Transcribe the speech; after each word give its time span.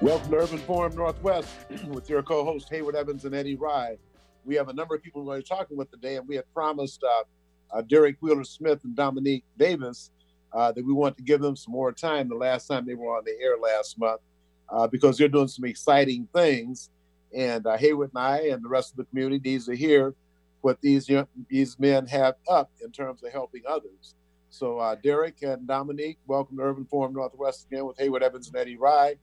Welcome 0.00 0.30
to 0.30 0.36
Urban 0.38 0.58
Forum 0.60 0.96
Northwest 0.96 1.50
with 1.88 2.08
your 2.08 2.22
co-host 2.22 2.70
Hayward 2.70 2.96
Evans 2.96 3.26
and 3.26 3.34
Eddie 3.34 3.56
Rye. 3.56 3.98
We 4.46 4.54
have 4.54 4.70
a 4.70 4.72
number 4.72 4.94
of 4.94 5.02
people 5.02 5.20
we're 5.20 5.34
going 5.34 5.42
to 5.42 5.50
be 5.50 5.54
talking 5.54 5.76
with 5.76 5.90
today, 5.90 6.16
and 6.16 6.26
we 6.26 6.36
had 6.36 6.50
promised 6.54 7.04
uh, 7.04 7.24
uh, 7.70 7.82
Derek 7.82 8.16
Wheeler 8.22 8.44
Smith 8.44 8.82
and 8.84 8.96
Dominique 8.96 9.44
Davis 9.58 10.10
uh, 10.54 10.72
that 10.72 10.82
we 10.82 10.94
want 10.94 11.18
to 11.18 11.22
give 11.22 11.42
them 11.42 11.54
some 11.54 11.72
more 11.72 11.92
time. 11.92 12.30
The 12.30 12.34
last 12.34 12.66
time 12.66 12.86
they 12.86 12.94
were 12.94 13.14
on 13.14 13.24
the 13.26 13.36
air 13.42 13.58
last 13.58 13.98
month, 13.98 14.22
uh, 14.70 14.86
because 14.86 15.18
they're 15.18 15.28
doing 15.28 15.48
some 15.48 15.66
exciting 15.66 16.26
things, 16.34 16.88
and 17.36 17.66
uh, 17.66 17.76
Hayward 17.76 18.12
and 18.14 18.24
I 18.24 18.38
and 18.48 18.64
the 18.64 18.70
rest 18.70 18.92
of 18.92 18.96
the 18.96 19.04
community 19.04 19.50
needs 19.50 19.66
to 19.66 19.76
hear 19.76 20.14
what 20.62 20.80
these 20.80 21.10
young, 21.10 21.26
these 21.50 21.78
men 21.78 22.06
have 22.06 22.36
up 22.48 22.70
in 22.82 22.90
terms 22.90 23.22
of 23.22 23.32
helping 23.32 23.64
others. 23.68 24.14
So, 24.48 24.78
uh, 24.78 24.94
Derek 24.94 25.42
and 25.42 25.66
Dominique, 25.66 26.18
welcome 26.26 26.56
to 26.56 26.62
Urban 26.62 26.86
Forum 26.86 27.12
Northwest 27.12 27.66
again 27.66 27.84
with 27.84 27.98
Hayward 27.98 28.22
Evans 28.22 28.48
and 28.48 28.56
Eddie 28.56 28.78
Rye. 28.78 29.16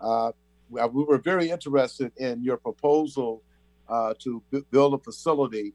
Uh, 0.00 0.32
we 0.70 1.04
were 1.04 1.18
very 1.18 1.50
interested 1.50 2.12
in 2.16 2.42
your 2.42 2.56
proposal 2.56 3.42
uh, 3.88 4.14
to 4.20 4.42
b- 4.50 4.62
build 4.70 4.94
a 4.94 4.98
facility 4.98 5.74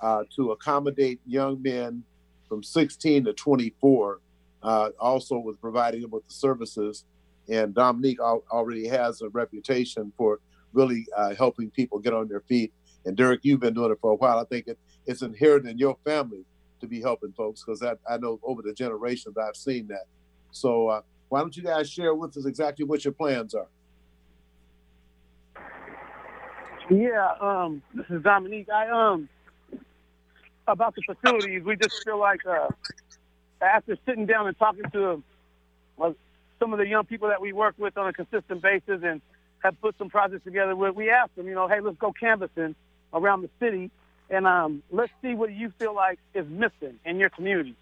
uh, 0.00 0.24
to 0.36 0.52
accommodate 0.52 1.20
young 1.26 1.60
men 1.62 2.02
from 2.48 2.62
16 2.62 3.24
to 3.24 3.32
24, 3.32 4.20
uh, 4.62 4.90
also 5.00 5.38
with 5.38 5.60
providing 5.60 6.02
them 6.02 6.10
with 6.10 6.26
the 6.26 6.32
services. 6.32 7.04
And 7.48 7.74
Dominique 7.74 8.20
al- 8.20 8.44
already 8.50 8.86
has 8.88 9.22
a 9.22 9.28
reputation 9.30 10.12
for 10.16 10.40
really 10.72 11.06
uh, 11.16 11.34
helping 11.34 11.70
people 11.70 11.98
get 11.98 12.12
on 12.12 12.28
their 12.28 12.40
feet. 12.42 12.72
And 13.06 13.16
Derek, 13.16 13.40
you've 13.42 13.60
been 13.60 13.74
doing 13.74 13.92
it 13.92 13.98
for 14.00 14.12
a 14.12 14.16
while. 14.16 14.38
I 14.38 14.44
think 14.44 14.66
it, 14.66 14.78
it's 15.06 15.22
inherent 15.22 15.66
in 15.66 15.78
your 15.78 15.96
family 16.04 16.44
to 16.80 16.86
be 16.86 17.00
helping 17.00 17.32
folks 17.32 17.62
because 17.64 17.82
I 17.82 18.16
know 18.18 18.38
over 18.42 18.62
the 18.62 18.74
generations 18.74 19.36
I've 19.38 19.56
seen 19.56 19.88
that. 19.88 20.04
So 20.50 20.88
uh, 20.88 21.00
why 21.28 21.40
don't 21.40 21.56
you 21.56 21.62
guys 21.62 21.90
share 21.90 22.14
with 22.14 22.36
us 22.36 22.46
exactly 22.46 22.84
what 22.84 23.04
your 23.04 23.12
plans 23.12 23.54
are? 23.54 23.66
Yeah, 26.90 27.32
um, 27.40 27.82
this 27.94 28.06
is 28.10 28.22
Dominique. 28.22 28.68
I 28.68 28.88
um 28.90 29.28
about 30.66 30.94
the 30.94 31.02
facilities, 31.02 31.62
we 31.62 31.76
just 31.76 32.02
feel 32.04 32.18
like 32.18 32.40
uh, 32.46 32.68
after 33.60 33.96
sitting 34.06 34.26
down 34.26 34.46
and 34.46 34.58
talking 34.58 34.84
to 34.92 35.22
uh, 36.00 36.12
some 36.58 36.72
of 36.72 36.78
the 36.78 36.86
young 36.86 37.04
people 37.04 37.28
that 37.28 37.40
we 37.40 37.52
work 37.52 37.74
with 37.78 37.96
on 37.96 38.08
a 38.08 38.12
consistent 38.12 38.62
basis 38.62 39.00
and 39.04 39.20
have 39.62 39.80
put 39.80 39.96
some 39.98 40.08
projects 40.08 40.44
together 40.44 40.76
with, 40.76 40.94
we 40.94 41.10
asked 41.10 41.36
them, 41.36 41.46
you 41.46 41.54
know, 41.54 41.68
hey, 41.68 41.80
let's 41.80 41.98
go 41.98 42.12
canvassing 42.12 42.74
around 43.12 43.42
the 43.42 43.50
city 43.60 43.90
and 44.30 44.46
um, 44.46 44.82
let's 44.90 45.12
see 45.22 45.34
what 45.34 45.52
you 45.52 45.72
feel 45.78 45.94
like 45.94 46.18
is 46.34 46.46
missing 46.48 46.98
in 47.04 47.18
your 47.18 47.30
community. 47.30 47.74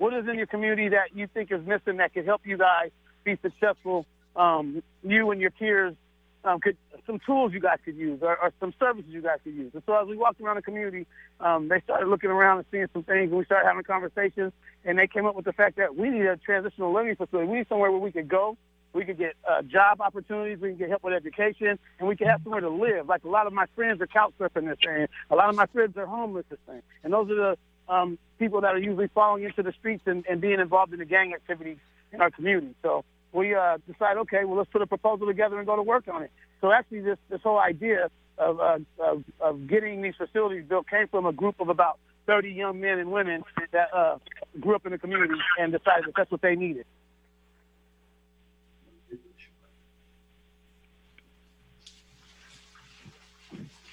What 0.00 0.14
is 0.14 0.26
in 0.26 0.36
your 0.36 0.46
community 0.46 0.88
that 0.88 1.14
you 1.14 1.26
think 1.26 1.52
is 1.52 1.60
missing 1.66 1.98
that 1.98 2.14
could 2.14 2.24
help 2.24 2.40
you 2.46 2.56
guys 2.56 2.90
be 3.22 3.36
successful, 3.42 4.06
um, 4.34 4.82
you 5.02 5.30
and 5.30 5.42
your 5.42 5.50
peers 5.50 5.94
um, 6.42 6.58
could 6.58 6.78
some 7.06 7.18
tools 7.26 7.52
you 7.52 7.60
guys 7.60 7.80
could 7.84 7.96
use 7.96 8.18
or, 8.22 8.34
or, 8.38 8.50
some 8.60 8.72
services 8.80 9.10
you 9.10 9.20
guys 9.20 9.40
could 9.44 9.52
use. 9.52 9.72
And 9.74 9.82
so 9.84 9.92
as 10.00 10.08
we 10.08 10.16
walked 10.16 10.40
around 10.40 10.56
the 10.56 10.62
community, 10.62 11.06
um, 11.38 11.68
they 11.68 11.82
started 11.82 12.08
looking 12.08 12.30
around 12.30 12.56
and 12.56 12.66
seeing 12.70 12.86
some 12.94 13.02
things, 13.02 13.28
and 13.28 13.36
we 13.36 13.44
started 13.44 13.66
having 13.68 13.82
conversations. 13.82 14.54
And 14.86 14.98
they 14.98 15.06
came 15.06 15.26
up 15.26 15.34
with 15.34 15.44
the 15.44 15.52
fact 15.52 15.76
that 15.76 15.94
we 15.94 16.08
need 16.08 16.24
a 16.24 16.38
transitional 16.38 16.92
learning 16.92 17.16
facility. 17.16 17.46
We 17.46 17.58
need 17.58 17.68
somewhere 17.68 17.90
where 17.90 18.00
we 18.00 18.10
could 18.10 18.28
go, 18.28 18.56
we 18.94 19.04
could 19.04 19.18
get 19.18 19.34
uh, 19.46 19.60
job 19.60 20.00
opportunities, 20.00 20.60
we 20.60 20.70
can 20.70 20.78
get 20.78 20.88
help 20.88 21.02
with 21.02 21.12
education, 21.12 21.78
and 21.98 22.08
we 22.08 22.16
can 22.16 22.26
have 22.26 22.40
somewhere 22.42 22.62
to 22.62 22.70
live. 22.70 23.06
Like 23.06 23.24
a 23.24 23.28
lot 23.28 23.46
of 23.46 23.52
my 23.52 23.66
friends 23.76 24.00
are 24.00 24.06
couch 24.06 24.32
surfing 24.40 24.66
this 24.66 24.78
thing, 24.82 25.08
a 25.28 25.34
lot 25.34 25.50
of 25.50 25.56
my 25.56 25.66
friends 25.66 25.94
are 25.98 26.06
homeless 26.06 26.46
this 26.48 26.58
thing, 26.66 26.80
and 27.04 27.12
those 27.12 27.30
are 27.30 27.34
the 27.34 27.58
um, 27.90 28.18
people 28.38 28.62
that 28.62 28.74
are 28.74 28.78
usually 28.78 29.08
falling 29.08 29.44
into 29.44 29.62
the 29.62 29.72
streets 29.78 30.02
and, 30.06 30.24
and 30.28 30.40
being 30.40 30.60
involved 30.60 30.92
in 30.92 31.00
the 31.00 31.04
gang 31.04 31.34
activities 31.34 31.78
in 32.12 32.20
our 32.20 32.30
community. 32.30 32.74
So 32.82 33.04
we 33.32 33.54
uh, 33.54 33.78
decided, 33.86 34.20
okay, 34.20 34.44
well, 34.44 34.58
let's 34.58 34.70
put 34.70 34.80
a 34.80 34.86
proposal 34.86 35.26
together 35.26 35.58
and 35.58 35.66
go 35.66 35.76
to 35.76 35.82
work 35.82 36.08
on 36.08 36.22
it. 36.22 36.30
So 36.60 36.72
actually, 36.72 37.00
this 37.00 37.18
this 37.28 37.40
whole 37.42 37.58
idea 37.58 38.10
of, 38.38 38.60
uh, 38.60 38.78
of, 38.98 39.24
of 39.40 39.66
getting 39.66 40.02
these 40.02 40.14
facilities 40.16 40.64
built 40.66 40.88
came 40.88 41.08
from 41.08 41.26
a 41.26 41.32
group 41.32 41.60
of 41.60 41.68
about 41.68 41.98
30 42.26 42.50
young 42.50 42.80
men 42.80 42.98
and 42.98 43.10
women 43.12 43.42
that 43.72 43.92
uh, 43.94 44.18
grew 44.58 44.74
up 44.74 44.86
in 44.86 44.92
the 44.92 44.98
community 44.98 45.34
and 45.58 45.72
decided 45.72 46.06
that 46.06 46.14
that's 46.16 46.30
what 46.30 46.40
they 46.42 46.54
needed. 46.54 46.86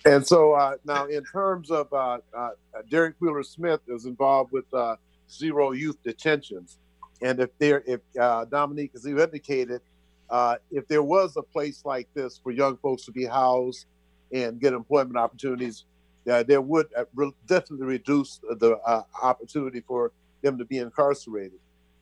And 0.07 0.25
so 0.25 0.53
uh, 0.53 0.77
now, 0.85 1.05
in 1.07 1.25
terms 1.25 1.69
of 1.69 1.91
uh, 1.91 2.19
uh, 2.33 2.51
Derek 2.89 3.15
Wheeler 3.19 3.43
Smith 3.43 3.81
is 3.89 4.05
involved 4.05 4.53
with 4.53 4.63
uh, 4.73 4.95
zero 5.29 5.71
youth 5.71 5.97
detentions, 6.01 6.77
and 7.21 7.41
if 7.41 7.49
there, 7.59 7.83
if 7.85 7.99
uh, 8.17 8.45
Dominique, 8.45 8.91
as 8.95 9.03
you 9.05 9.21
indicated, 9.21 9.81
uh, 10.29 10.55
if 10.71 10.87
there 10.87 11.03
was 11.03 11.35
a 11.35 11.41
place 11.41 11.81
like 11.83 12.07
this 12.13 12.39
for 12.41 12.51
young 12.51 12.77
folks 12.77 13.03
to 13.03 13.11
be 13.11 13.25
housed 13.25 13.85
and 14.31 14.61
get 14.61 14.71
employment 14.71 15.17
opportunities, 15.17 15.83
there 16.23 16.61
would 16.61 16.87
re- 17.13 17.33
definitely 17.45 17.85
reduce 17.87 18.39
the 18.59 18.77
opportunity 19.21 19.81
for 19.85 20.13
them 20.41 20.57
to 20.57 20.63
be 20.63 20.77
incarcerated. 20.77 21.59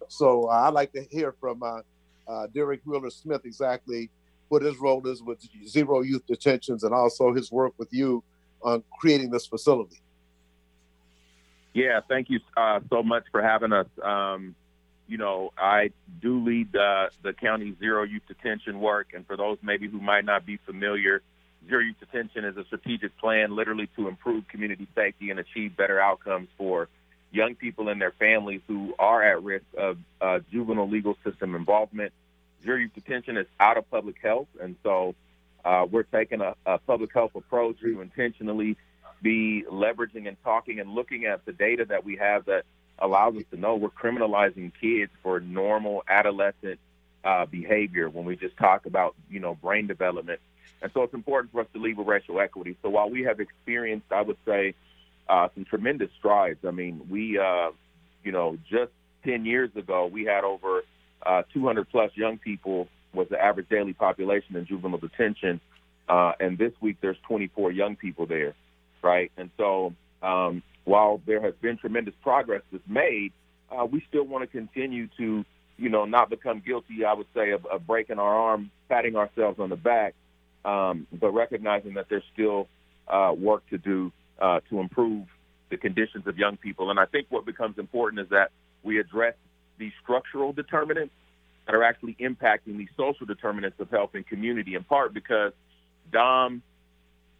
So 0.09 0.47
I'd 0.49 0.73
like 0.75 0.93
to 0.93 1.03
hear 1.09 1.33
from 1.39 1.63
Derek 2.53 2.81
Wheeler 2.85 3.09
Smith 3.09 3.41
exactly 3.45 4.11
what 4.49 4.61
his 4.61 4.77
role 4.77 5.05
is 5.07 5.21
with 5.21 5.39
Zero 5.67 6.01
Youth 6.01 6.25
Detentions 6.27 6.83
and 6.83 6.93
also 6.93 7.33
his 7.33 7.51
work 7.51 7.73
with 7.77 7.89
you 7.91 8.23
on 8.61 8.83
creating 8.99 9.31
this 9.31 9.45
facility. 9.45 10.01
Yeah, 11.73 11.99
thank 12.07 12.29
you 12.29 12.39
so 12.89 13.03
much 13.03 13.25
for 13.31 13.41
having 13.41 13.73
us. 13.73 13.87
Um, 14.01 14.55
you 15.07 15.17
know, 15.17 15.51
I 15.57 15.91
do 16.21 16.43
lead 16.43 16.75
uh, 16.75 17.09
the 17.21 17.33
county 17.33 17.75
zero 17.79 18.03
youth 18.03 18.23
detention 18.27 18.79
work. 18.79 19.07
And 19.13 19.25
for 19.27 19.37
those 19.37 19.57
maybe 19.61 19.87
who 19.87 19.99
might 19.99 20.25
not 20.25 20.45
be 20.45 20.57
familiar, 20.65 21.21
zero 21.67 21.81
youth 21.81 21.99
detention 21.99 22.45
is 22.45 22.57
a 22.57 22.63
strategic 22.65 23.15
plan 23.17 23.55
literally 23.55 23.89
to 23.97 24.07
improve 24.07 24.47
community 24.47 24.87
safety 24.95 25.29
and 25.29 25.39
achieve 25.39 25.77
better 25.77 25.99
outcomes 25.99 26.47
for 26.57 26.87
young 27.31 27.55
people 27.55 27.89
and 27.89 28.01
their 28.01 28.13
families 28.17 28.61
who 28.67 28.95
are 28.97 29.21
at 29.21 29.43
risk 29.43 29.65
of 29.77 29.97
uh, 30.21 30.39
juvenile 30.51 30.89
legal 30.89 31.17
system 31.23 31.55
involvement. 31.55 32.13
Detention 32.65 33.37
is 33.37 33.47
out 33.59 33.77
of 33.77 33.89
public 33.89 34.15
health. 34.21 34.47
And 34.61 34.75
so 34.83 35.15
uh, 35.63 35.85
we're 35.89 36.03
taking 36.03 36.41
a, 36.41 36.55
a 36.65 36.77
public 36.79 37.13
health 37.13 37.31
approach 37.35 37.79
to 37.81 38.01
intentionally 38.01 38.77
be 39.21 39.63
leveraging 39.71 40.27
and 40.27 40.37
talking 40.43 40.79
and 40.79 40.93
looking 40.93 41.25
at 41.25 41.45
the 41.45 41.53
data 41.53 41.85
that 41.85 42.05
we 42.05 42.17
have 42.17 42.45
that 42.45 42.63
allows 42.99 43.35
us 43.35 43.43
to 43.51 43.57
know 43.59 43.75
we're 43.75 43.89
criminalizing 43.89 44.71
kids 44.79 45.11
for 45.23 45.39
normal 45.39 46.03
adolescent 46.07 46.79
uh, 47.23 47.45
behavior 47.45 48.09
when 48.09 48.25
we 48.25 48.35
just 48.35 48.55
talk 48.57 48.85
about, 48.85 49.15
you 49.29 49.39
know, 49.39 49.55
brain 49.55 49.87
development. 49.87 50.39
And 50.81 50.91
so 50.93 51.03
it's 51.03 51.13
important 51.13 51.51
for 51.51 51.61
us 51.61 51.67
to 51.73 51.79
lead 51.79 51.97
with 51.97 52.07
racial 52.07 52.39
equity. 52.39 52.77
So 52.83 52.89
while 52.89 53.09
we 53.09 53.23
have 53.23 53.39
experienced, 53.39 54.11
I 54.11 54.21
would 54.21 54.37
say, 54.45 54.75
uh, 55.27 55.47
some 55.55 55.65
tremendous 55.65 56.09
strides. 56.19 56.59
I 56.67 56.71
mean, 56.71 57.01
we, 57.09 57.39
uh, 57.39 57.71
you 58.23 58.31
know, 58.31 58.57
just 58.69 58.91
10 59.23 59.45
years 59.45 59.71
ago, 59.75 60.05
we 60.05 60.25
had 60.25 60.43
over 60.43 60.83
uh, 61.23 61.43
200 61.53 61.89
plus 61.89 62.11
young 62.15 62.37
people 62.37 62.87
was 63.13 63.27
the 63.29 63.41
average 63.41 63.69
daily 63.69 63.93
population 63.93 64.55
in 64.55 64.65
juvenile 64.65 64.99
detention. 64.99 65.59
Uh, 66.07 66.33
and 66.39 66.57
this 66.57 66.73
week 66.81 66.97
there's 67.01 67.17
24 67.27 67.71
young 67.71 67.95
people 67.95 68.25
there, 68.25 68.53
right? 69.01 69.31
And 69.37 69.49
so 69.57 69.93
um, 70.21 70.61
while 70.83 71.21
there 71.25 71.41
has 71.41 71.53
been 71.61 71.77
tremendous 71.77 72.13
progress 72.21 72.61
that's 72.71 72.87
made, 72.87 73.31
uh, 73.71 73.85
we 73.85 74.03
still 74.07 74.23
want 74.23 74.43
to 74.43 74.47
continue 74.47 75.07
to, 75.17 75.43
you 75.77 75.89
know, 75.89 76.05
not 76.05 76.29
become 76.29 76.61
guilty, 76.65 77.05
I 77.05 77.13
would 77.13 77.27
say, 77.33 77.51
of, 77.51 77.65
of 77.65 77.87
breaking 77.87 78.19
our 78.19 78.35
arm, 78.35 78.71
patting 78.87 79.15
ourselves 79.15 79.59
on 79.59 79.69
the 79.69 79.75
back, 79.75 80.13
um, 80.63 81.07
but 81.11 81.31
recognizing 81.31 81.95
that 81.95 82.07
there's 82.09 82.23
still 82.33 82.67
uh, 83.07 83.33
work 83.35 83.67
to 83.69 83.77
do 83.77 84.11
uh, 84.39 84.59
to 84.69 84.79
improve 84.79 85.27
the 85.69 85.77
conditions 85.77 86.27
of 86.27 86.37
young 86.37 86.57
people. 86.57 86.91
And 86.91 86.99
I 86.99 87.05
think 87.05 87.27
what 87.29 87.45
becomes 87.45 87.77
important 87.77 88.21
is 88.21 88.29
that 88.29 88.51
we 88.83 88.99
address 88.99 89.35
these 89.77 89.93
structural 90.01 90.53
determinants 90.53 91.13
that 91.65 91.75
are 91.75 91.83
actually 91.83 92.15
impacting 92.19 92.77
the 92.77 92.87
social 92.95 93.25
determinants 93.25 93.79
of 93.79 93.89
health 93.89 94.11
and 94.13 94.25
community, 94.27 94.75
in 94.75 94.83
part 94.83 95.13
because 95.13 95.53
DOM 96.11 96.61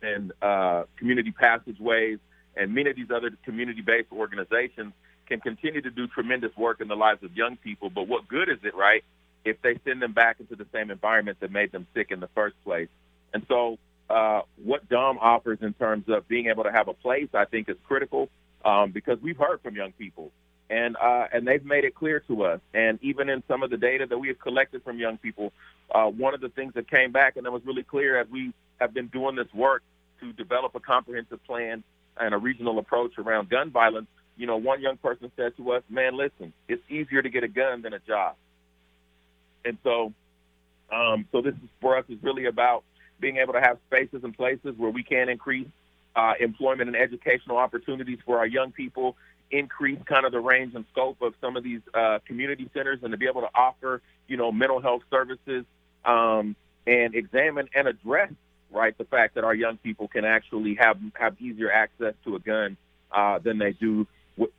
and 0.02 0.32
uh, 0.42 0.84
community 0.98 1.32
passageways– 1.32 2.20
and 2.56 2.74
many 2.74 2.90
of 2.90 2.96
these 2.96 3.12
other 3.14 3.32
community-based 3.44 4.12
organizations 4.12 4.94
can 5.28 5.40
continue 5.40 5.82
to 5.82 5.92
do 5.92 6.08
tremendous 6.08 6.56
work 6.56 6.82
in 6.82 6.88
the 6.88 6.96
lives 6.96 7.24
of 7.24 7.36
young 7.36 7.58
people. 7.58 7.90
But 7.90 8.08
what 8.08 8.28
good 8.28 8.50
is 8.50 8.60
it, 8.64 8.76
right, 8.76 9.04
if 9.44 9.62
they 9.62 9.80
send 9.86 10.02
them 10.02 10.14
back 10.14 10.40
into 10.40 10.56
the 10.56 10.66
same 10.74 10.92
environment 10.92 11.40
that 11.42 11.52
made 11.52 11.72
them 11.72 11.88
sick 11.94 12.12
in 12.12 12.20
the 12.20 12.30
first 12.30 12.56
place? 12.64 12.90
And 13.34 13.46
so, 13.48 13.78
uh, 14.10 14.42
what 14.64 14.88
DOM 14.88 15.18
offers 15.20 15.60
in 15.62 15.74
terms 15.74 16.06
of 16.08 16.28
being 16.28 16.48
able 16.48 16.64
to 16.64 16.72
have 16.72 16.88
a 16.88 16.94
place, 16.94 17.28
I 17.34 17.46
think, 17.46 17.70
is 17.70 17.76
critical 17.88 18.30
um, 18.64 18.92
because 18.92 19.20
we've 19.22 19.38
heard 19.38 19.62
from 19.62 19.76
young 19.76 19.94
people, 19.94 20.32
and 20.70 20.98
uh, 20.98 21.28
and 21.34 21.48
they've 21.48 21.66
made 21.66 21.84
it 21.86 21.96
clear 21.96 22.22
to 22.22 22.44
us. 22.44 22.60
And 22.74 23.00
even 23.02 23.30
in 23.30 23.44
some 23.48 23.64
of 23.64 23.70
the 23.70 23.78
data 23.78 24.06
that 24.08 24.18
we 24.18 24.30
have 24.30 24.40
collected 24.40 24.84
from 24.84 25.00
young 25.00 25.18
people, 25.18 25.54
uh, 25.94 26.06
one 26.08 26.34
of 26.34 26.42
the 26.42 26.50
things 26.50 26.74
that 26.76 26.90
came 26.90 27.12
back 27.12 27.38
and 27.38 27.46
that 27.46 27.52
was 27.52 27.66
really 27.66 27.84
clear 27.84 28.20
as 28.20 28.28
we 28.30 28.54
have 28.80 28.94
been 28.94 29.08
doing 29.08 29.36
this 29.36 29.54
work 29.54 29.84
to 30.22 30.34
develop 30.34 30.76
a 30.76 30.80
comprehensive 30.80 31.44
plan 31.46 31.84
and 32.20 32.34
a 32.34 32.38
regional 32.38 32.80
approach 32.80 33.18
around 33.18 33.50
gun 33.50 33.72
violence, 33.72 34.08
you 34.38 34.48
know, 34.48 34.58
one 34.58 34.82
young 34.82 34.98
person 34.98 35.32
said 35.36 35.56
to 35.58 35.72
us, 35.74 35.84
"Man, 35.90 36.16
listen, 36.18 36.54
it's 36.68 36.84
easier 36.90 37.22
to 37.22 37.30
get 37.30 37.44
a 37.44 37.48
gun 37.50 37.82
than 37.82 37.94
a 37.94 38.00
job." 38.00 38.36
And 39.66 39.78
so, 39.84 40.14
Um, 40.92 41.26
so 41.32 41.42
this 41.42 41.56
is 41.56 41.70
for 41.82 41.98
us 41.98 42.06
is 42.10 42.20
really 42.22 42.46
about 42.46 42.84
being 43.20 43.38
able 43.38 43.54
to 43.54 43.62
have 43.62 43.80
spaces 43.88 44.24
and 44.24 44.36
places 44.36 44.78
where 44.78 44.92
we 44.92 45.04
can 45.04 45.30
increase 45.30 45.68
uh, 46.16 46.34
employment 46.40 46.88
and 46.90 46.96
educational 46.96 47.58
opportunities 47.58 48.20
for 48.26 48.38
our 48.38 48.46
young 48.46 48.72
people, 48.72 49.18
increase 49.52 50.00
kind 50.06 50.26
of 50.26 50.32
the 50.32 50.40
range 50.40 50.74
and 50.76 50.86
scope 50.92 51.22
of 51.22 51.34
some 51.42 51.56
of 51.58 51.64
these 51.64 51.82
uh, 51.94 52.20
community 52.26 52.70
centers, 52.74 53.00
and 53.04 53.12
to 53.12 53.18
be 53.18 53.28
able 53.28 53.42
to 53.42 53.50
offer, 53.56 54.02
you 54.28 54.38
know, 54.38 54.52
mental 54.52 54.82
health 54.82 55.04
services 55.10 55.66
um, 56.04 56.56
and 56.88 57.16
examine 57.16 57.68
and 57.74 57.88
address, 57.88 58.32
right, 58.72 58.98
the 58.98 59.06
fact 59.06 59.36
that 59.36 59.44
our 59.44 59.54
young 59.54 59.78
people 59.78 60.08
can 60.08 60.26
actually 60.26 60.76
have 60.76 60.98
have 61.14 61.40
easier 61.40 61.72
access 61.72 62.14
to 62.24 62.36
a 62.36 62.40
gun 62.40 62.78
uh, 63.12 63.40
than 63.40 63.58
they 63.58 63.72
do 63.74 64.08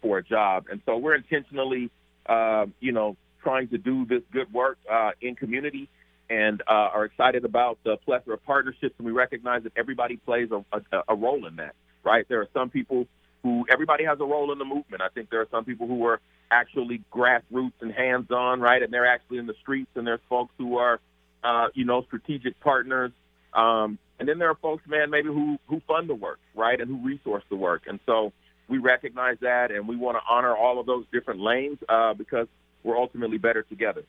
for 0.01 0.19
a 0.19 0.23
job. 0.23 0.67
And 0.71 0.81
so 0.87 0.97
we're 0.97 1.15
intentionally, 1.15 1.91
uh, 2.27 2.67
you 2.81 2.93
know, 2.93 3.17
trying 3.43 3.69
to 3.69 3.79
do 3.79 4.07
this 4.07 4.23
good 4.33 4.53
work 4.53 4.79
uh, 4.91 5.11
in 5.21 5.35
community 5.35 5.89
and 6.31 6.63
uh, 6.67 6.97
are 6.97 7.05
excited 7.05 7.45
about 7.45 7.79
the 7.85 7.97
plethora 7.99 8.35
of 8.35 8.45
partnerships. 8.45 8.95
And 8.99 9.07
we 9.07 9.13
recognize 9.13 9.63
that 9.65 9.73
everybody 9.77 10.17
plays 10.17 10.49
a, 10.51 10.65
a, 10.73 11.03
a 11.09 11.15
role 11.15 11.47
in 11.47 11.57
that, 11.57 11.75
right? 12.03 12.27
There 12.29 12.41
are 12.41 12.49
some 12.55 12.71
people 12.71 13.07
who 13.47 13.65
everybody 13.71 14.05
has 14.05 14.19
a 14.19 14.25
role 14.25 14.51
in 14.51 14.59
the 14.59 14.65
movement. 14.65 15.01
I 15.03 15.11
think 15.15 15.31
there 15.31 15.41
are 15.41 15.51
some 15.53 15.65
people 15.65 15.87
who 15.87 16.05
are 16.05 16.21
actually 16.51 17.01
grassroots 17.13 17.79
and 17.81 17.93
hands-on, 17.93 18.61
right? 18.61 18.83
And 18.83 18.93
they're 18.93 19.07
actually 19.07 19.39
in 19.39 19.47
the 19.47 19.55
streets. 19.63 19.93
And 19.95 20.05
there's 20.05 20.27
folks 20.29 20.53
who 20.59 20.79
are, 20.79 20.99
uh, 21.45 21.69
you 21.73 21.85
know, 21.85 22.03
strategic 22.03 22.59
partners. 22.59 23.13
Um, 23.53 23.99
and 24.19 24.29
then 24.29 24.39
there 24.41 24.51
are 24.51 24.57
folks, 24.57 24.83
man, 24.89 25.11
maybe 25.11 25.29
who 25.29 25.59
who 25.69 25.81
fund 25.87 26.09
the 26.09 26.15
work, 26.15 26.41
right, 26.57 26.81
and 26.81 26.89
who 26.91 26.99
resource 27.07 27.45
the 27.49 27.57
work. 27.57 27.83
And 27.87 28.01
so 28.05 28.33
we 28.67 28.79
recognize 28.79 29.39
that, 29.43 29.71
and 29.71 29.87
we 29.87 29.95
want 29.95 30.17
to 30.17 30.23
honor 30.29 30.57
all 30.57 30.81
of 30.81 30.87
those 30.87 31.05
different 31.13 31.41
lanes 31.41 31.79
uh, 31.89 32.15
because 32.15 32.49
we're 32.83 32.99
ultimately 32.99 33.39
better 33.39 33.63
together. 33.63 34.03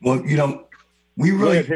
Well, 0.00 0.24
you 0.24 0.36
know, 0.36 0.66
we 1.16 1.32
really, 1.32 1.66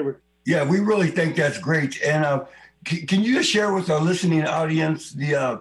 yeah, 0.45 0.63
we 0.65 0.79
really 0.79 1.11
think 1.11 1.35
that's 1.35 1.59
great. 1.59 2.01
And 2.03 2.25
uh, 2.25 2.45
can 2.85 3.23
you 3.23 3.35
just 3.35 3.51
share 3.51 3.73
with 3.73 3.91
our 3.91 4.01
listening 4.01 4.45
audience 4.45 5.13
the 5.13 5.35
uh, 5.35 5.59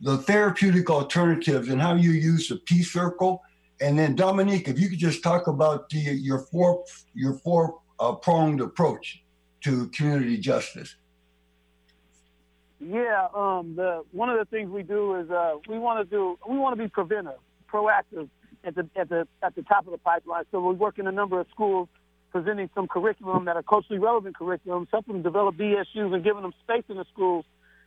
the 0.00 0.18
therapeutic 0.18 0.90
alternatives 0.90 1.68
and 1.68 1.80
how 1.80 1.94
you 1.94 2.10
use 2.10 2.48
the 2.48 2.56
Peace 2.56 2.92
Circle? 2.92 3.42
And 3.80 3.98
then 3.98 4.16
Dominique, 4.16 4.68
if 4.68 4.78
you 4.78 4.88
could 4.88 4.98
just 4.98 5.22
talk 5.22 5.46
about 5.46 5.88
the, 5.90 5.98
your 5.98 6.40
four 6.40 6.84
your 7.14 7.34
four 7.34 7.80
uh, 8.00 8.12
pronged 8.12 8.60
approach 8.60 9.22
to 9.62 9.88
community 9.88 10.38
justice. 10.38 10.96
Yeah, 12.80 13.26
um, 13.34 13.74
the 13.74 14.04
one 14.12 14.30
of 14.30 14.38
the 14.38 14.44
things 14.44 14.70
we 14.70 14.82
do 14.82 15.16
is 15.16 15.30
uh, 15.30 15.54
we 15.68 15.78
want 15.78 16.08
to 16.08 16.16
do 16.16 16.38
we 16.48 16.56
want 16.58 16.76
to 16.76 16.82
be 16.82 16.88
preventive, 16.88 17.38
proactive 17.72 18.28
at 18.64 18.74
the 18.74 18.88
at 18.94 19.08
the 19.08 19.26
at 19.42 19.54
the 19.56 19.62
top 19.62 19.86
of 19.86 19.92
the 19.92 19.98
pipeline. 19.98 20.44
So 20.52 20.60
we 20.60 20.74
work 20.74 20.98
in 20.98 21.06
a 21.06 21.12
number 21.12 21.40
of 21.40 21.46
schools 21.50 21.88
presenting 22.30 22.68
some 22.74 22.88
curriculum 22.88 23.44
that 23.46 23.56
are 23.56 23.62
culturally 23.62 23.98
relevant 23.98 24.36
curriculum, 24.36 24.86
helping 24.90 25.14
them 25.14 25.22
develop 25.22 25.56
BSUs 25.56 26.12
and 26.14 26.22
giving 26.24 26.42
them 26.42 26.52
space 26.64 26.84
in 26.88 26.96
the 26.96 27.04
schools 27.12 27.44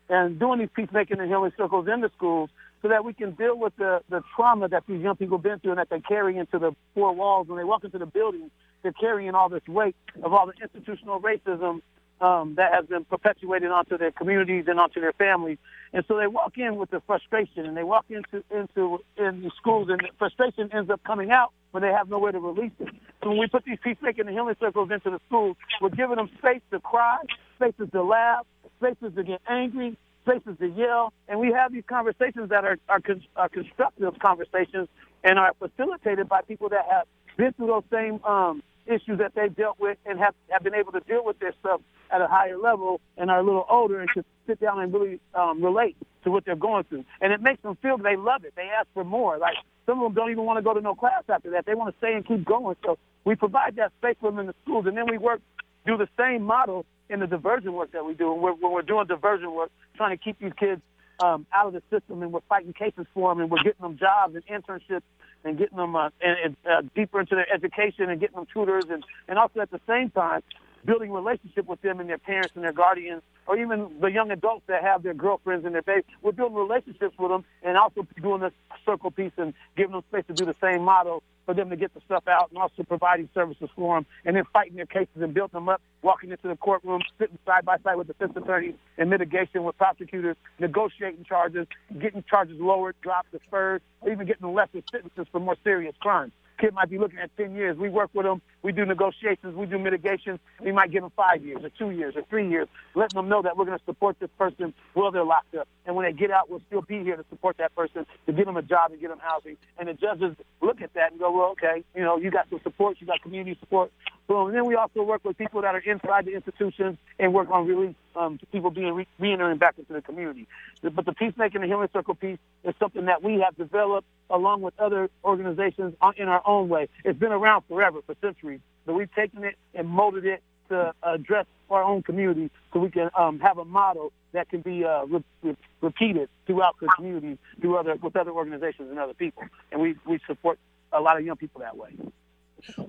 and 0.09 0.39
doing 0.39 0.59
these 0.59 0.69
peacemaking 0.75 1.19
and 1.19 1.29
healing 1.29 1.51
circles 1.57 1.87
in 1.91 2.01
the 2.01 2.09
schools 2.15 2.49
so 2.81 2.89
that 2.89 3.05
we 3.05 3.13
can 3.13 3.31
deal 3.31 3.57
with 3.57 3.75
the, 3.77 4.01
the 4.09 4.21
trauma 4.35 4.67
that 4.67 4.83
these 4.87 5.01
young 5.01 5.15
people 5.15 5.37
have 5.37 5.43
been 5.43 5.59
through 5.59 5.71
and 5.71 5.79
that 5.79 5.89
they 5.89 5.99
carry 5.99 6.37
into 6.37 6.57
the 6.57 6.75
four 6.93 7.13
walls. 7.13 7.47
When 7.47 7.57
they 7.57 7.63
walk 7.63 7.83
into 7.83 7.99
the 7.99 8.05
building, 8.05 8.49
they're 8.81 8.91
carrying 8.93 9.35
all 9.35 9.49
this 9.49 9.65
weight 9.67 9.95
of 10.23 10.33
all 10.33 10.47
the 10.47 10.53
institutional 10.61 11.21
racism 11.21 11.81
um, 12.21 12.55
that 12.55 12.73
has 12.73 12.85
been 12.85 13.03
perpetuated 13.05 13.71
onto 13.71 13.97
their 13.97 14.11
communities 14.11 14.65
and 14.67 14.79
onto 14.79 15.01
their 15.01 15.13
families. 15.13 15.57
And 15.93 16.05
so 16.07 16.17
they 16.17 16.27
walk 16.27 16.57
in 16.57 16.77
with 16.77 16.91
the 16.91 17.01
frustration 17.01 17.65
and 17.65 17.75
they 17.75 17.83
walk 17.83 18.05
into 18.09 18.43
into 18.51 18.99
in 19.17 19.41
the 19.41 19.51
schools 19.57 19.89
and 19.89 19.99
the 19.99 20.09
frustration 20.17 20.69
ends 20.71 20.89
up 20.89 21.03
coming 21.03 21.31
out 21.31 21.51
when 21.71 21.83
they 21.83 21.89
have 21.89 22.09
nowhere 22.09 22.31
to 22.31 22.39
release 22.39 22.71
it. 22.79 22.89
So 23.21 23.29
when 23.29 23.39
we 23.39 23.47
put 23.47 23.65
these 23.65 23.79
peacemaking 23.83 24.27
and 24.27 24.35
healing 24.35 24.55
circles 24.59 24.91
into 24.91 25.09
the 25.09 25.19
schools, 25.27 25.57
we're 25.81 25.89
giving 25.89 26.15
them 26.15 26.29
space 26.37 26.61
to 26.71 26.79
cry, 26.79 27.17
spaces 27.55 27.89
to 27.91 28.03
laugh, 28.03 28.45
spaces 28.77 29.13
to 29.15 29.23
get 29.23 29.41
angry, 29.47 29.97
spaces 30.23 30.57
to 30.59 30.67
yell, 30.67 31.13
and 31.27 31.39
we 31.39 31.51
have 31.51 31.71
these 31.71 31.83
conversations 31.87 32.49
that 32.49 32.63
are, 32.63 32.77
are, 32.87 32.99
con- 32.99 33.23
are 33.35 33.49
constructive 33.49 34.17
conversations 34.19 34.87
and 35.23 35.39
are 35.39 35.53
facilitated 35.59 36.29
by 36.29 36.41
people 36.41 36.69
that 36.69 36.85
have 36.89 37.07
been 37.37 37.53
through 37.53 37.67
those 37.67 37.83
same 37.91 38.23
um, 38.25 38.61
issues 38.91 39.19
that 39.19 39.33
they've 39.35 39.55
dealt 39.55 39.79
with 39.79 39.97
and 40.05 40.19
have, 40.19 40.33
have 40.49 40.63
been 40.63 40.75
able 40.75 40.91
to 40.91 40.99
deal 41.01 41.23
with 41.23 41.39
their 41.39 41.53
stuff 41.59 41.81
at 42.11 42.21
a 42.21 42.27
higher 42.27 42.57
level 42.57 42.99
and 43.17 43.31
are 43.31 43.39
a 43.39 43.43
little 43.43 43.65
older 43.69 43.99
and 43.99 44.09
can 44.09 44.25
sit 44.47 44.59
down 44.59 44.79
and 44.79 44.93
really 44.93 45.19
um, 45.33 45.63
relate 45.63 45.95
to 46.23 46.31
what 46.31 46.45
they're 46.45 46.55
going 46.55 46.83
through. 46.85 47.05
And 47.21 47.33
it 47.33 47.41
makes 47.41 47.61
them 47.63 47.77
feel 47.81 47.97
they 47.97 48.15
love 48.17 48.43
it. 48.43 48.53
They 48.55 48.69
ask 48.77 48.87
for 48.93 49.03
more. 49.03 49.37
Like 49.37 49.55
some 49.85 49.99
of 49.99 50.03
them 50.03 50.13
don't 50.13 50.31
even 50.31 50.45
want 50.45 50.57
to 50.57 50.63
go 50.63 50.73
to 50.73 50.81
no 50.81 50.95
class 50.95 51.23
after 51.29 51.51
that. 51.51 51.65
They 51.65 51.73
want 51.73 51.93
to 51.93 51.97
stay 51.97 52.13
and 52.13 52.25
keep 52.25 52.45
going. 52.45 52.75
So 52.83 52.97
we 53.23 53.35
provide 53.35 53.75
that 53.77 53.91
space 53.99 54.15
for 54.19 54.31
them 54.31 54.39
in 54.39 54.47
the 54.47 54.55
schools, 54.63 54.85
and 54.87 54.97
then 54.97 55.05
we 55.09 55.17
work 55.17 55.41
do 55.85 55.97
the 55.97 56.07
same 56.17 56.43
model 56.43 56.85
in 57.09 57.19
the 57.19 57.27
diversion 57.27 57.73
work 57.73 57.91
that 57.91 58.05
we 58.05 58.13
do. 58.13 58.33
And 58.33 58.41
we're, 58.41 58.53
when 58.53 58.71
we're 58.71 58.83
doing 58.83 59.07
diversion 59.07 59.53
work, 59.53 59.71
trying 59.95 60.15
to 60.15 60.23
keep 60.23 60.39
these 60.39 60.53
kids 60.59 60.81
um, 61.21 61.45
out 61.53 61.67
of 61.67 61.73
the 61.73 61.81
system, 61.89 62.21
and 62.21 62.31
we're 62.31 62.41
fighting 62.49 62.73
cases 62.73 63.05
for 63.13 63.31
them, 63.31 63.41
and 63.41 63.51
we're 63.51 63.63
getting 63.63 63.81
them 63.81 63.97
jobs 63.97 64.35
and 64.35 64.45
internships, 64.47 65.03
and 65.43 65.57
getting 65.57 65.77
them 65.77 65.95
uh, 65.95 66.09
and, 66.21 66.37
and, 66.43 66.57
uh, 66.69 66.81
deeper 66.95 67.19
into 67.19 67.35
their 67.35 67.51
education, 67.53 68.09
and 68.09 68.19
getting 68.19 68.35
them 68.35 68.47
tutors, 68.53 68.85
and 68.89 69.03
and 69.27 69.37
also 69.37 69.59
at 69.59 69.71
the 69.71 69.79
same 69.87 70.09
time 70.09 70.41
building 70.85 71.11
relationship 71.11 71.65
with 71.67 71.81
them 71.81 71.99
and 71.99 72.09
their 72.09 72.17
parents 72.17 72.51
and 72.55 72.63
their 72.63 72.73
guardians, 72.73 73.21
or 73.47 73.57
even 73.57 73.89
the 73.99 74.07
young 74.07 74.31
adults 74.31 74.63
that 74.67 74.83
have 74.83 75.03
their 75.03 75.13
girlfriends 75.13 75.65
and 75.65 75.75
their 75.75 75.81
babies. 75.81 76.05
We're 76.21 76.31
building 76.31 76.57
relationships 76.57 77.15
with 77.17 77.31
them, 77.31 77.45
and 77.63 77.77
also 77.77 78.07
doing 78.21 78.41
this 78.41 78.53
circle 78.85 79.11
piece 79.11 79.31
and 79.37 79.53
giving 79.75 79.91
them 79.91 80.03
space 80.09 80.25
to 80.27 80.33
do 80.33 80.45
the 80.45 80.55
same 80.61 80.83
model 80.83 81.23
for 81.45 81.53
them 81.53 81.69
to 81.69 81.75
get 81.75 81.93
the 81.93 82.01
stuff 82.05 82.23
out 82.27 82.49
and 82.49 82.57
also 82.59 82.83
providing 82.83 83.27
services 83.33 83.69
for 83.75 83.97
them 83.97 84.05
and 84.25 84.35
then 84.35 84.43
fighting 84.53 84.75
their 84.75 84.85
cases 84.85 85.09
and 85.15 85.33
building 85.33 85.53
them 85.53 85.69
up, 85.69 85.81
walking 86.01 86.31
into 86.31 86.47
the 86.47 86.55
courtroom, 86.55 87.01
sitting 87.19 87.37
side 87.45 87.65
by 87.65 87.77
side 87.83 87.95
with 87.95 88.07
the 88.07 88.13
defense 88.13 88.33
attorneys 88.35 88.75
and 88.97 89.09
mitigation 89.09 89.63
with 89.63 89.77
prosecutors, 89.77 90.37
negotiating 90.59 91.23
charges, 91.25 91.67
getting 91.99 92.23
charges 92.29 92.59
lowered, 92.59 92.95
dropped, 93.01 93.31
deferred, 93.31 93.81
or 94.01 94.11
even 94.11 94.27
getting 94.27 94.53
lesser 94.53 94.81
sentences 94.91 95.25
for 95.31 95.39
more 95.39 95.55
serious 95.63 95.95
crimes 95.99 96.31
kid 96.61 96.73
might 96.73 96.89
be 96.89 96.99
looking 96.99 97.17
at 97.17 97.35
10 97.35 97.55
years. 97.55 97.75
We 97.75 97.89
work 97.89 98.11
with 98.13 98.25
them. 98.25 98.41
We 98.61 98.71
do 98.71 98.85
negotiations. 98.85 99.55
We 99.55 99.65
do 99.65 99.79
mitigations. 99.79 100.39
We 100.61 100.71
might 100.71 100.91
give 100.91 101.01
them 101.01 101.11
five 101.15 101.43
years 101.43 101.63
or 101.63 101.69
two 101.69 101.89
years 101.89 102.15
or 102.15 102.21
three 102.29 102.47
years, 102.47 102.67
letting 102.93 103.15
them 103.15 103.27
know 103.27 103.41
that 103.41 103.57
we're 103.57 103.65
going 103.65 103.79
to 103.79 103.85
support 103.85 104.19
this 104.19 104.29
person 104.37 104.73
while 104.93 105.11
they're 105.11 105.25
locked 105.25 105.55
up. 105.55 105.67
And 105.85 105.95
when 105.95 106.05
they 106.05 106.13
get 106.13 106.29
out, 106.29 106.49
we'll 106.49 106.61
still 106.67 106.83
be 106.83 107.03
here 107.03 107.17
to 107.17 107.25
support 107.29 107.57
that 107.57 107.75
person, 107.75 108.05
to 108.27 108.31
get 108.31 108.45
them 108.45 108.57
a 108.57 108.61
job 108.61 108.91
and 108.91 109.01
get 109.01 109.09
them 109.09 109.19
housing. 109.19 109.57
And 109.79 109.89
the 109.89 109.93
judges 109.93 110.35
look 110.61 110.81
at 110.81 110.93
that 110.93 111.11
and 111.11 111.19
go, 111.19 111.31
well, 111.31 111.49
okay, 111.51 111.83
you 111.95 112.03
know, 112.03 112.17
you 112.17 112.29
got 112.29 112.47
some 112.49 112.61
support. 112.61 112.97
You 112.99 113.07
got 113.07 113.21
community 113.23 113.57
support. 113.59 113.91
Boom. 114.27 114.47
And 114.47 114.55
then 114.55 114.65
we 114.65 114.75
also 114.75 115.01
work 115.01 115.25
with 115.25 115.37
people 115.37 115.63
that 115.63 115.73
are 115.73 115.79
inside 115.79 116.25
the 116.25 116.35
institutions 116.35 116.97
and 117.19 117.33
work 117.33 117.49
on 117.49 117.65
release 117.67 117.95
um, 118.15 118.39
people 118.51 118.71
being 118.71 118.93
re- 118.93 119.07
re-entering 119.19 119.57
back 119.57 119.75
into 119.77 119.93
the 119.93 120.01
community. 120.01 120.47
But 120.81 121.05
the 121.05 121.13
peacemaking 121.13 121.61
and 121.61 121.69
healing 121.69 121.89
circle 121.93 122.15
piece 122.15 122.39
is 122.63 122.75
something 122.79 123.05
that 123.05 123.23
we 123.23 123.39
have 123.39 123.55
developed 123.57 124.07
along 124.29 124.61
with 124.61 124.73
other 124.79 125.09
organizations 125.23 125.95
in 126.17 126.27
our 126.27 126.41
own 126.45 126.50
way. 126.59 126.87
It's 127.03 127.19
been 127.19 127.31
around 127.31 127.63
forever, 127.67 127.99
for 128.05 128.15
centuries, 128.21 128.59
but 128.85 128.93
we've 128.93 129.13
taken 129.13 129.43
it 129.43 129.55
and 129.73 129.87
molded 129.87 130.25
it 130.25 130.41
to 130.69 130.93
address 131.03 131.45
our 131.69 131.83
own 131.83 132.01
community 132.01 132.49
so 132.73 132.79
we 132.79 132.89
can 132.89 133.09
um, 133.17 133.39
have 133.39 133.57
a 133.57 133.65
model 133.65 134.11
that 134.33 134.49
can 134.49 134.61
be 134.61 134.83
uh, 134.83 135.05
re- 135.05 135.23
re- 135.41 135.57
repeated 135.81 136.29
throughout 136.45 136.75
the 136.79 136.87
community 136.95 137.37
through 137.59 137.77
other 137.77 137.95
with 137.95 138.15
other 138.15 138.31
organizations 138.31 138.89
and 138.89 138.99
other 138.99 139.13
people. 139.13 139.43
And 139.71 139.81
we, 139.81 139.95
we 140.05 140.19
support 140.27 140.59
a 140.91 141.01
lot 141.01 141.17
of 141.17 141.25
young 141.25 141.37
people 141.37 141.61
that 141.61 141.75
way. 141.75 141.95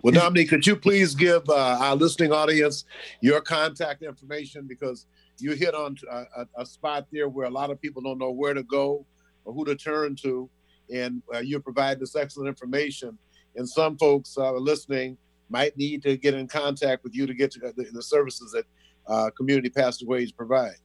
Well, 0.03 0.13
Dominique, 0.13 0.51
could 0.51 0.67
you 0.67 0.77
please 0.77 1.15
give 1.15 1.49
uh, 1.49 1.79
our 1.81 1.97
listening 1.97 2.33
audience 2.33 2.85
your 3.21 3.41
contact 3.41 4.03
information 4.03 4.67
because 4.67 5.07
you 5.39 5.53
hit 5.53 5.75
on 5.75 5.97
a, 6.11 6.47
a, 6.57 6.67
spot 6.67 7.07
there 7.11 7.29
where 7.29 7.47
a 7.47 7.51
lot 7.51 7.71
of 7.71 7.81
people 7.81 8.03
don't 8.03 8.19
know 8.19 8.31
where 8.31 8.53
to 8.55 8.63
go 8.63 9.07
or 9.45 9.55
who 9.55 9.65
to 9.65 9.75
turn 9.75 10.15
to, 10.17 10.49
and 10.93 11.23
uh, 11.35 11.39
you 11.39 11.59
provide 11.59 11.99
this 11.99 12.15
excellent 12.15 12.49
information. 12.49 13.19
And 13.57 13.69
some 13.69 13.99
folks 13.99 14.39
uh, 14.39 14.53
listening 14.53 15.19
might 15.49 15.77
need 15.77 16.03
to 16.03 16.17
get 16.17 16.35
in 16.35 16.47
contact 16.49 17.05
with 17.05 17.15
you 17.15 17.27
to 17.27 17.35
get 17.35 17.51
to 17.53 17.61
the, 17.61 17.87
the 17.93 18.03
services 18.03 18.53
that 18.53 18.65
uh, 19.07 19.31
Community 19.37 19.69
Passageways 19.69 20.33
provide. 20.33 20.77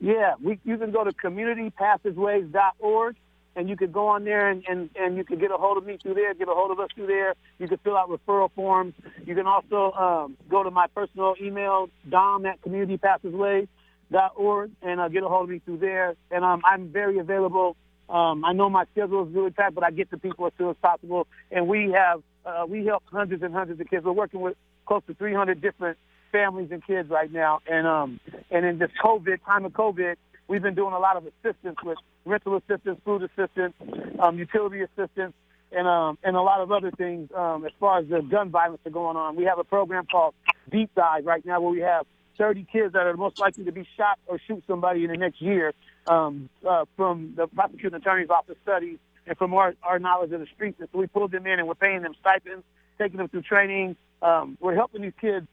Yeah, 0.00 0.34
we, 0.40 0.58
you 0.64 0.78
can 0.78 0.90
go 0.90 1.04
to 1.04 1.12
communitypassageways.org 1.12 3.16
and 3.56 3.68
you 3.68 3.76
could 3.76 3.92
go 3.92 4.06
on 4.08 4.24
there 4.24 4.48
and, 4.48 4.64
and, 4.66 4.88
and 4.96 5.14
you 5.16 5.24
can 5.24 5.38
get 5.38 5.50
a 5.50 5.56
hold 5.56 5.76
of 5.76 5.84
me 5.84 5.98
through 6.00 6.14
there, 6.14 6.32
get 6.34 6.48
a 6.48 6.54
hold 6.54 6.70
of 6.70 6.80
us 6.80 6.88
through 6.94 7.08
there. 7.08 7.34
You 7.58 7.68
can 7.68 7.76
fill 7.78 7.96
out 7.96 8.08
referral 8.08 8.50
forms. 8.52 8.94
You 9.26 9.34
can 9.34 9.46
also 9.46 9.92
um, 9.92 10.38
go 10.48 10.62
to 10.62 10.70
my 10.70 10.86
personal 10.94 11.34
email, 11.40 11.90
dom 12.08 12.46
at 12.46 12.62
communitypassageways.org, 12.62 14.70
and 14.82 15.00
uh, 15.00 15.08
get 15.08 15.22
a 15.22 15.28
hold 15.28 15.44
of 15.44 15.50
me 15.50 15.60
through 15.64 15.78
there. 15.78 16.14
And 16.30 16.44
um, 16.44 16.60
I'm 16.64 16.88
very 16.88 17.18
available. 17.18 17.76
Um, 18.10 18.44
I 18.44 18.52
know 18.52 18.68
my 18.68 18.84
schedule 18.92 19.26
is 19.26 19.34
really 19.34 19.52
tight, 19.52 19.74
but 19.74 19.84
I 19.84 19.90
get 19.90 20.10
to 20.10 20.18
people 20.18 20.46
as 20.46 20.52
soon 20.58 20.70
as 20.70 20.76
possible. 20.82 21.26
And 21.50 21.68
we 21.68 21.92
have 21.92 22.22
uh, 22.44 22.64
we 22.68 22.84
help 22.86 23.04
hundreds 23.06 23.42
and 23.42 23.54
hundreds 23.54 23.80
of 23.80 23.88
kids. 23.88 24.04
We're 24.04 24.12
working 24.12 24.40
with 24.40 24.56
close 24.86 25.02
to 25.06 25.14
300 25.14 25.60
different 25.60 25.98
families 26.32 26.70
and 26.72 26.84
kids 26.84 27.08
right 27.10 27.30
now. 27.30 27.60
And 27.70 27.86
um, 27.86 28.20
and 28.50 28.64
in 28.66 28.78
this 28.78 28.90
COVID 29.02 29.44
time 29.44 29.64
of 29.64 29.72
COVID, 29.72 30.16
We've 30.50 30.60
been 30.60 30.74
doing 30.74 30.94
a 30.94 30.98
lot 30.98 31.16
of 31.16 31.24
assistance 31.26 31.76
with 31.84 31.96
rental 32.24 32.56
assistance, 32.56 32.98
food 33.04 33.22
assistance, 33.22 33.72
um, 34.18 34.36
utility 34.36 34.80
assistance, 34.80 35.32
and 35.70 35.86
um, 35.86 36.18
and 36.24 36.34
a 36.34 36.40
lot 36.40 36.60
of 36.60 36.72
other 36.72 36.90
things 36.90 37.30
um, 37.36 37.64
as 37.64 37.70
far 37.78 38.00
as 38.00 38.08
the 38.08 38.20
gun 38.20 38.50
violence 38.50 38.80
are 38.84 38.90
going 38.90 39.16
on. 39.16 39.36
We 39.36 39.44
have 39.44 39.60
a 39.60 39.64
program 39.64 40.06
called 40.10 40.34
Deep 40.68 40.90
Dive 40.96 41.24
right 41.24 41.46
now 41.46 41.60
where 41.60 41.70
we 41.70 41.78
have 41.82 42.04
30 42.36 42.66
kids 42.72 42.94
that 42.94 43.06
are 43.06 43.16
most 43.16 43.38
likely 43.38 43.62
to 43.62 43.70
be 43.70 43.86
shot 43.96 44.18
or 44.26 44.40
shoot 44.44 44.64
somebody 44.66 45.04
in 45.04 45.12
the 45.12 45.16
next 45.16 45.40
year 45.40 45.72
um, 46.06 46.48
uh, 46.68 46.84
from 46.96 47.34
the 47.36 47.46
prosecuting 47.46 47.96
attorney's 47.96 48.30
office 48.30 48.56
studies 48.62 48.98
and 49.26 49.36
from 49.38 49.54
our, 49.54 49.74
our 49.82 49.98
knowledge 49.98 50.32
of 50.32 50.40
the 50.40 50.46
streets. 50.54 50.78
And 50.80 50.88
so 50.92 50.98
we 50.98 51.06
pulled 51.06 51.32
them 51.32 51.46
in 51.46 51.58
and 51.58 51.68
we're 51.68 51.74
paying 51.74 52.02
them 52.02 52.14
stipends, 52.20 52.64
taking 52.98 53.18
them 53.18 53.28
through 53.28 53.42
training. 53.42 53.96
Um, 54.22 54.58
we're 54.60 54.74
helping 54.74 55.02
these 55.02 55.12
kids. 55.20 55.46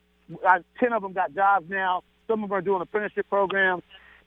Uh, 0.46 0.60
10 0.80 0.94
of 0.94 1.02
them 1.02 1.14
got 1.14 1.34
jobs 1.34 1.70
now. 1.70 2.04
Some 2.28 2.44
of 2.44 2.50
them 2.50 2.58
are 2.58 2.62
doing 2.62 2.82
apprenticeship 2.82 3.28
programs. 3.30 3.84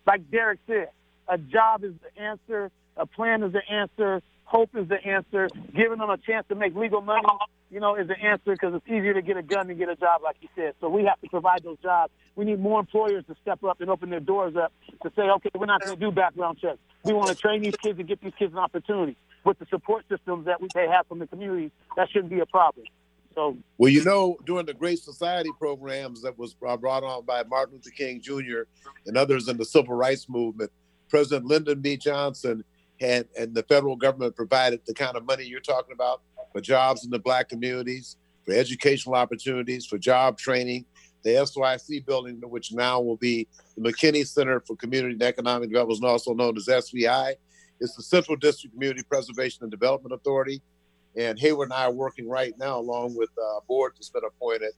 Like 0.06 0.30
Derek 0.30 0.60
said, 0.66 0.90
a 1.28 1.38
job 1.38 1.84
is 1.84 1.92
the 2.02 2.22
answer. 2.22 2.70
A 2.96 3.06
plan 3.06 3.42
is 3.42 3.52
the 3.52 3.66
answer. 3.68 4.22
Hope 4.44 4.70
is 4.74 4.88
the 4.88 5.02
answer. 5.04 5.48
Giving 5.74 5.98
them 5.98 6.10
a 6.10 6.16
chance 6.16 6.46
to 6.48 6.54
make 6.54 6.74
legal 6.74 7.00
money, 7.02 7.26
you 7.70 7.78
know, 7.78 7.94
is 7.94 8.08
the 8.08 8.18
answer 8.18 8.52
because 8.52 8.74
it's 8.74 8.86
easier 8.86 9.14
to 9.14 9.22
get 9.22 9.36
a 9.36 9.42
gun 9.42 9.68
than 9.68 9.78
get 9.78 9.88
a 9.88 9.96
job, 9.96 10.22
like 10.22 10.36
you 10.40 10.48
said. 10.56 10.74
So 10.80 10.88
we 10.88 11.04
have 11.04 11.20
to 11.20 11.28
provide 11.28 11.62
those 11.62 11.78
jobs. 11.78 12.12
We 12.34 12.44
need 12.44 12.58
more 12.58 12.80
employers 12.80 13.24
to 13.28 13.36
step 13.42 13.62
up 13.64 13.80
and 13.80 13.88
open 13.88 14.10
their 14.10 14.20
doors 14.20 14.56
up 14.56 14.72
to 15.02 15.12
say, 15.14 15.22
okay, 15.22 15.50
we're 15.54 15.66
not 15.66 15.80
going 15.80 15.94
to 15.94 16.00
do 16.00 16.10
background 16.10 16.58
checks. 16.60 16.78
We 17.04 17.12
want 17.12 17.28
to 17.28 17.36
train 17.36 17.62
these 17.62 17.76
kids 17.76 17.98
and 17.98 18.08
get 18.08 18.20
these 18.20 18.32
kids 18.38 18.52
an 18.52 18.58
opportunity. 18.58 19.16
With 19.44 19.58
the 19.58 19.66
support 19.66 20.04
systems 20.08 20.46
that 20.46 20.60
we, 20.60 20.68
they 20.74 20.86
have 20.88 21.06
from 21.06 21.18
the 21.18 21.26
community, 21.26 21.70
that 21.96 22.10
shouldn't 22.10 22.30
be 22.30 22.40
a 22.40 22.46
problem. 22.46 22.86
So, 23.34 23.56
well, 23.78 23.88
you 23.88 24.04
know, 24.04 24.36
during 24.44 24.66
the 24.66 24.74
Great 24.74 24.98
Society 24.98 25.50
programs 25.58 26.22
that 26.22 26.36
was 26.38 26.52
brought 26.54 26.82
on 26.84 27.24
by 27.24 27.44
Martin 27.44 27.76
Luther 27.76 27.90
King 27.90 28.20
Jr. 28.20 28.62
and 29.06 29.16
others 29.16 29.48
in 29.48 29.56
the 29.56 29.64
civil 29.64 29.94
rights 29.94 30.28
movement, 30.28 30.70
President 31.08 31.46
Lyndon 31.46 31.80
B. 31.80 31.96
Johnson 31.96 32.64
had 33.00 33.28
and 33.38 33.54
the 33.54 33.62
federal 33.62 33.96
government 33.96 34.36
provided 34.36 34.80
the 34.86 34.92
kind 34.92 35.16
of 35.16 35.24
money 35.24 35.44
you're 35.44 35.60
talking 35.60 35.94
about 35.94 36.20
for 36.52 36.60
jobs 36.60 37.04
in 37.04 37.10
the 37.10 37.18
black 37.18 37.48
communities, 37.48 38.16
for 38.44 38.52
educational 38.52 39.14
opportunities, 39.14 39.86
for 39.86 39.98
job 39.98 40.38
training. 40.38 40.84
The 41.22 41.44
SYC 41.44 42.06
building, 42.06 42.40
which 42.42 42.72
now 42.72 43.00
will 43.00 43.18
be 43.18 43.46
the 43.76 43.82
McKinney 43.82 44.26
Center 44.26 44.60
for 44.60 44.74
Community 44.76 45.12
and 45.12 45.22
Economic 45.22 45.68
Development, 45.68 46.04
also 46.04 46.32
known 46.32 46.56
as 46.56 46.66
SVI, 46.66 47.34
is 47.80 47.94
the 47.94 48.02
Central 48.02 48.36
District 48.36 48.74
Community 48.74 49.02
Preservation 49.02 49.62
and 49.64 49.70
Development 49.70 50.14
Authority. 50.14 50.62
And 51.16 51.38
Hayward 51.38 51.66
and 51.66 51.74
I 51.74 51.84
are 51.84 51.92
working 51.92 52.28
right 52.28 52.54
now, 52.58 52.78
along 52.78 53.16
with 53.16 53.30
a 53.38 53.42
uh, 53.58 53.60
board 53.68 53.92
that's 53.96 54.08
been 54.08 54.22
appointed, 54.26 54.72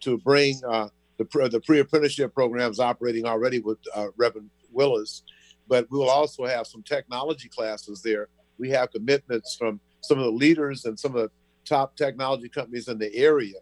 to 0.00 0.18
bring 0.18 0.60
uh, 0.68 0.88
the, 1.16 1.24
the 1.50 1.60
pre 1.60 1.80
apprenticeship 1.80 2.32
programs 2.32 2.78
operating 2.78 3.26
already 3.26 3.58
with 3.58 3.78
uh, 3.94 4.08
Reverend 4.16 4.50
Willis 4.70 5.22
but 5.68 5.86
we 5.90 5.98
will 5.98 6.10
also 6.10 6.46
have 6.46 6.66
some 6.66 6.82
technology 6.82 7.48
classes 7.48 8.02
there. 8.02 8.28
We 8.58 8.70
have 8.70 8.90
commitments 8.90 9.54
from 9.54 9.80
some 10.00 10.18
of 10.18 10.24
the 10.24 10.30
leaders 10.30 10.84
and 10.84 10.98
some 10.98 11.14
of 11.14 11.22
the 11.22 11.30
top 11.64 11.96
technology 11.96 12.48
companies 12.48 12.88
in 12.88 12.98
the 12.98 13.14
area, 13.14 13.54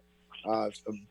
uh, 0.45 0.69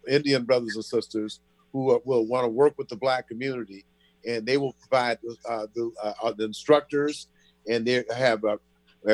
Indian 0.09 0.45
brothers 0.45 0.75
and 0.77 0.85
sisters 0.85 1.41
who 1.73 2.01
will 2.05 2.27
want 2.27 2.45
to 2.45 2.49
work 2.49 2.75
with 2.79 2.89
the 2.89 2.97
black 2.97 3.29
community, 3.29 3.85
and 4.27 4.47
they 4.47 4.57
will 4.57 4.75
provide 4.89 5.19
uh, 5.49 5.67
the, 5.75 5.91
uh, 6.03 6.33
the, 6.33 6.45
instructors, 6.45 7.29
and 7.69 7.87
they 7.87 8.03
have. 8.17 8.43
Uh, 8.45 8.57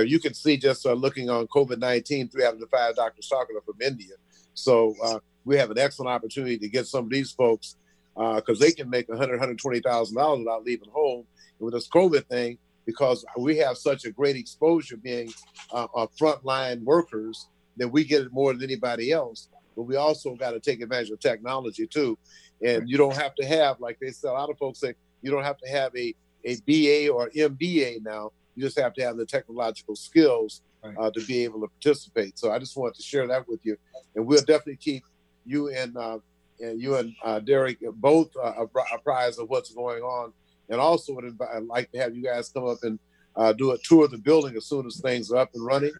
you 0.01 0.19
can 0.19 0.33
see 0.33 0.57
just 0.57 0.87
uh, 0.87 0.93
looking 0.93 1.29
on 1.29 1.47
COVID 1.49 1.79
19 1.79 2.29
through 2.29 2.45
having 2.45 2.61
to 2.61 2.67
fire 2.67 2.93
Dr. 2.95 3.21
Sakala 3.21 3.65
from 3.65 3.75
India. 3.83 4.15
So 4.55 4.95
uh, 5.05 5.19
we 5.45 5.57
have 5.57 5.71
an 5.71 5.79
excellent 5.79 6.11
opportunity 6.11 6.57
to 6.59 6.69
get 6.69 6.87
some 6.87 7.05
of 7.05 7.11
these 7.11 7.33
folks 7.33 7.77
because 8.15 8.59
they 8.59 8.73
can 8.73 8.89
make 8.89 9.09
$100,000, 9.09 9.59
$120,000 9.59 10.39
without 10.39 10.65
leaving 10.65 10.91
home 10.91 11.25
with 11.59 11.75
this 11.75 11.89
COVID 11.89 12.27
thing 12.27 12.59
because 12.87 13.25
we 13.39 13.57
have 13.59 13.77
such 13.77 14.05
a 14.05 14.11
great 14.11 14.37
exposure 14.37 14.97
being 14.97 15.33
uh, 15.73 16.07
frontline 16.21 16.83
workers 16.83 17.49
that 17.77 17.89
we 17.89 18.05
get 18.05 18.23
it 18.23 18.33
more 18.33 18.53
than 18.53 18.63
anybody 18.63 19.13
else. 19.13 19.49
But 19.77 19.85
we 19.85 19.97
also 19.97 20.35
got 20.35 20.51
to 20.51 20.61
take 20.61 20.83
advantage 20.83 21.11
of 21.11 21.21
technology 21.21 21.87
too. 21.87 22.19
And 22.65 22.89
you 22.89 22.97
don't 22.97 23.17
have 23.17 23.35
to 23.37 23.47
have, 23.47 23.81
like 23.81 23.99
they 24.01 24.11
say, 24.11 24.29
a 24.29 24.33
lot 24.33 24.51
of 24.51 24.59
folks 24.59 24.81
say, 24.81 24.95
you 25.23 25.31
don't 25.31 25.45
have 25.45 25.59
to 25.59 25.69
have 25.69 25.93
a, 25.97 26.15
a 26.45 26.57
BA 26.67 27.11
or 27.11 27.31
MBA 27.31 28.03
now. 28.03 28.33
You 28.55 28.63
just 28.63 28.79
have 28.79 28.93
to 28.95 29.03
have 29.03 29.17
the 29.17 29.25
technological 29.25 29.97
skills 29.97 30.63
uh, 30.85 31.11
to 31.11 31.25
be 31.27 31.45
able 31.45 31.61
to 31.61 31.69
participate. 31.69 32.39
So 32.39 32.51
I 32.51 32.59
just 32.59 32.77
wanted 32.77 32.97
to 32.97 33.03
share 33.03 33.27
that 33.29 33.49
with 33.49 33.65
you. 33.65 33.77
And 34.15 34.27
we'll 34.27 34.41
definitely 34.41 34.77
keep 34.77 35.05
you 35.47 35.71
and 35.71 35.97
uh, 35.97 36.19
and 36.61 36.81
you 36.81 36.97
and 36.97 37.15
uh, 37.25 37.41
Derek 37.41 37.79
both 37.95 38.31
uh, 38.37 38.67
apprised 38.93 39.41
of 39.41 39.49
what's 39.49 39.75
going 39.75 40.03
on 40.03 40.33
and 40.73 40.81
also, 40.81 41.13
would 41.13 41.25
invite, 41.25 41.51
I'd 41.55 41.65
like 41.65 41.93
to 41.93 41.99
have 41.99 42.17
you 42.17 42.25
guys 42.25 42.49
come 42.49 42.67
up 42.67 42.79
and 42.83 42.99
uh, 43.37 43.53
do 43.53 43.73
a 43.73 43.79
tour 43.85 44.07
of 44.07 44.11
the 44.11 44.17
building 44.17 44.57
as 44.57 44.67
soon 44.67 44.87
as 44.87 45.01
things 45.01 45.31
are 45.31 45.37
up 45.37 45.51
and 45.55 45.65
running. 45.65 45.93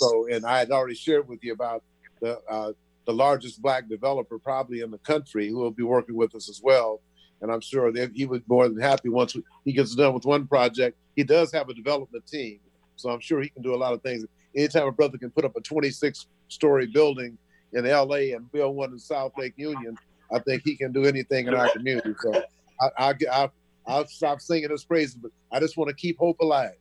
So, 0.00 0.28
and 0.30 0.46
I 0.46 0.60
had 0.60 0.70
already 0.70 0.94
shared 0.94 1.28
with 1.28 1.40
you 1.42 1.52
about 1.52 1.82
the 2.20 2.38
uh, 2.48 2.72
the 3.06 3.12
largest 3.12 3.60
black 3.60 3.88
developer 3.88 4.38
probably 4.38 4.80
in 4.80 4.92
the 4.92 4.98
country 4.98 5.48
who 5.48 5.58
will 5.58 5.72
be 5.72 5.82
working 5.82 6.14
with 6.14 6.34
us 6.34 6.48
as 6.48 6.60
well. 6.62 7.00
And 7.42 7.50
I'm 7.50 7.60
sure 7.60 7.92
that 7.92 8.12
he 8.14 8.24
would 8.24 8.42
be 8.42 8.54
more 8.54 8.68
than 8.68 8.80
happy 8.80 9.08
once 9.08 9.36
he 9.64 9.72
gets 9.72 9.96
done 9.96 10.14
with 10.14 10.24
one 10.24 10.46
project. 10.46 10.96
He 11.16 11.24
does 11.24 11.52
have 11.52 11.68
a 11.68 11.74
development 11.74 12.24
team, 12.26 12.60
so 12.94 13.10
I'm 13.10 13.20
sure 13.20 13.42
he 13.42 13.48
can 13.48 13.62
do 13.62 13.74
a 13.74 13.76
lot 13.76 13.94
of 13.94 14.02
things. 14.02 14.24
Anytime 14.56 14.86
a 14.86 14.92
brother 14.92 15.18
can 15.18 15.30
put 15.30 15.44
up 15.44 15.56
a 15.56 15.60
26 15.60 16.26
story 16.48 16.86
building 16.86 17.36
in 17.72 17.84
LA 17.84 18.36
and 18.36 18.50
build 18.52 18.76
one 18.76 18.92
in 18.92 18.98
South 18.98 19.32
Lake 19.36 19.54
Union, 19.56 19.98
I 20.32 20.38
think 20.38 20.62
he 20.64 20.76
can 20.76 20.92
do 20.92 21.04
anything 21.04 21.48
in 21.48 21.54
our 21.54 21.68
community. 21.70 22.14
So 22.22 22.42
I, 22.80 22.90
I, 22.96 23.14
I 23.32 23.48
I'll 23.86 24.06
stop 24.06 24.40
singing 24.40 24.70
his 24.70 24.84
praises, 24.84 25.14
but 25.14 25.30
I 25.52 25.60
just 25.60 25.76
want 25.76 25.88
to 25.88 25.94
keep 25.94 26.18
hope 26.18 26.40
alive. 26.40 26.76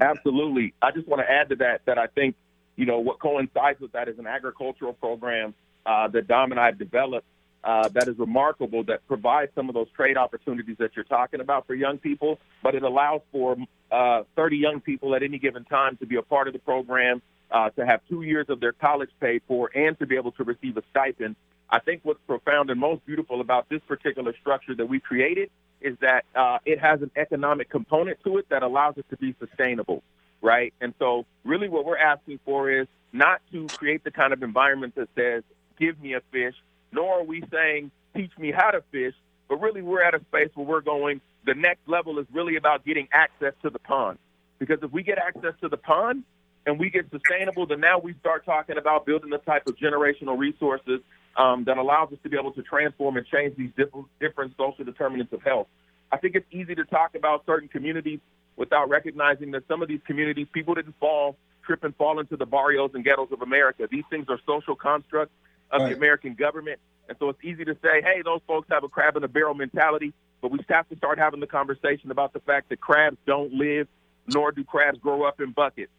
Absolutely. 0.00 0.74
I 0.82 0.90
just 0.90 1.06
want 1.06 1.22
to 1.22 1.30
add 1.30 1.48
to 1.50 1.56
that 1.56 1.82
that 1.86 1.98
I 1.98 2.08
think, 2.08 2.34
you 2.76 2.86
know, 2.86 2.98
what 2.98 3.20
coincides 3.20 3.80
with 3.80 3.92
that 3.92 4.08
is 4.08 4.18
an 4.18 4.26
agricultural 4.26 4.94
program 4.94 5.54
uh, 5.86 6.08
that 6.08 6.26
Dom 6.26 6.50
and 6.50 6.60
I 6.60 6.66
have 6.66 6.78
developed 6.78 7.26
uh, 7.62 7.88
that 7.88 8.08
is 8.08 8.18
remarkable 8.18 8.84
that 8.84 9.06
provides 9.06 9.50
some 9.54 9.68
of 9.68 9.74
those 9.74 9.88
trade 9.96 10.16
opportunities 10.18 10.76
that 10.78 10.94
you're 10.94 11.04
talking 11.04 11.40
about 11.40 11.66
for 11.66 11.74
young 11.74 11.96
people, 11.96 12.38
but 12.62 12.74
it 12.74 12.82
allows 12.82 13.22
for 13.32 13.56
uh, 13.90 14.22
30 14.36 14.56
young 14.56 14.80
people 14.80 15.14
at 15.14 15.22
any 15.22 15.38
given 15.38 15.64
time 15.64 15.96
to 15.96 16.06
be 16.06 16.16
a 16.16 16.22
part 16.22 16.46
of 16.46 16.52
the 16.52 16.58
program, 16.58 17.22
uh, 17.50 17.70
to 17.70 17.86
have 17.86 18.00
two 18.08 18.22
years 18.22 18.46
of 18.50 18.60
their 18.60 18.72
college 18.72 19.08
paid 19.18 19.40
for, 19.48 19.70
and 19.74 19.98
to 19.98 20.06
be 20.06 20.16
able 20.16 20.32
to 20.32 20.44
receive 20.44 20.76
a 20.76 20.82
stipend. 20.90 21.36
I 21.70 21.78
think 21.78 22.00
what's 22.02 22.20
profound 22.26 22.68
and 22.68 22.78
most 22.78 23.06
beautiful 23.06 23.40
about 23.40 23.68
this 23.70 23.80
particular 23.88 24.34
structure 24.40 24.74
that 24.74 24.86
we 24.86 25.00
created 25.00 25.50
is 25.84 25.96
that 26.00 26.24
uh, 26.34 26.58
it 26.64 26.80
has 26.80 27.02
an 27.02 27.10
economic 27.14 27.68
component 27.68 28.18
to 28.24 28.38
it 28.38 28.48
that 28.48 28.62
allows 28.62 28.94
it 28.96 29.04
to 29.10 29.16
be 29.16 29.34
sustainable, 29.38 30.02
right? 30.40 30.72
And 30.80 30.94
so, 30.98 31.26
really, 31.44 31.68
what 31.68 31.84
we're 31.84 31.98
asking 31.98 32.40
for 32.44 32.70
is 32.70 32.88
not 33.12 33.42
to 33.52 33.66
create 33.66 34.02
the 34.02 34.10
kind 34.10 34.32
of 34.32 34.42
environment 34.42 34.94
that 34.96 35.08
says, 35.14 35.42
give 35.78 36.00
me 36.00 36.14
a 36.14 36.20
fish, 36.32 36.54
nor 36.90 37.20
are 37.20 37.24
we 37.24 37.44
saying, 37.52 37.90
teach 38.16 38.32
me 38.38 38.50
how 38.50 38.70
to 38.70 38.82
fish, 38.90 39.14
but 39.48 39.60
really, 39.60 39.82
we're 39.82 40.02
at 40.02 40.14
a 40.14 40.20
space 40.20 40.48
where 40.54 40.66
we're 40.66 40.80
going, 40.80 41.20
the 41.44 41.54
next 41.54 41.86
level 41.86 42.18
is 42.18 42.26
really 42.32 42.56
about 42.56 42.84
getting 42.84 43.06
access 43.12 43.52
to 43.62 43.70
the 43.70 43.78
pond. 43.78 44.18
Because 44.58 44.78
if 44.82 44.90
we 44.90 45.02
get 45.02 45.18
access 45.18 45.52
to 45.60 45.68
the 45.68 45.76
pond 45.76 46.24
and 46.64 46.78
we 46.78 46.88
get 46.88 47.10
sustainable, 47.10 47.66
then 47.66 47.80
now 47.80 47.98
we 47.98 48.14
start 48.20 48.46
talking 48.46 48.78
about 48.78 49.04
building 49.04 49.28
the 49.28 49.38
type 49.38 49.66
of 49.66 49.76
generational 49.76 50.38
resources 50.38 51.00
um, 51.36 51.64
that 51.64 51.78
allows 51.78 52.12
us 52.12 52.18
to 52.22 52.28
be 52.28 52.36
able 52.38 52.52
to 52.52 52.62
transform 52.62 53.16
and 53.16 53.26
change 53.26 53.56
these 53.56 53.70
different, 53.76 54.06
different 54.20 54.54
social 54.56 54.84
determinants 54.84 55.32
of 55.32 55.42
health. 55.42 55.66
I 56.12 56.16
think 56.18 56.36
it's 56.36 56.46
easy 56.52 56.74
to 56.74 56.84
talk 56.84 57.14
about 57.14 57.44
certain 57.46 57.68
communities 57.68 58.20
without 58.56 58.88
recognizing 58.88 59.50
that 59.52 59.66
some 59.66 59.82
of 59.82 59.88
these 59.88 60.00
communities, 60.06 60.46
people 60.52 60.74
didn't 60.74 60.94
fall, 61.00 61.36
trip 61.66 61.82
and 61.82 61.94
fall 61.96 62.20
into 62.20 62.36
the 62.36 62.46
barrios 62.46 62.90
and 62.94 63.04
ghettos 63.04 63.32
of 63.32 63.42
America. 63.42 63.88
These 63.90 64.04
things 64.10 64.26
are 64.28 64.38
social 64.46 64.76
constructs 64.76 65.34
of 65.70 65.80
right. 65.80 65.90
the 65.90 65.96
American 65.96 66.34
government. 66.34 66.78
And 67.08 67.18
so 67.18 67.30
it's 67.30 67.42
easy 67.42 67.64
to 67.64 67.74
say, 67.82 68.00
hey, 68.02 68.22
those 68.24 68.40
folks 68.46 68.68
have 68.70 68.84
a 68.84 68.88
crab 68.88 69.16
in 69.16 69.24
a 69.24 69.28
barrel 69.28 69.54
mentality, 69.54 70.14
but 70.40 70.50
we 70.50 70.60
have 70.68 70.88
to 70.88 70.96
start 70.96 71.18
having 71.18 71.40
the 71.40 71.46
conversation 71.46 72.10
about 72.10 72.32
the 72.32 72.40
fact 72.40 72.68
that 72.68 72.80
crabs 72.80 73.16
don't 73.26 73.52
live, 73.52 73.88
nor 74.28 74.52
do 74.52 74.62
crabs 74.62 74.98
grow 74.98 75.24
up 75.24 75.40
in 75.40 75.50
buckets 75.50 75.90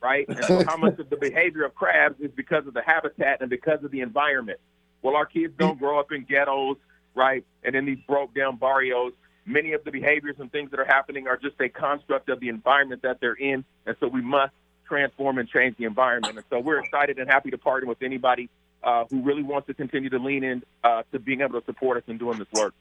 right? 0.00 0.28
And 0.28 0.44
so 0.44 0.64
how 0.64 0.76
much 0.76 0.98
of 0.98 1.10
the 1.10 1.16
behavior 1.16 1.64
of 1.64 1.74
crabs 1.74 2.20
is 2.20 2.30
because 2.34 2.66
of 2.66 2.74
the 2.74 2.82
habitat 2.82 3.40
and 3.40 3.50
because 3.50 3.82
of 3.84 3.90
the 3.90 4.00
environment? 4.00 4.60
Well, 5.02 5.16
our 5.16 5.26
kids 5.26 5.54
don't 5.58 5.78
grow 5.78 5.98
up 5.98 6.12
in 6.12 6.24
ghettos, 6.24 6.76
right? 7.14 7.44
And 7.62 7.74
in 7.74 7.86
these 7.86 7.98
broke 8.06 8.34
down 8.34 8.56
barrios. 8.56 9.12
Many 9.46 9.72
of 9.72 9.82
the 9.84 9.90
behaviors 9.90 10.36
and 10.38 10.52
things 10.52 10.70
that 10.72 10.80
are 10.80 10.84
happening 10.84 11.26
are 11.26 11.36
just 11.36 11.58
a 11.60 11.68
construct 11.68 12.28
of 12.28 12.38
the 12.40 12.48
environment 12.48 13.02
that 13.02 13.18
they're 13.20 13.34
in. 13.34 13.64
And 13.86 13.96
so 13.98 14.06
we 14.08 14.20
must 14.20 14.52
transform 14.86 15.38
and 15.38 15.48
change 15.48 15.76
the 15.78 15.84
environment. 15.84 16.36
And 16.36 16.44
so 16.50 16.60
we're 16.60 16.80
excited 16.80 17.18
and 17.18 17.30
happy 17.30 17.50
to 17.50 17.58
partner 17.58 17.88
with 17.88 18.02
anybody 18.02 18.50
uh, 18.82 19.04
who 19.10 19.22
really 19.22 19.42
wants 19.42 19.66
to 19.68 19.74
continue 19.74 20.10
to 20.10 20.18
lean 20.18 20.44
in 20.44 20.62
uh, 20.84 21.02
to 21.12 21.18
being 21.18 21.40
able 21.40 21.60
to 21.60 21.64
support 21.66 21.96
us 21.96 22.02
in 22.06 22.18
doing 22.18 22.38
this 22.38 22.48
work. 22.52 22.74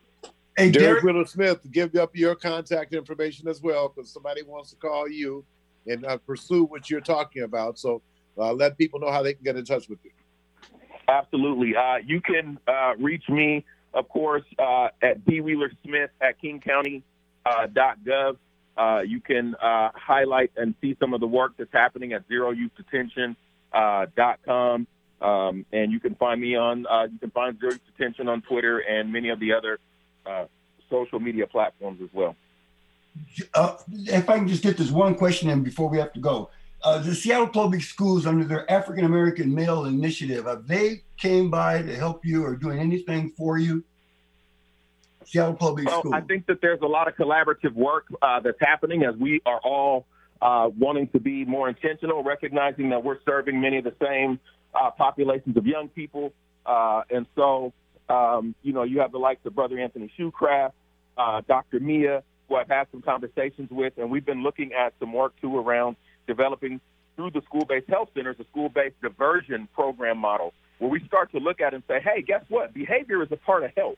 Hey, 0.58 0.72
Derek, 0.72 0.74
Derek 0.74 1.04
Willis 1.04 1.32
Smith, 1.32 1.60
give 1.72 1.96
up 1.96 2.16
your 2.16 2.36
contact 2.36 2.94
information 2.94 3.48
as 3.48 3.62
well 3.62 3.90
because 3.90 4.12
somebody 4.12 4.42
wants 4.42 4.72
to 4.72 4.76
call 4.76 5.08
you 5.08 5.46
and 5.88 6.06
uh, 6.06 6.18
pursue 6.18 6.66
what 6.66 6.90
you're 6.90 7.02
talking 7.02 7.44
about. 7.44 7.80
So 7.80 8.02
uh, 8.38 8.54
let 8.54 8.78
people 8.78 9.00
know 9.00 9.12
how 9.12 9.24
they 9.24 9.34
can 9.34 9.44
get 9.44 9.56
in 9.56 9.66
touch 9.66 9.90
with 9.90 10.00
you. 10.04 10.12
Absolutely. 11.08 11.76
Uh, 11.76 11.98
you 12.06 12.22
can 12.22 12.60
uh, 12.68 12.94
reach 13.00 13.24
me, 13.30 13.66
of 13.94 14.08
course, 14.10 14.44
uh, 14.60 14.90
at 15.02 15.26
B. 15.26 15.42
Wheeler 15.42 15.72
Smith 15.84 16.12
at 16.22 16.36
kingcounty.gov. 16.42 18.38
Uh, 18.78 19.02
you 19.02 19.20
can 19.22 19.56
uh, 19.56 19.90
highlight 19.96 20.52
and 20.56 20.76
see 20.82 20.96
some 21.00 21.14
of 21.14 21.20
the 21.20 21.28
work 21.28 21.54
that's 21.58 21.74
happening 21.74 22.14
at 22.14 22.30
zeroyouthdetention.com. 22.30 24.88
Uh, 25.20 25.26
um, 25.26 25.66
and 25.72 25.92
you 25.92 26.00
can 26.00 26.14
find 26.16 26.40
me 26.40 26.56
on, 26.56 26.86
uh, 26.86 27.08
you 27.12 27.18
can 27.18 27.32
find 27.32 27.60
Zero 27.60 27.72
Youth 27.72 27.82
Detention 27.98 28.28
on 28.28 28.44
Twitter 28.44 28.78
and 28.80 29.12
many 29.12 29.30
of 29.30 29.40
the 29.40 29.54
other 29.54 29.80
uh, 30.28 30.46
social 30.92 31.20
media 31.20 31.48
platforms 31.48 32.00
as 32.04 32.10
well. 32.14 32.36
Uh, 33.54 33.78
if 33.90 34.30
I 34.30 34.38
can 34.38 34.48
just 34.48 34.64
get 34.64 34.78
this 34.78 34.92
one 34.92 35.16
question 35.16 35.50
in 35.50 35.64
before 35.64 35.90
we 35.90 35.98
have 35.98 36.14
to 36.14 36.20
go. 36.20 36.50
Uh, 36.84 37.00
the 37.00 37.14
Seattle 37.14 37.48
Public 37.48 37.82
Schools, 37.82 38.26
under 38.26 38.46
their 38.46 38.70
African 38.72 39.06
American 39.06 39.54
Male 39.54 39.86
Initiative, 39.86 40.46
have 40.46 40.68
they 40.68 41.02
came 41.18 41.50
by 41.50 41.82
to 41.82 41.96
help 41.96 42.26
you 42.26 42.46
or 42.46 42.56
doing 42.56 42.80
anything 42.80 43.32
for 43.36 43.58
you? 43.58 43.84
Seattle 45.26 45.56
Public 45.56 45.88
well, 45.88 46.00
Schools. 46.00 46.14
I 46.16 46.22
think 46.22 46.46
that 46.46 46.62
there's 46.62 46.82
a 46.82 46.88
lot 46.88 47.08
of 47.08 47.16
collaborative 47.16 47.74
work 47.74 48.06
uh, 48.22 48.40
that's 48.40 48.60
happening 48.62 49.04
as 49.04 49.16
we 49.16 49.42
are 49.46 49.60
all 49.64 50.06
uh, 50.42 50.70
wanting 50.78 51.08
to 51.10 51.20
be 51.20 51.46
more 51.46 51.68
intentional, 51.68 52.24
recognizing 52.24 52.90
that 52.90 53.04
we're 53.04 53.20
serving 53.26 53.60
many 53.60 53.78
of 53.78 53.84
the 53.84 53.96
same 54.02 54.40
uh, 54.74 54.92
populations 54.92 55.58
of 55.58 55.66
young 55.66 55.90
people. 55.90 56.32
Uh, 56.66 57.02
and 57.10 57.26
so, 57.36 57.74
um, 58.10 58.56
you 58.62 58.72
know, 58.72 58.84
you 58.84 59.00
have 59.00 59.12
the 59.12 59.18
likes 59.18 59.46
of 59.46 59.56
Brother 59.56 59.80
Anthony 59.80 60.12
Shoecraft, 60.18 60.74
uh, 61.18 61.42
Dr. 61.48 61.80
Mia, 61.80 62.24
who 62.48 62.56
I've 62.56 62.70
had 62.70 62.88
some 62.92 63.02
conversations 63.02 63.70
with, 63.72 63.94
and 63.98 64.10
we've 64.10 64.26
been 64.26 64.44
looking 64.44 64.74
at 64.74 64.94
some 65.00 65.14
work 65.14 65.34
too 65.42 65.58
around 65.58 65.96
developing 66.28 66.80
through 67.16 67.32
the 67.32 67.42
school-based 67.42 67.90
health 67.90 68.10
centers 68.16 68.36
a 68.40 68.46
school-based 68.46 68.96
diversion 69.02 69.68
program 69.74 70.18
model 70.18 70.54
where 70.80 70.90
we 70.90 71.04
start 71.06 71.32
to 71.32 71.40
look 71.40 71.60
at 71.60 71.74
and 71.74 71.84
say, 71.88 72.00
hey, 72.00 72.22
guess 72.22 72.44
what? 72.50 72.74
Behavior 72.74 73.24
is 73.24 73.30
a 73.32 73.38
part 73.38 73.64
of 73.64 73.72
health. 73.76 73.98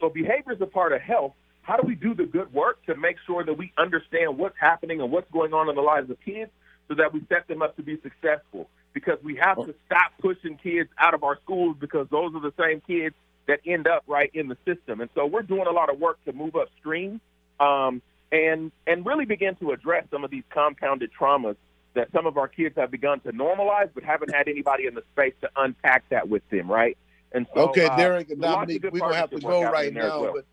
So 0.00 0.08
behavior 0.08 0.52
is 0.52 0.60
a 0.60 0.66
part 0.66 0.92
of 0.92 1.00
health. 1.00 1.32
How 1.62 1.76
do 1.76 1.86
we 1.86 1.94
do 1.94 2.14
the 2.14 2.24
good 2.24 2.52
work 2.52 2.84
to 2.86 2.96
make 2.96 3.16
sure 3.26 3.44
that 3.44 3.58
we 3.58 3.72
understand 3.76 4.38
what's 4.38 4.56
happening 4.58 5.00
and 5.00 5.10
what's 5.10 5.30
going 5.30 5.52
on 5.52 5.68
in 5.68 5.74
the 5.74 5.82
lives 5.82 6.08
of 6.10 6.18
kids 6.24 6.50
so 6.88 6.94
that 6.94 7.12
we 7.12 7.22
set 7.28 7.48
them 7.48 7.60
up 7.60 7.76
to 7.76 7.82
be 7.82 7.98
successful? 8.02 8.68
Because 8.92 9.18
we 9.22 9.36
have 9.36 9.56
to 9.58 9.74
stop 9.86 10.12
pushing 10.20 10.56
kids 10.56 10.88
out 10.98 11.14
of 11.14 11.22
our 11.22 11.38
schools 11.42 11.76
because 11.78 12.06
those 12.10 12.34
are 12.34 12.40
the 12.40 12.54
same 12.58 12.80
kids 12.86 13.14
that 13.46 13.60
end 13.66 13.86
up 13.86 14.04
right 14.06 14.30
in 14.32 14.48
the 14.48 14.56
system. 14.64 15.00
And 15.00 15.10
so 15.14 15.26
we're 15.26 15.42
doing 15.42 15.66
a 15.66 15.72
lot 15.72 15.92
of 15.92 15.98
work 15.98 16.24
to 16.24 16.32
move 16.32 16.56
upstream 16.56 17.20
um, 17.60 18.02
and 18.32 18.72
and 18.86 19.06
really 19.06 19.24
begin 19.24 19.54
to 19.56 19.72
address 19.72 20.06
some 20.10 20.24
of 20.24 20.30
these 20.30 20.44
compounded 20.50 21.10
traumas 21.18 21.56
that 21.94 22.10
some 22.12 22.26
of 22.26 22.36
our 22.36 22.48
kids 22.48 22.76
have 22.76 22.90
begun 22.90 23.20
to 23.20 23.32
normalize, 23.32 23.90
but 23.94 24.04
haven't 24.04 24.32
had 24.32 24.48
anybody 24.48 24.86
in 24.86 24.94
the 24.94 25.02
space 25.12 25.34
to 25.40 25.50
unpack 25.56 26.08
that 26.08 26.28
with 26.28 26.48
them, 26.50 26.70
right? 26.70 26.96
And 27.32 27.46
so, 27.54 27.68
okay, 27.68 27.86
uh, 27.86 27.96
Derek 27.96 28.30
and 28.30 28.40
Dominique, 28.40 28.84
we're 28.84 29.00
gonna 29.00 29.14
have 29.14 29.30
to 29.30 29.40
go 29.40 29.62
right 29.62 29.92
now, 29.92 30.22
well. 30.22 30.32
but 30.34 30.44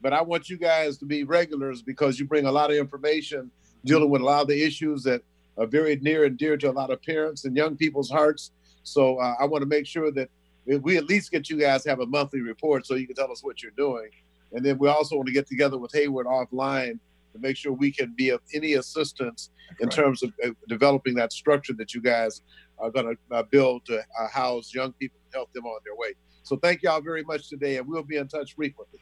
but 0.00 0.12
I 0.12 0.20
want 0.20 0.50
you 0.50 0.58
guys 0.58 0.98
to 0.98 1.04
be 1.04 1.24
regulars 1.24 1.82
because 1.82 2.18
you 2.18 2.26
bring 2.26 2.46
a 2.46 2.52
lot 2.52 2.70
of 2.70 2.76
information 2.76 3.50
dealing 3.84 4.10
with 4.10 4.20
a 4.20 4.24
lot 4.24 4.42
of 4.42 4.48
the 4.48 4.62
issues 4.62 5.02
that 5.04 5.22
are 5.56 5.66
very 5.66 5.96
near 5.96 6.24
and 6.24 6.36
dear 6.36 6.56
to 6.56 6.70
a 6.70 6.72
lot 6.72 6.90
of 6.90 7.02
parents 7.02 7.44
and 7.44 7.56
young 7.56 7.76
people's 7.76 8.10
hearts. 8.10 8.50
So 8.82 9.18
uh, 9.18 9.34
I 9.38 9.44
want 9.44 9.62
to 9.62 9.66
make 9.66 9.86
sure 9.86 10.10
that 10.10 10.28
we 10.64 10.96
at 10.96 11.04
least 11.04 11.30
get 11.30 11.50
you 11.50 11.56
guys 11.58 11.84
have 11.84 12.00
a 12.00 12.06
monthly 12.06 12.40
report 12.40 12.86
so 12.86 12.94
you 12.94 13.06
can 13.06 13.16
tell 13.16 13.30
us 13.30 13.44
what 13.44 13.62
you're 13.62 13.72
doing. 13.72 14.10
And 14.52 14.64
then 14.64 14.78
we 14.78 14.88
also 14.88 15.16
want 15.16 15.26
to 15.26 15.32
get 15.32 15.46
together 15.46 15.78
with 15.78 15.92
Hayward 15.92 16.26
offline 16.26 16.98
to 17.32 17.38
make 17.38 17.56
sure 17.56 17.72
we 17.72 17.90
can 17.90 18.14
be 18.16 18.30
of 18.30 18.40
any 18.54 18.74
assistance 18.74 19.50
in 19.80 19.86
right. 19.86 19.94
terms 19.94 20.22
of 20.22 20.32
uh, 20.44 20.50
developing 20.68 21.14
that 21.14 21.32
structure 21.32 21.72
that 21.74 21.94
you 21.94 22.00
guys 22.00 22.42
are 22.78 22.90
going 22.90 23.16
to 23.16 23.36
uh, 23.36 23.42
build 23.44 23.84
to 23.86 23.98
uh, 23.98 24.28
house 24.28 24.74
young 24.74 24.92
people 24.94 25.18
and 25.24 25.34
help 25.34 25.52
them 25.52 25.64
on 25.64 25.80
their 25.84 25.96
way. 25.96 26.14
So 26.42 26.56
thank 26.56 26.82
y'all 26.82 27.00
very 27.00 27.22
much 27.22 27.48
today, 27.48 27.78
and 27.78 27.86
we'll 27.86 28.02
be 28.02 28.16
in 28.16 28.28
touch 28.28 28.54
frequently. 28.54 29.00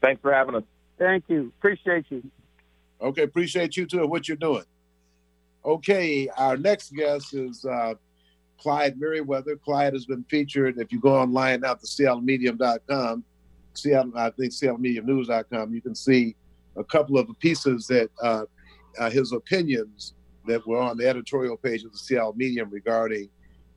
Thanks 0.00 0.20
for 0.20 0.32
having 0.32 0.56
us. 0.56 0.64
Thank 0.98 1.24
you. 1.28 1.52
Appreciate 1.58 2.06
you. 2.10 2.22
Okay, 3.00 3.22
appreciate 3.22 3.76
you 3.76 3.86
too 3.86 4.00
and 4.00 4.10
what 4.10 4.28
you're 4.28 4.36
doing. 4.36 4.64
Okay, 5.64 6.28
our 6.36 6.56
next 6.56 6.94
guest 6.94 7.34
is 7.34 7.64
uh, 7.64 7.94
Clyde 8.58 8.98
Merriweather. 8.98 9.56
Clyde 9.56 9.92
has 9.92 10.06
been 10.06 10.24
featured. 10.24 10.78
If 10.78 10.92
you 10.92 11.00
go 11.00 11.14
online 11.14 11.60
now 11.60 11.74
to 11.74 11.86
SeattleMedium.com, 11.86 13.24
Seattle, 13.76 14.12
I 14.16 14.30
think 14.30 14.52
SeattleMediumNews.com, 14.52 15.74
you 15.74 15.80
can 15.80 15.94
see 15.94 16.36
a 16.76 16.84
couple 16.84 17.18
of 17.18 17.28
pieces 17.38 17.86
that 17.86 18.10
uh, 18.22 18.44
uh, 18.98 19.10
his 19.10 19.32
opinions 19.32 20.14
that 20.46 20.66
were 20.66 20.78
on 20.78 20.96
the 20.96 21.08
editorial 21.08 21.56
page 21.56 21.84
of 21.84 21.92
the 21.92 21.98
Seattle 21.98 22.34
Medium 22.36 22.70
regarding 22.70 23.28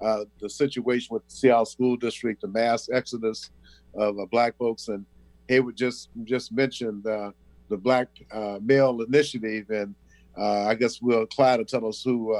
uh, 0.01 0.25
the 0.39 0.49
situation 0.49 1.13
with 1.13 1.25
the 1.27 1.33
Seattle 1.33 1.65
School 1.65 1.95
District, 1.97 2.41
the 2.41 2.47
mass 2.47 2.89
exodus 2.91 3.51
of 3.95 4.19
uh, 4.19 4.25
Black 4.25 4.57
folks, 4.57 4.89
and 4.89 5.05
Hayward 5.47 5.77
just 5.77 6.09
just 6.23 6.51
mentioned 6.51 7.07
uh, 7.07 7.31
the 7.69 7.77
Black 7.77 8.09
uh, 8.31 8.59
Male 8.61 9.01
Initiative, 9.01 9.69
and 9.69 9.95
I 10.37 10.75
guess 10.75 11.01
we'll 11.01 11.25
Clyde 11.27 11.59
will 11.59 11.65
tell 11.65 11.87
us 11.87 12.03
who 12.03 12.35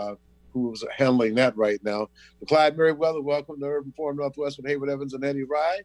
who's 0.54 0.84
handling 0.96 1.36
that 1.36 1.56
right 1.58 1.84
now. 1.84 2.08
But 2.40 2.50
Clyde 2.50 2.78
Merriweather, 2.78 3.22
welcome 3.22 3.60
to 3.60 3.66
Urban 3.66 3.94
Forum 3.96 4.18
Northwest 4.18 4.58
with 4.58 4.68
Hayward 4.68 4.90
Evans 4.90 5.14
and 5.14 5.24
Eddie 5.24 5.44
Rye. 5.44 5.82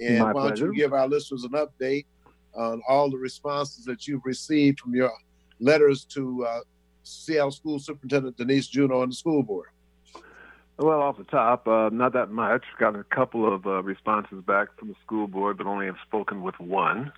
And 0.00 0.18
My 0.18 0.32
why 0.32 0.48
don't 0.48 0.58
you 0.58 0.74
give 0.74 0.92
our 0.92 1.08
listeners 1.08 1.44
an 1.44 1.52
update 1.52 2.06
on 2.54 2.82
all 2.88 3.10
the 3.10 3.16
responses 3.16 3.84
that 3.84 4.06
you've 4.06 4.24
received 4.24 4.80
from 4.80 4.94
your 4.94 5.12
letters 5.60 6.04
to 6.06 6.44
uh, 6.44 6.60
Seattle 7.02 7.50
School 7.50 7.78
Superintendent 7.78 8.36
Denise 8.36 8.68
Juneau 8.68 9.02
and 9.02 9.12
the 9.12 9.16
school 9.16 9.42
board? 9.42 9.68
Well, 10.78 11.00
off 11.00 11.18
the 11.18 11.24
top, 11.24 11.66
uh, 11.66 11.90
not 11.92 12.12
that 12.12 12.30
much. 12.30 12.64
Got 12.78 12.94
a 12.94 13.02
couple 13.02 13.52
of 13.52 13.66
uh, 13.66 13.82
responses 13.82 14.42
back 14.46 14.68
from 14.78 14.88
the 14.88 14.94
school 15.04 15.26
board, 15.26 15.58
but 15.58 15.66
only 15.66 15.86
have 15.86 15.96
spoken 16.06 16.42
with 16.42 16.58
one. 16.60 17.12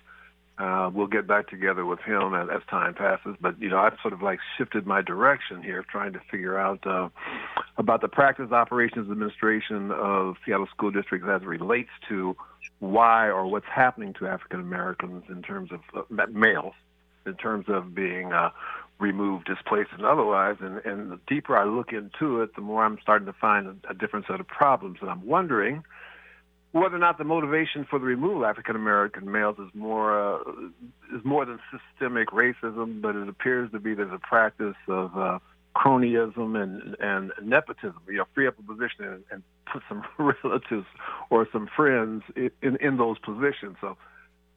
Uh, 0.57 0.91
we'll 0.93 1.07
get 1.07 1.25
back 1.25 1.49
together 1.49 1.85
with 1.85 1.99
him 2.01 2.35
as, 2.35 2.47
as, 2.53 2.61
time 2.69 2.93
passes. 2.93 3.35
But 3.39 3.59
you 3.59 3.69
know, 3.69 3.79
I've 3.79 3.97
sort 4.01 4.13
of 4.13 4.21
like 4.21 4.39
shifted 4.57 4.85
my 4.85 5.01
direction 5.01 5.63
here, 5.63 5.83
trying 5.89 6.13
to 6.13 6.21
figure 6.29 6.59
out 6.59 6.85
uh, 6.85 7.09
about 7.77 8.01
the 8.01 8.07
practice 8.07 8.51
operations 8.51 9.09
administration 9.09 9.91
of 9.91 10.35
Seattle 10.45 10.67
school 10.67 10.91
districts 10.91 11.27
as 11.29 11.41
it 11.41 11.47
relates 11.47 11.89
to 12.09 12.35
why 12.79 13.27
or 13.27 13.47
what's 13.47 13.65
happening 13.65 14.13
to 14.19 14.27
African 14.27 14.59
Americans 14.59 15.23
in 15.29 15.41
terms 15.41 15.71
of 15.71 15.79
uh, 15.95 16.25
males, 16.31 16.73
in 17.25 17.35
terms 17.35 17.65
of 17.67 17.95
being 17.95 18.31
uh, 18.33 18.49
removed, 18.99 19.45
displaced, 19.45 19.89
and 19.93 20.05
otherwise. 20.05 20.57
And, 20.59 20.77
and 20.85 21.11
the 21.11 21.19
deeper 21.27 21.57
I 21.57 21.63
look 21.63 21.91
into 21.91 22.41
it, 22.41 22.55
the 22.55 22.61
more 22.61 22.85
I'm 22.85 22.99
starting 23.01 23.25
to 23.25 23.33
find 23.33 23.67
a, 23.67 23.91
a 23.91 23.93
different 23.93 24.27
set 24.27 24.39
of 24.39 24.47
problems. 24.47 24.99
And 25.01 25.09
I'm 25.09 25.25
wondering 25.25 25.83
whether 26.71 26.95
or 26.95 26.99
not 26.99 27.17
the 27.17 27.23
motivation 27.23 27.85
for 27.89 27.99
the 27.99 28.05
removal 28.05 28.43
of 28.43 28.49
African 28.49 28.75
American 28.75 29.31
males 29.31 29.57
is 29.59 29.69
more 29.73 30.35
uh, 30.35 30.39
is 31.13 31.23
more 31.23 31.45
than 31.45 31.59
systemic 31.71 32.29
racism, 32.29 33.01
but 33.01 33.15
it 33.15 33.27
appears 33.27 33.71
to 33.71 33.79
be 33.79 33.93
there's 33.93 34.13
a 34.13 34.19
practice 34.19 34.75
of 34.87 35.17
uh, 35.17 35.39
cronyism 35.75 36.61
and 36.61 36.95
and 36.99 37.31
nepotism. 37.41 37.99
You 38.07 38.19
know, 38.19 38.25
free 38.33 38.47
up 38.47 38.57
a 38.57 38.63
position 38.63 39.05
and, 39.05 39.23
and 39.31 39.43
put 39.71 39.83
some 39.89 40.03
relatives 40.17 40.87
or 41.29 41.47
some 41.51 41.67
friends 41.75 42.23
in, 42.35 42.51
in, 42.61 42.77
in 42.77 42.97
those 42.97 43.19
positions. 43.19 43.77
So 43.81 43.97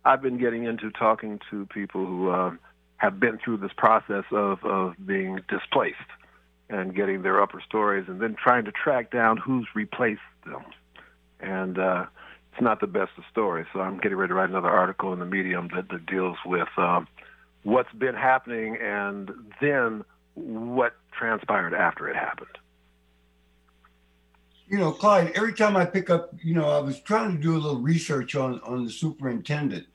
I've 0.04 0.22
been 0.22 0.38
getting 0.38 0.64
into 0.64 0.90
talking 0.90 1.40
to 1.50 1.66
people 1.66 2.06
who 2.06 2.30
uh, 2.30 2.50
have 2.98 3.18
been 3.18 3.38
through 3.38 3.58
this 3.58 3.72
process 3.76 4.24
of, 4.30 4.64
of 4.64 4.94
being 5.04 5.40
displaced 5.48 5.96
and 6.70 6.94
getting 6.94 7.22
their 7.22 7.42
upper 7.42 7.60
stories 7.60 8.04
and 8.08 8.20
then 8.20 8.34
trying 8.34 8.64
to 8.64 8.72
track 8.72 9.10
down 9.10 9.36
who's 9.36 9.66
replaced 9.74 10.20
them. 10.46 10.62
And 11.44 11.78
uh, 11.78 12.06
it's 12.52 12.62
not 12.62 12.80
the 12.80 12.86
best 12.86 13.12
of 13.18 13.24
stories. 13.30 13.66
So 13.72 13.80
I'm 13.80 13.98
getting 13.98 14.16
ready 14.16 14.28
to 14.30 14.34
write 14.34 14.50
another 14.50 14.70
article 14.70 15.12
in 15.12 15.18
the 15.18 15.26
Medium 15.26 15.68
that, 15.74 15.88
that 15.90 16.06
deals 16.06 16.36
with 16.44 16.68
um, 16.76 17.06
what's 17.62 17.92
been 17.92 18.14
happening 18.14 18.76
and 18.80 19.30
then 19.60 20.04
what 20.34 20.94
transpired 21.12 21.74
after 21.74 22.08
it 22.08 22.16
happened 22.16 22.58
you 24.68 24.78
know, 24.78 24.92
Clyde, 24.92 25.32
every 25.34 25.52
time 25.52 25.76
I 25.76 25.84
pick 25.84 26.10
up, 26.10 26.34
you 26.42 26.54
know, 26.54 26.68
I 26.68 26.80
was 26.80 27.00
trying 27.00 27.36
to 27.36 27.42
do 27.42 27.54
a 27.54 27.58
little 27.58 27.80
research 27.80 28.34
on, 28.34 28.60
on 28.60 28.84
the 28.84 28.90
superintendent, 28.90 29.86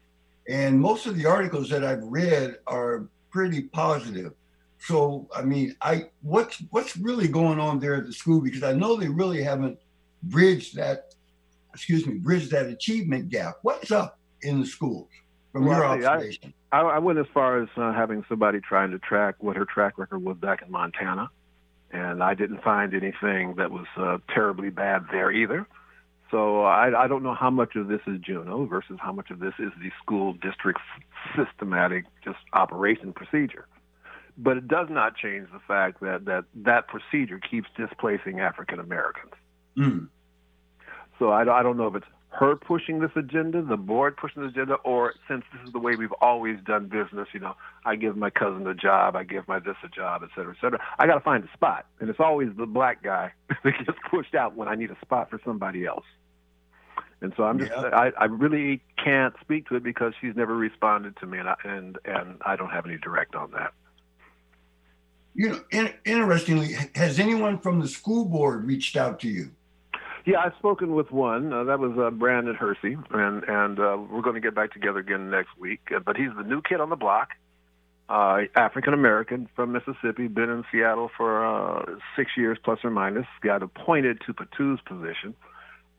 and 0.48 0.80
most 0.80 1.06
of 1.06 1.18
the 1.18 1.26
articles 1.26 1.70
that 1.70 1.84
I've 1.84 2.04
read 2.04 2.58
are 2.68 3.08
pretty 3.32 3.64
positive. 3.64 4.34
So, 4.80 5.28
I 5.36 5.42
mean, 5.42 5.76
I 5.82 6.06
what's 6.22 6.64
what's 6.70 6.96
really 6.96 7.28
going 7.28 7.60
on 7.60 7.80
there 7.80 7.96
at 7.96 8.06
the 8.06 8.14
school? 8.14 8.42
Because 8.42 8.64
I 8.64 8.74
know 8.74 8.96
they 8.96 9.10
really 9.10 9.44
haven't 9.44 9.80
bridged 10.24 10.76
that, 10.76 11.09
excuse 11.74 12.06
me, 12.06 12.16
bridge 12.16 12.50
that 12.50 12.68
achievement 12.68 13.30
gap. 13.30 13.56
What's 13.62 13.92
up 13.92 14.20
in 14.42 14.62
the 14.62 14.66
schools 14.66 15.10
from 15.52 15.66
well, 15.66 15.78
your 15.78 15.86
observation? 15.86 16.54
I, 16.72 16.82
I, 16.82 17.00
went 17.00 17.20
as 17.20 17.26
far 17.34 17.62
as 17.62 17.70
uh, 17.78 17.94
having 17.94 18.24
somebody 18.30 18.60
trying 18.60 18.92
to 18.92 19.00
track 19.00 19.36
what 19.40 19.56
her 19.56 19.66
track 19.66 19.98
record 19.98 20.24
was 20.24 20.38
back 20.38 20.62
in 20.62 20.72
Montana 20.72 21.30
and 21.92 22.22
I 22.22 22.34
didn't 22.34 22.64
find 22.64 22.94
anything 22.94 23.56
that 23.58 23.72
was 23.72 23.86
uh, 23.98 24.18
terribly 24.34 24.70
bad 24.70 25.06
there 25.12 25.32
either. 25.32 25.68
So 26.32 26.62
I, 26.62 27.06
I 27.06 27.08
don't 27.08 27.24
know 27.24 27.34
how 27.34 27.50
much 27.50 27.76
of 27.76 27.88
this 27.88 28.02
is 28.06 28.20
Juneau 28.20 28.66
versus 28.66 28.98
how 29.00 29.12
much 29.12 29.32
of 29.32 29.40
this 29.40 29.54
is 29.58 29.72
the 29.82 29.90
school 30.04 30.34
district 30.34 30.80
systematic 31.36 32.06
just 32.24 32.38
operation 32.54 33.14
procedure. 33.14 33.68
But 34.38 34.58
it 34.58 34.68
does 34.68 34.88
not 34.90 35.18
change 35.18 35.48
the 35.52 35.60
fact 35.68 36.02
that 36.02 36.26
that, 36.26 36.46
that 36.56 36.88
procedure 36.88 37.40
keeps 37.40 37.68
displacing 37.76 38.40
African 38.40 38.80
Americans. 38.80 39.34
Mm. 39.76 40.08
So 41.20 41.30
I, 41.30 41.42
I 41.42 41.62
don't 41.62 41.78
know 41.78 41.88
if 41.88 41.96
it's 41.96 42.08
her 42.32 42.56
pushing 42.56 43.00
this 43.00 43.12
agenda, 43.16 43.62
the 43.62 43.76
board 43.76 44.16
pushing 44.16 44.42
this 44.44 44.52
agenda, 44.52 44.76
or 44.76 45.14
since 45.28 45.44
this 45.52 45.68
is 45.68 45.74
the 45.74 45.80
way 45.80 45.96
we've 45.96 46.14
always 46.22 46.58
done 46.66 46.88
business, 46.88 47.28
you 47.34 47.40
know, 47.40 47.56
I 47.86 47.96
give 47.96 48.16
my 48.16 48.30
cousin 48.30 48.66
a 48.68 48.76
job, 48.76 49.16
I 49.16 49.24
give 49.24 49.48
my 49.48 49.60
this 49.60 49.76
a 49.84 49.90
job, 49.90 50.22
et 50.24 50.30
cetera, 50.36 50.54
et 50.56 50.62
cetera. 50.62 50.80
I 50.98 51.08
got 51.08 51.16
to 51.16 51.20
find 51.20 51.44
a 51.44 51.52
spot, 51.54 51.86
and 52.00 52.10
it's 52.10 52.20
always 52.20 52.50
the 52.56 52.66
black 52.66 53.04
guy 53.04 53.34
that 53.50 53.64
gets 53.64 53.98
pushed 54.10 54.36
out 54.36 54.56
when 54.56 54.68
I 54.68 54.76
need 54.76 54.92
a 54.92 54.98
spot 55.02 55.30
for 55.30 55.40
somebody 55.44 55.86
else. 55.86 56.06
And 57.22 57.34
so 57.36 57.44
I'm 57.44 57.60
just, 57.60 57.72
yeah. 57.72 57.90
I, 57.94 58.12
I 58.18 58.26
really 58.26 58.82
can't 59.04 59.34
speak 59.42 59.68
to 59.68 59.76
it 59.76 59.84
because 59.84 60.14
she's 60.22 60.36
never 60.36 60.56
responded 60.56 61.18
to 61.18 61.26
me, 61.26 61.40
and 61.40 61.50
I, 61.50 61.56
and 61.66 61.98
and 62.06 62.38
I 62.46 62.56
don't 62.56 62.70
have 62.70 62.86
any 62.86 62.98
direct 62.98 63.36
on 63.36 63.52
that. 63.52 63.74
You 65.34 65.50
know, 65.50 65.62
in, 65.72 65.94
interestingly, 66.06 66.76
has 66.96 67.20
anyone 67.20 67.60
from 67.60 67.82
the 67.82 67.90
school 67.90 68.24
board 68.24 68.66
reached 68.66 68.96
out 68.96 69.20
to 69.22 69.28
you? 69.28 69.52
Yeah, 70.30 70.42
I've 70.46 70.54
spoken 70.60 70.94
with 70.94 71.10
one. 71.10 71.52
Uh, 71.52 71.64
that 71.64 71.80
was 71.80 71.98
uh, 71.98 72.12
Brandon 72.12 72.54
Hersey, 72.54 72.96
and 73.10 73.44
and 73.46 73.80
uh, 73.80 73.98
we're 73.98 74.22
going 74.22 74.36
to 74.36 74.40
get 74.40 74.54
back 74.54 74.72
together 74.72 75.00
again 75.00 75.32
next 75.32 75.58
week. 75.58 75.80
Uh, 75.90 75.98
but 75.98 76.18
he's 76.18 76.30
the 76.38 76.44
new 76.44 76.62
kid 76.62 76.80
on 76.80 76.92
the 76.92 76.96
block, 76.96 77.30
uh, 78.10 78.42
African 78.56 78.94
American 78.94 79.50
from 79.56 79.72
Mississippi, 79.72 80.28
been 80.28 80.52
in 80.52 80.64
Seattle 80.72 81.10
for 81.18 81.44
uh, 81.44 81.96
six 82.16 82.38
years 82.38 82.60
plus 82.64 82.78
or 82.84 82.92
minus. 82.92 83.26
Got 83.42 83.64
appointed 83.64 84.22
to 84.28 84.36
Patu's 84.36 84.80
position, 84.86 85.34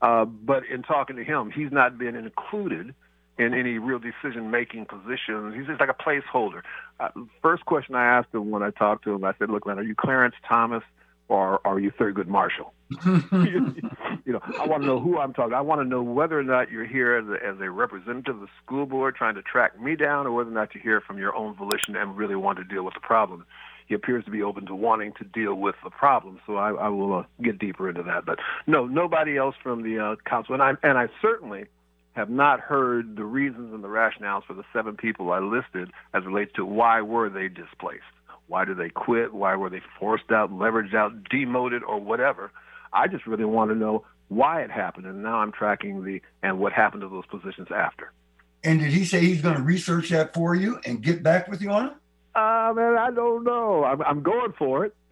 uh, 0.01 0.23
but 0.23 0.63
in 0.65 0.81
talking 0.83 1.17
to 1.17 1.25
him, 1.25 1.51
he's 1.51 1.73
not 1.73 1.97
been 1.97 2.15
included 2.15 2.95
in 3.37 3.53
any 3.53 3.79
real 3.79 3.99
decision 3.99 4.49
making 4.49 4.85
positions. 4.85 5.55
He's 5.57 5.67
just 5.67 5.81
like 5.81 5.89
a 5.89 5.93
placeholder. 5.93 6.61
Uh, 7.01 7.09
first 7.41 7.65
question 7.65 7.95
I 7.95 8.05
asked 8.05 8.33
him 8.33 8.49
when 8.49 8.63
I 8.63 8.69
talked 8.69 9.03
to 9.03 9.11
him, 9.11 9.25
I 9.25 9.33
said, 9.37 9.49
"Look, 9.49 9.67
man, 9.67 9.77
are 9.77 9.83
you 9.83 9.93
Clarence 9.93 10.35
Thomas 10.47 10.83
or 11.27 11.59
are 11.67 11.81
you 11.81 11.91
Thurgood 11.91 12.27
Marshall?" 12.27 12.73
you 13.05 14.33
know, 14.33 14.41
I 14.59 14.65
want 14.67 14.83
to 14.83 14.87
know 14.87 14.99
who 14.99 15.17
I'm 15.17 15.33
talking. 15.33 15.53
I 15.53 15.61
want 15.61 15.81
to 15.81 15.85
know 15.87 16.03
whether 16.03 16.37
or 16.37 16.43
not 16.43 16.69
you're 16.69 16.85
here 16.85 17.15
as 17.15 17.27
a, 17.27 17.45
as 17.45 17.59
a 17.61 17.69
representative 17.69 18.35
of 18.35 18.41
the 18.41 18.47
school 18.63 18.85
board 18.85 19.15
trying 19.15 19.35
to 19.35 19.41
track 19.41 19.79
me 19.79 19.95
down, 19.95 20.27
or 20.27 20.31
whether 20.31 20.49
or 20.49 20.53
not 20.53 20.75
you're 20.75 20.83
here 20.83 21.01
from 21.01 21.17
your 21.17 21.35
own 21.35 21.55
volition 21.55 21.95
and 21.95 22.17
really 22.17 22.35
want 22.35 22.57
to 22.57 22.63
deal 22.63 22.83
with 22.83 22.93
the 22.93 22.99
problem. 22.99 23.45
He 23.87 23.95
appears 23.95 24.25
to 24.25 24.31
be 24.31 24.41
open 24.43 24.65
to 24.67 24.75
wanting 24.75 25.13
to 25.19 25.23
deal 25.23 25.55
with 25.55 25.75
the 25.83 25.89
problem, 25.89 26.39
so 26.45 26.57
I, 26.57 26.71
I 26.71 26.87
will 26.89 27.19
uh, 27.19 27.23
get 27.41 27.59
deeper 27.59 27.89
into 27.89 28.03
that. 28.03 28.25
But 28.25 28.39
no, 28.67 28.85
nobody 28.87 29.37
else 29.37 29.55
from 29.61 29.83
the 29.83 29.99
uh, 29.99 30.15
council, 30.29 30.53
and 30.53 30.63
I 30.63 30.71
and 30.83 30.97
I 30.97 31.07
certainly 31.21 31.65
have 32.13 32.29
not 32.29 32.59
heard 32.59 33.15
the 33.15 33.23
reasons 33.23 33.73
and 33.73 33.83
the 33.83 33.87
rationales 33.87 34.43
for 34.45 34.53
the 34.53 34.63
seven 34.73 34.97
people 34.97 35.31
I 35.31 35.39
listed 35.39 35.91
as 36.13 36.25
relates 36.25 36.51
to 36.55 36.65
why 36.65 37.01
were 37.01 37.29
they 37.29 37.47
displaced. 37.47 38.03
Why 38.47 38.65
did 38.65 38.77
they 38.77 38.89
quit? 38.89 39.33
Why 39.33 39.55
were 39.55 39.69
they 39.69 39.81
forced 39.97 40.29
out, 40.29 40.51
leveraged 40.51 40.93
out, 40.93 41.13
demoted, 41.29 41.83
or 41.83 41.99
whatever? 41.99 42.51
I 42.93 43.07
just 43.07 43.25
really 43.25 43.45
want 43.45 43.71
to 43.71 43.75
know 43.75 44.05
why 44.27 44.61
it 44.61 44.71
happened, 44.71 45.05
and 45.05 45.21
now 45.21 45.37
I'm 45.37 45.51
tracking 45.51 46.03
the 46.03 46.21
and 46.41 46.59
what 46.59 46.73
happened 46.73 47.01
to 47.01 47.09
those 47.09 47.25
positions 47.25 47.67
after. 47.73 48.11
And 48.63 48.79
did 48.79 48.91
he 48.91 49.05
say 49.05 49.21
he's 49.21 49.41
going 49.41 49.55
to 49.55 49.61
research 49.61 50.09
that 50.09 50.33
for 50.33 50.55
you 50.55 50.79
and 50.85 51.01
get 51.01 51.23
back 51.23 51.47
with 51.47 51.61
you 51.61 51.71
on 51.71 51.87
it? 51.87 51.93
Uh, 52.33 52.71
man, 52.73 52.97
I 52.97 53.11
don't 53.13 53.43
know. 53.43 53.83
I'm, 53.83 54.01
I'm 54.03 54.23
going 54.23 54.53
for 54.57 54.85
it. 54.85 54.95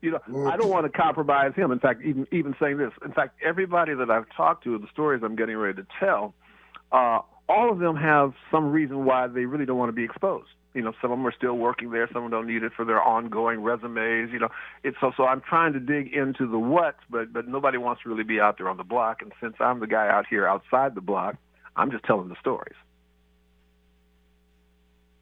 you 0.00 0.10
know, 0.10 0.48
I 0.48 0.56
don't 0.56 0.70
want 0.70 0.90
to 0.90 0.98
compromise 0.98 1.52
him. 1.54 1.70
In 1.70 1.78
fact, 1.78 2.02
even 2.02 2.26
even 2.32 2.54
saying 2.60 2.78
this, 2.78 2.92
in 3.04 3.12
fact, 3.12 3.38
everybody 3.44 3.94
that 3.94 4.10
I've 4.10 4.26
talked 4.36 4.64
to, 4.64 4.76
the 4.78 4.88
stories 4.92 5.22
I'm 5.24 5.36
getting 5.36 5.56
ready 5.56 5.82
to 5.82 5.86
tell, 6.00 6.34
uh, 6.90 7.20
all 7.48 7.70
of 7.70 7.78
them 7.78 7.96
have 7.96 8.32
some 8.50 8.72
reason 8.72 9.04
why 9.04 9.28
they 9.28 9.44
really 9.44 9.66
don't 9.66 9.78
want 9.78 9.90
to 9.90 9.94
be 9.94 10.04
exposed 10.04 10.48
you 10.76 10.82
know, 10.82 10.92
some 11.00 11.10
of 11.10 11.18
them 11.18 11.26
are 11.26 11.32
still 11.32 11.54
working 11.54 11.90
there. 11.90 12.06
Some 12.12 12.24
of 12.24 12.30
them 12.30 12.38
don't 12.38 12.46
need 12.46 12.62
it 12.62 12.72
for 12.76 12.84
their 12.84 13.02
ongoing 13.02 13.62
resumes. 13.62 14.30
You 14.30 14.38
know, 14.38 14.48
it's 14.84 14.96
so. 15.00 15.10
So 15.16 15.24
I'm 15.24 15.40
trying 15.40 15.72
to 15.72 15.80
dig 15.80 16.12
into 16.12 16.46
the 16.46 16.58
what, 16.58 16.96
but 17.08 17.32
but 17.32 17.48
nobody 17.48 17.78
wants 17.78 18.02
to 18.02 18.10
really 18.10 18.24
be 18.24 18.40
out 18.40 18.58
there 18.58 18.68
on 18.68 18.76
the 18.76 18.84
block. 18.84 19.22
And 19.22 19.32
since 19.40 19.56
I'm 19.58 19.80
the 19.80 19.86
guy 19.86 20.08
out 20.08 20.26
here 20.28 20.46
outside 20.46 20.94
the 20.94 21.00
block, 21.00 21.36
I'm 21.74 21.90
just 21.90 22.04
telling 22.04 22.28
the 22.28 22.36
stories. 22.38 22.76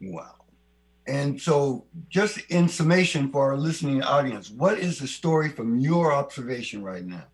Wow. 0.01 0.35
And 1.07 1.39
so, 1.39 1.85
just 2.09 2.39
in 2.49 2.67
summation 2.67 3.31
for 3.31 3.51
our 3.51 3.57
listening 3.57 4.01
audience, 4.01 4.49
what 4.49 4.79
is 4.79 4.99
the 4.99 5.07
story 5.07 5.49
from 5.49 5.79
your 5.79 6.11
observation 6.11 6.83
right 6.83 7.05
now? 7.05 7.25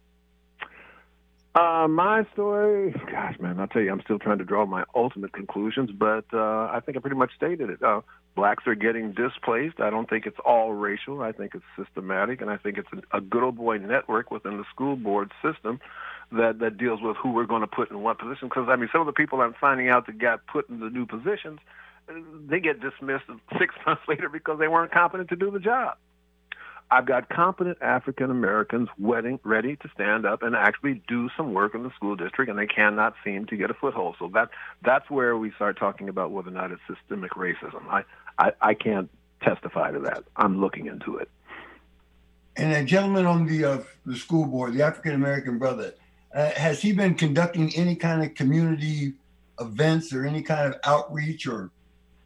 Uh, 1.54 1.86
my 1.90 2.26
story, 2.32 2.94
gosh, 3.12 3.38
man, 3.42 3.60
I'll 3.60 3.68
tell 3.68 3.82
you, 3.82 3.92
I'm 3.92 4.02
still 4.02 4.20
trying 4.20 4.38
to 4.38 4.46
draw 4.46 4.66
my 4.66 4.86
ultimate 4.96 5.34
conclusions, 5.34 5.92
but 5.92 6.24
uh, 6.32 6.70
I 6.72 6.80
think 6.86 6.98
I 6.98 7.02
pretty 7.02 7.18
much 7.18 7.32
stated 7.36 7.70
it. 7.70 7.84
Uh, 7.84 8.02
blacks 8.36 8.66
are 8.68 8.76
getting 8.76 9.12
displaced. 9.12 9.82
I 9.82 9.90
don't 9.90 10.10
think 10.10 10.26
it's 10.26 10.40
all 10.46 10.72
racial. 10.72 11.22
I 11.22 11.34
think 11.34 11.54
it's 11.54 11.66
systematic, 11.76 12.40
and 12.40 12.50
I 12.50 12.56
think 12.56 12.78
it's 12.78 12.88
a, 12.94 13.18
a 13.18 13.22
good 13.22 13.44
old 13.44 13.58
boy 13.58 13.80
network 13.80 14.32
within 14.32 14.58
the 14.58 14.64
school 14.74 14.96
board 14.96 15.34
system 15.42 15.82
that 16.32 16.60
that 16.60 16.78
deals 16.78 17.02
with 17.02 17.18
who 17.18 17.34
we're 17.34 17.46
going 17.46 17.62
to 17.62 17.68
put 17.68 17.92
in 17.92 18.02
what 18.02 18.18
position. 18.18 18.48
Because 18.48 18.70
I 18.70 18.78
mean, 18.78 18.88
some 18.90 19.02
of 19.02 19.08
the 19.08 19.14
people 19.14 19.42
I'm 19.42 19.56
finding 19.60 19.90
out 19.90 20.06
that 20.06 20.20
got 20.20 20.48
put 20.48 20.70
in 20.70 20.80
the 20.80 20.90
new 20.90 21.06
positions, 21.06 21.60
they 22.48 22.62
get 22.62 22.80
dismissed 22.80 23.26
six 23.60 23.76
months 23.86 24.04
later 24.08 24.30
because 24.30 24.58
they 24.58 24.70
weren't 24.70 24.94
competent 24.94 25.28
to 25.30 25.36
do 25.36 25.52
the 25.52 25.60
job. 25.60 25.98
I've 26.94 27.06
got 27.06 27.30
competent 27.30 27.78
African 27.82 28.30
Americans 28.30 28.90
ready 29.00 29.38
to 29.78 29.90
stand 29.94 30.26
up 30.26 30.44
and 30.44 30.58
actually 30.58 31.02
do 31.08 31.30
some 31.38 31.54
work 31.54 31.74
in 31.74 31.84
the 31.84 31.92
school 31.96 32.18
district, 32.18 32.50
and 32.50 32.60
they 32.60 32.68
cannot 32.68 33.14
seem 33.24 33.46
to 33.46 33.56
get 33.56 33.72
a 33.72 33.74
foothold. 33.74 34.18
So 34.20 34.30
that 34.34 34.50
that's 34.84 35.10
where 35.10 35.38
we 35.38 35.52
start 35.52 35.80
talking 35.80 36.10
about 36.10 36.32
whether 36.32 36.50
or 36.50 36.52
not 36.52 36.72
it's 36.72 36.82
systemic 36.86 37.32
racism. 37.32 37.88
I 37.90 38.04
I, 38.38 38.52
I 38.62 38.74
can't 38.74 39.10
testify 39.42 39.92
to 39.92 40.00
that. 40.02 40.26
I'm 40.36 40.60
looking 40.60 40.88
into 40.88 41.16
it. 41.16 41.30
And 42.58 42.74
a 42.74 42.84
gentleman 42.84 43.26
on 43.26 43.46
the 43.46 43.64
uh, 43.64 43.78
the 44.06 44.18
school 44.18 44.46
board, 44.46 44.74
the 44.74 44.84
African 44.84 45.14
American 45.14 45.60
brother, 45.60 45.94
uh, 46.36 46.50
has 46.52 46.82
he 46.82 46.92
been 46.92 47.16
conducting 47.16 47.74
any 47.74 47.96
kind 47.96 48.22
of 48.22 48.36
community 48.36 49.14
events 49.62 50.12
or 50.12 50.26
any 50.26 50.42
kind 50.42 50.74
of 50.74 50.80
outreach 50.84 51.48
or 51.48 51.72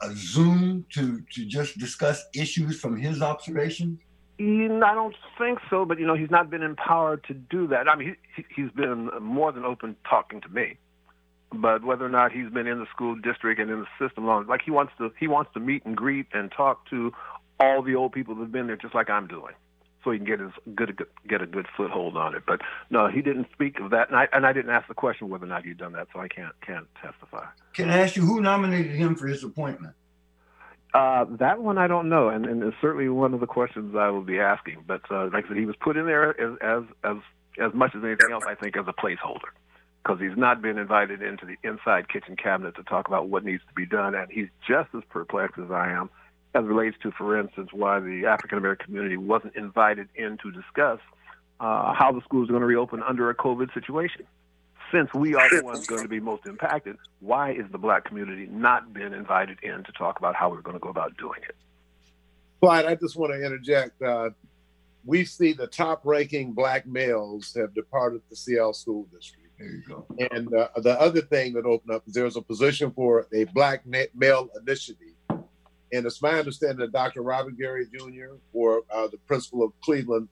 a 0.01 0.11
Zoom 0.15 0.87
to 0.93 1.21
to 1.33 1.45
just 1.45 1.77
discuss 1.77 2.25
issues 2.33 2.79
from 2.79 2.97
his 2.97 3.21
observations? 3.21 3.99
I 4.37 4.93
don't 4.93 5.15
think 5.37 5.59
so, 5.69 5.85
but 5.85 5.99
you 5.99 6.05
know, 6.05 6.15
he's 6.15 6.31
not 6.31 6.49
been 6.49 6.63
empowered 6.63 7.23
to 7.25 7.33
do 7.33 7.67
that. 7.67 7.87
I 7.87 7.95
mean, 7.95 8.17
he, 8.35 8.45
he's 8.53 8.71
been 8.71 9.09
more 9.21 9.51
than 9.51 9.63
open 9.63 9.95
talking 10.09 10.41
to 10.41 10.49
me, 10.49 10.77
but 11.53 11.83
whether 11.83 12.05
or 12.05 12.09
not 12.09 12.31
he's 12.31 12.49
been 12.49 12.67
in 12.67 12.79
the 12.79 12.85
school 12.93 13.15
district 13.15 13.61
and 13.61 13.71
in 13.71 13.79
the 13.81 14.07
system 14.07 14.25
long, 14.25 14.45
like 14.47 14.61
he 14.61 14.71
wants 14.71 14.93
to, 14.97 15.11
he 15.19 15.27
wants 15.27 15.51
to 15.53 15.59
meet 15.59 15.85
and 15.85 15.95
greet 15.95 16.27
and 16.33 16.51
talk 16.51 16.89
to 16.89 17.13
all 17.59 17.81
the 17.81 17.95
old 17.95 18.11
people 18.11 18.35
that've 18.35 18.51
been 18.51 18.67
there, 18.67 18.75
just 18.75 18.93
like 18.93 19.09
I'm 19.09 19.27
doing, 19.27 19.53
so 20.03 20.11
he 20.11 20.17
can 20.17 20.27
get 20.27 20.41
his 20.41 20.51
good 20.75 21.05
get 21.27 21.41
a 21.41 21.45
good 21.45 21.67
foothold 21.77 22.17
on 22.17 22.35
it. 22.35 22.43
But 22.45 22.59
no, 22.89 23.07
he 23.07 23.21
didn't 23.21 23.47
speak 23.53 23.79
of 23.79 23.91
that, 23.91 24.09
and 24.09 24.17
I 24.17 24.27
and 24.33 24.45
I 24.45 24.51
didn't 24.51 24.71
ask 24.71 24.89
the 24.89 24.93
question 24.93 25.29
whether 25.29 25.45
or 25.45 25.47
not 25.47 25.63
he'd 25.63 25.77
done 25.77 25.93
that, 25.93 26.07
so 26.11 26.19
I 26.19 26.27
can't 26.27 26.53
can't 26.59 26.87
testify. 27.01 27.45
Can 27.73 27.89
I 27.89 27.99
ask 27.99 28.17
you 28.17 28.25
who 28.25 28.41
nominated 28.41 28.95
him 28.95 29.15
for 29.15 29.27
his 29.27 29.45
appointment? 29.45 29.95
Uh, 30.95 31.25
that 31.39 31.61
one 31.61 31.77
I 31.77 31.87
don't 31.87 32.07
know, 32.07 32.29
and, 32.29 32.45
and 32.45 32.63
it's 32.63 32.77
certainly 32.79 33.09
one 33.09 33.33
of 33.33 33.41
the 33.41 33.47
questions 33.47 33.97
I 33.97 34.09
will 34.11 34.21
be 34.21 34.39
asking. 34.39 34.85
But 34.87 35.01
uh, 35.11 35.25
like 35.25 35.43
I 35.43 35.47
said, 35.49 35.57
he 35.57 35.65
was 35.65 35.75
put 35.75 35.97
in 35.97 36.05
there 36.05 36.29
as 36.39 36.57
as 36.61 36.83
as, 37.03 37.17
as 37.59 37.73
much 37.73 37.91
as 37.95 38.01
anything 38.01 38.31
else, 38.31 38.45
I 38.47 38.55
think, 38.55 38.77
as 38.77 38.85
a 38.87 38.93
placeholder, 38.93 39.51
because 40.01 40.21
he's 40.21 40.37
not 40.37 40.61
been 40.61 40.77
invited 40.77 41.21
into 41.21 41.45
the 41.45 41.57
inside 41.69 42.07
kitchen 42.07 42.37
cabinet 42.37 42.77
to 42.77 42.83
talk 42.83 43.09
about 43.09 43.27
what 43.27 43.43
needs 43.43 43.61
to 43.67 43.73
be 43.73 43.85
done, 43.85 44.15
and 44.15 44.31
he's 44.31 44.47
just 44.65 44.87
as 44.95 45.01
perplexed 45.09 45.59
as 45.59 45.69
I 45.69 45.91
am, 45.91 46.09
as 46.53 46.63
relates 46.63 46.95
to, 47.03 47.11
for 47.11 47.37
instance, 47.37 47.71
why 47.73 47.99
the 47.99 48.27
African 48.27 48.57
American 48.57 48.85
community 48.85 49.17
wasn't 49.17 49.53
invited 49.57 50.07
in 50.15 50.37
to 50.43 50.51
discuss 50.51 51.01
uh, 51.59 51.93
how 51.93 52.13
the 52.13 52.21
schools 52.21 52.47
are 52.47 52.53
going 52.53 52.61
to 52.61 52.67
reopen 52.67 53.03
under 53.03 53.29
a 53.29 53.35
COVID 53.35 53.73
situation 53.73 54.25
since 54.95 55.13
we 55.13 55.35
are 55.35 55.49
the 55.49 55.63
ones 55.63 55.85
going 55.87 56.03
to 56.03 56.07
be 56.17 56.19
most 56.19 56.45
impacted, 56.45 56.95
why 57.19 57.51
is 57.51 57.65
the 57.71 57.77
black 57.77 58.05
community 58.05 58.47
not 58.49 58.93
been 58.93 59.13
invited 59.13 59.57
in 59.61 59.83
to 59.83 59.91
talk 59.91 60.19
about 60.19 60.35
how 60.35 60.49
we're 60.49 60.61
going 60.61 60.75
to 60.75 60.79
go 60.79 60.89
about 60.89 61.17
doing 61.17 61.39
it? 61.47 61.55
Clyde, 62.61 62.85
I 62.85 62.95
just 62.95 63.17
want 63.17 63.33
to 63.33 63.45
interject. 63.45 64.01
Uh, 64.01 64.29
we 65.03 65.25
see 65.25 65.51
the 65.51 65.67
top 65.67 66.01
ranking 66.05 66.53
black 66.53 66.87
males 66.87 67.53
have 67.55 67.73
departed 67.73 68.21
the 68.29 68.35
Seattle 68.35 68.73
School 68.73 69.05
District. 69.13 69.49
There 69.59 69.67
you 69.67 69.83
go. 69.87 70.05
And 70.31 70.53
uh, 70.53 70.69
the 70.77 70.99
other 70.99 71.21
thing 71.21 71.53
that 71.53 71.65
opened 71.65 71.95
up 71.95 72.03
is 72.07 72.13
there's 72.13 72.37
a 72.37 72.41
position 72.41 72.91
for 72.91 73.27
a 73.33 73.43
black 73.45 73.85
male 73.85 74.49
initiative. 74.61 74.99
And 75.29 76.05
it's 76.05 76.21
my 76.21 76.39
understanding 76.39 76.79
that 76.79 76.91
Dr. 76.91 77.21
Robert 77.21 77.57
Gary 77.57 77.85
Jr. 77.93 78.35
or 78.53 78.81
uh, 78.93 79.07
the 79.07 79.17
principal 79.27 79.63
of 79.63 79.71
Cleveland 79.81 80.27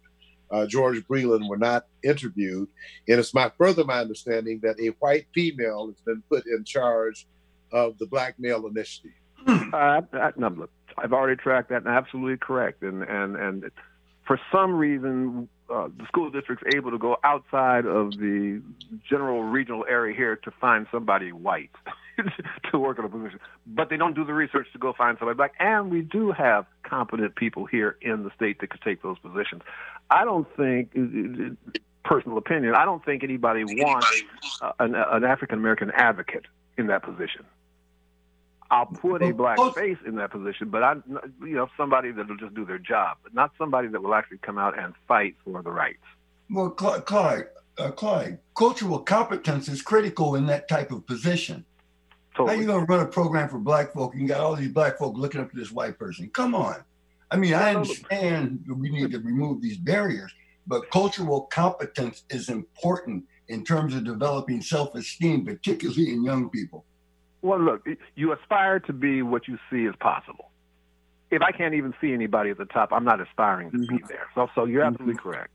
uh, 0.53 0.67
George 0.67 1.05
Breland 1.07 1.49
were 1.49 1.57
not 1.57 1.87
interviewed. 2.03 2.69
And 3.07 3.19
it's 3.19 3.33
my 3.33 3.51
further 3.57 3.83
my 3.83 3.99
understanding 3.99 4.59
that 4.61 4.79
a 4.79 4.89
white 4.99 5.25
female 5.33 5.87
has 5.87 5.99
been 6.05 6.21
put 6.29 6.45
in 6.45 6.63
charge 6.63 7.25
of 7.71 7.97
the 7.97 8.05
Black 8.05 8.35
Male 8.37 8.67
Initiative. 8.67 9.11
Uh, 9.73 10.01
I, 10.13 10.31
no, 10.37 10.67
I've 10.99 11.13
already 11.13 11.35
tracked 11.35 11.69
that, 11.69 11.83
and 11.83 11.87
absolutely 11.87 12.37
correct. 12.37 12.83
And 12.83 13.01
and 13.01 13.35
and 13.35 13.71
for 14.25 14.39
some 14.51 14.75
reason, 14.75 15.49
uh, 15.69 15.89
the 15.97 16.05
school 16.07 16.29
district's 16.29 16.63
able 16.75 16.91
to 16.91 16.97
go 16.97 17.17
outside 17.23 17.85
of 17.85 18.11
the 18.11 18.61
general 19.09 19.43
regional 19.43 19.83
area 19.89 20.15
here 20.15 20.35
to 20.35 20.51
find 20.61 20.85
somebody 20.91 21.31
white 21.31 21.71
to 22.71 22.79
work 22.79 22.99
in 22.99 23.05
a 23.05 23.09
position, 23.09 23.39
but 23.65 23.89
they 23.89 23.97
don't 23.97 24.13
do 24.13 24.23
the 24.23 24.33
research 24.33 24.67
to 24.73 24.79
go 24.79 24.93
find 24.93 25.17
somebody 25.17 25.35
black. 25.35 25.53
And 25.59 25.89
we 25.89 26.01
do 26.01 26.31
have 26.31 26.65
competent 26.83 27.35
people 27.35 27.65
here 27.65 27.97
in 28.01 28.23
the 28.23 28.31
state 28.35 28.59
that 28.61 28.69
could 28.69 28.81
take 28.81 29.01
those 29.01 29.17
positions. 29.19 29.61
I 30.09 30.25
don't 30.25 30.47
think 30.55 30.91
personal 32.03 32.37
opinion, 32.37 32.75
I 32.75 32.85
don't 32.85 33.03
think 33.03 33.23
anybody 33.23 33.63
wants 33.63 34.23
uh, 34.61 34.71
an, 34.79 34.95
an 34.95 35.23
African 35.23 35.57
American 35.57 35.91
advocate 35.91 36.45
in 36.77 36.87
that 36.87 37.03
position. 37.03 37.45
I'll 38.71 38.87
put 38.87 39.21
a 39.21 39.31
black 39.31 39.59
face 39.75 39.97
in 40.05 40.15
that 40.15 40.31
position, 40.31 40.69
but 40.69 40.81
I, 40.81 40.95
you 41.41 41.55
know, 41.55 41.69
somebody 41.77 42.11
that'll 42.11 42.37
just 42.37 42.55
do 42.55 42.65
their 42.65 42.79
job, 42.79 43.17
but 43.21 43.33
not 43.33 43.51
somebody 43.57 43.87
that 43.89 44.01
will 44.01 44.15
actually 44.15 44.39
come 44.39 44.57
out 44.57 44.77
and 44.79 44.93
fight 45.07 45.35
for 45.43 45.61
the 45.61 45.69
rights. 45.69 46.01
Well, 46.49 46.71
Clyde, 46.71 47.45
uh, 47.77 47.91
Clyde, 47.91 48.39
cultural 48.55 48.99
competence 48.99 49.67
is 49.67 49.83
critical 49.83 50.35
in 50.35 50.47
that 50.47 50.67
type 50.67 50.91
of 50.91 51.05
position. 51.05 51.65
Totally. 52.35 52.55
How 52.55 52.61
you 52.61 52.67
gonna 52.67 52.85
run 52.85 52.99
a 53.01 53.05
program 53.05 53.47
for 53.47 53.59
black 53.59 53.93
folk? 53.93 54.15
You 54.15 54.27
got 54.27 54.39
all 54.39 54.55
these 54.55 54.71
black 54.71 54.97
folk 54.97 55.17
looking 55.17 55.39
up 55.39 55.51
to 55.51 55.55
this 55.55 55.71
white 55.71 55.99
person. 55.99 56.29
Come 56.33 56.55
on. 56.55 56.83
I 57.33 57.35
mean, 57.35 57.55
I 57.55 57.73
understand 57.73 58.63
we 58.67 58.91
need 58.91 59.11
to 59.11 59.19
remove 59.19 59.59
these 59.59 59.79
barriers, 59.79 60.31
but 60.67 60.91
cultural 60.91 61.41
competence 61.51 62.23
is 62.29 62.47
important 62.47 63.25
in 63.47 63.65
terms 63.65 63.95
of 63.95 64.05
developing 64.05 64.61
self-esteem, 64.61 65.43
particularly 65.43 66.13
in 66.13 66.23
young 66.23 66.51
people. 66.51 66.85
Well, 67.41 67.59
look, 67.59 67.87
you 68.15 68.33
aspire 68.33 68.79
to 68.81 68.93
be 68.93 69.23
what 69.23 69.47
you 69.47 69.57
see 69.71 69.87
as 69.87 69.95
possible. 69.99 70.51
If 71.31 71.41
I 71.41 71.51
can't 71.51 71.73
even 71.73 71.95
see 71.99 72.13
anybody 72.13 72.51
at 72.51 72.59
the 72.59 72.65
top, 72.65 72.89
I'm 72.93 73.03
not 73.03 73.19
aspiring 73.19 73.71
to 73.71 73.77
mm-hmm. 73.77 73.95
be 73.95 74.03
there. 74.07 74.27
So, 74.35 74.47
so 74.53 74.65
you're 74.65 74.83
absolutely 74.83 75.15
mm-hmm. 75.15 75.29
correct. 75.29 75.49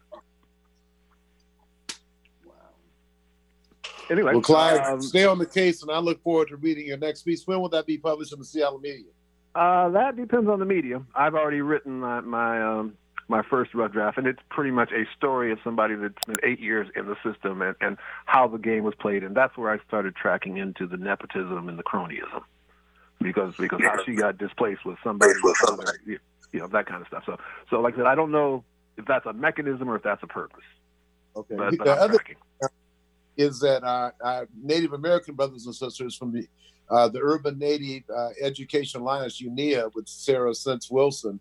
Anyway, 4.10 4.32
well, 4.32 4.42
Clyde, 4.42 4.80
um, 4.80 5.00
stay 5.00 5.26
on 5.26 5.38
the 5.38 5.46
case, 5.46 5.82
and 5.82 5.92
I 5.92 5.98
look 5.98 6.20
forward 6.24 6.48
to 6.48 6.56
reading 6.56 6.86
your 6.86 6.96
next 6.96 7.22
piece. 7.22 7.46
When 7.46 7.60
will 7.60 7.68
that 7.68 7.86
be 7.86 7.98
published 7.98 8.32
in 8.32 8.40
the 8.40 8.44
Seattle 8.44 8.80
media? 8.80 9.12
Uh, 9.54 9.88
that 9.90 10.16
depends 10.16 10.48
on 10.48 10.58
the 10.58 10.64
media. 10.64 11.02
I've 11.14 11.34
already 11.34 11.60
written 11.60 12.00
my 12.00 12.20
my, 12.20 12.62
um, 12.62 12.94
my 13.28 13.42
first 13.42 13.74
rough 13.74 13.92
draft, 13.92 14.16
and 14.16 14.26
it's 14.26 14.40
pretty 14.50 14.70
much 14.70 14.90
a 14.92 15.04
story 15.16 15.52
of 15.52 15.58
somebody 15.64 15.94
that's 15.96 16.24
been 16.24 16.36
eight 16.42 16.60
years 16.60 16.88
in 16.96 17.06
the 17.06 17.16
system 17.24 17.60
and, 17.60 17.74
and 17.80 17.98
how 18.24 18.48
the 18.48 18.58
game 18.58 18.84
was 18.84 18.94
played, 18.94 19.22
and 19.22 19.34
that's 19.34 19.56
where 19.56 19.70
I 19.70 19.78
started 19.86 20.14
tracking 20.16 20.56
into 20.56 20.86
the 20.86 20.96
nepotism 20.96 21.68
and 21.68 21.78
the 21.78 21.82
cronyism, 21.82 22.42
because 23.20 23.54
because 23.56 23.80
how 23.82 24.02
she 24.04 24.14
got 24.14 24.38
displaced 24.38 24.84
with 24.84 24.96
somebody, 25.04 25.32
with 25.42 25.56
somebody, 25.58 25.98
you 26.06 26.18
know, 26.60 26.68
that 26.68 26.86
kind 26.86 27.02
of 27.02 27.08
stuff. 27.08 27.24
So 27.26 27.38
so 27.68 27.80
like 27.80 27.94
I 27.94 27.98
said, 27.98 28.06
I 28.06 28.14
don't 28.14 28.30
know 28.30 28.64
if 28.96 29.04
that's 29.06 29.26
a 29.26 29.32
mechanism 29.32 29.90
or 29.90 29.96
if 29.96 30.02
that's 30.02 30.22
a 30.22 30.26
purpose. 30.26 30.64
Okay. 31.36 31.54
But, 31.54 31.76
but 31.78 31.84
the 31.84 31.92
I'm 31.92 31.98
other, 31.98 32.14
tracking 32.14 32.36
is 33.38 33.60
that 33.60 33.84
our, 33.84 34.14
our, 34.22 34.48
Native 34.60 34.92
American 34.92 35.34
brothers 35.34 35.64
and 35.64 35.74
sisters 35.74 36.14
from 36.14 36.32
the 36.32 36.46
uh, 36.90 37.06
the 37.06 37.20
Urban 37.20 37.58
Native 37.58 38.02
uh, 38.14 38.30
Education 38.40 39.02
Alliance, 39.02 39.42
(UNEA) 39.42 39.94
with 39.94 40.08
Sarah 40.08 40.54
Sense 40.54 40.90
Wilson, 40.90 41.38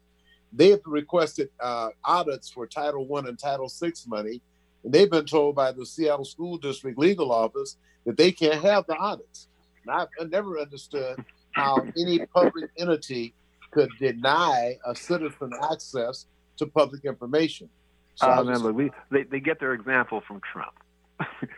they 0.52 0.70
have 0.70 0.82
requested 0.86 1.50
uh, 1.60 1.90
audits 2.04 2.50
for 2.50 2.68
Title 2.68 3.08
One 3.08 3.28
and 3.28 3.40
Title 3.40 3.70
Six 3.70 4.06
money, 4.08 4.42
and 4.84 4.94
they've 4.94 5.10
been 5.10 5.26
told 5.26 5.56
by 5.56 5.72
the 5.72 5.86
Seattle 5.86 6.26
School 6.26 6.58
District 6.58 6.98
Legal 6.98 7.32
Office 7.32 7.78
that 8.06 8.18
they 8.18 8.32
can't 8.32 8.62
have 8.62 8.86
the 8.88 8.96
audits. 8.96 9.48
And 9.86 10.08
I've 10.20 10.30
never 10.30 10.60
understood 10.60 11.24
how 11.54 11.86
any 11.98 12.26
public 12.28 12.70
entity 12.78 13.34
could 13.72 13.90
deny 14.00 14.78
a 14.86 14.96
citizen 14.96 15.52
access 15.72 16.26
to 16.58 16.68
public 16.68 17.06
information. 17.06 17.70
So 18.16 18.28
uh, 18.28 18.42
remember, 18.42 18.74
we, 18.74 18.92
they, 19.12 19.24
they 19.24 19.40
get 19.40 19.60
their 19.60 19.74
example 19.74 20.22
from 20.28 20.42
Trump. 20.52 20.74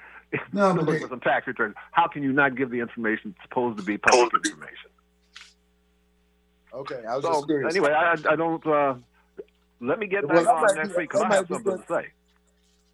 no, 0.54 0.74
but 0.76 0.86
look 0.86 1.02
for 1.02 1.10
some 1.10 1.20
tax 1.20 1.48
returns. 1.48 1.76
How 1.92 2.08
can 2.08 2.24
you 2.24 2.32
not 2.32 2.56
give 2.56 2.70
the 2.70 2.80
information 2.80 3.36
supposed 3.44 3.78
to 3.78 3.84
be 3.84 3.98
public 3.98 4.34
information? 4.34 4.90
Okay, 6.74 7.04
I 7.08 7.16
was 7.16 7.26
so, 7.26 7.34
just 7.34 7.48
curious. 7.48 7.74
Anyway, 7.74 7.92
I, 7.92 8.12
I 8.30 8.36
don't. 8.36 8.66
Uh, 8.66 8.96
let 9.82 9.98
me 9.98 10.08
get 10.08 10.28
back 10.28 10.46
well, 10.46 10.56
on 10.56 10.76
next 10.76 10.90
week 10.90 11.10
because 11.10 11.22
I 11.22 11.36
have 11.36 11.48
something 11.48 11.78
to 11.78 11.84
say. 11.88 12.08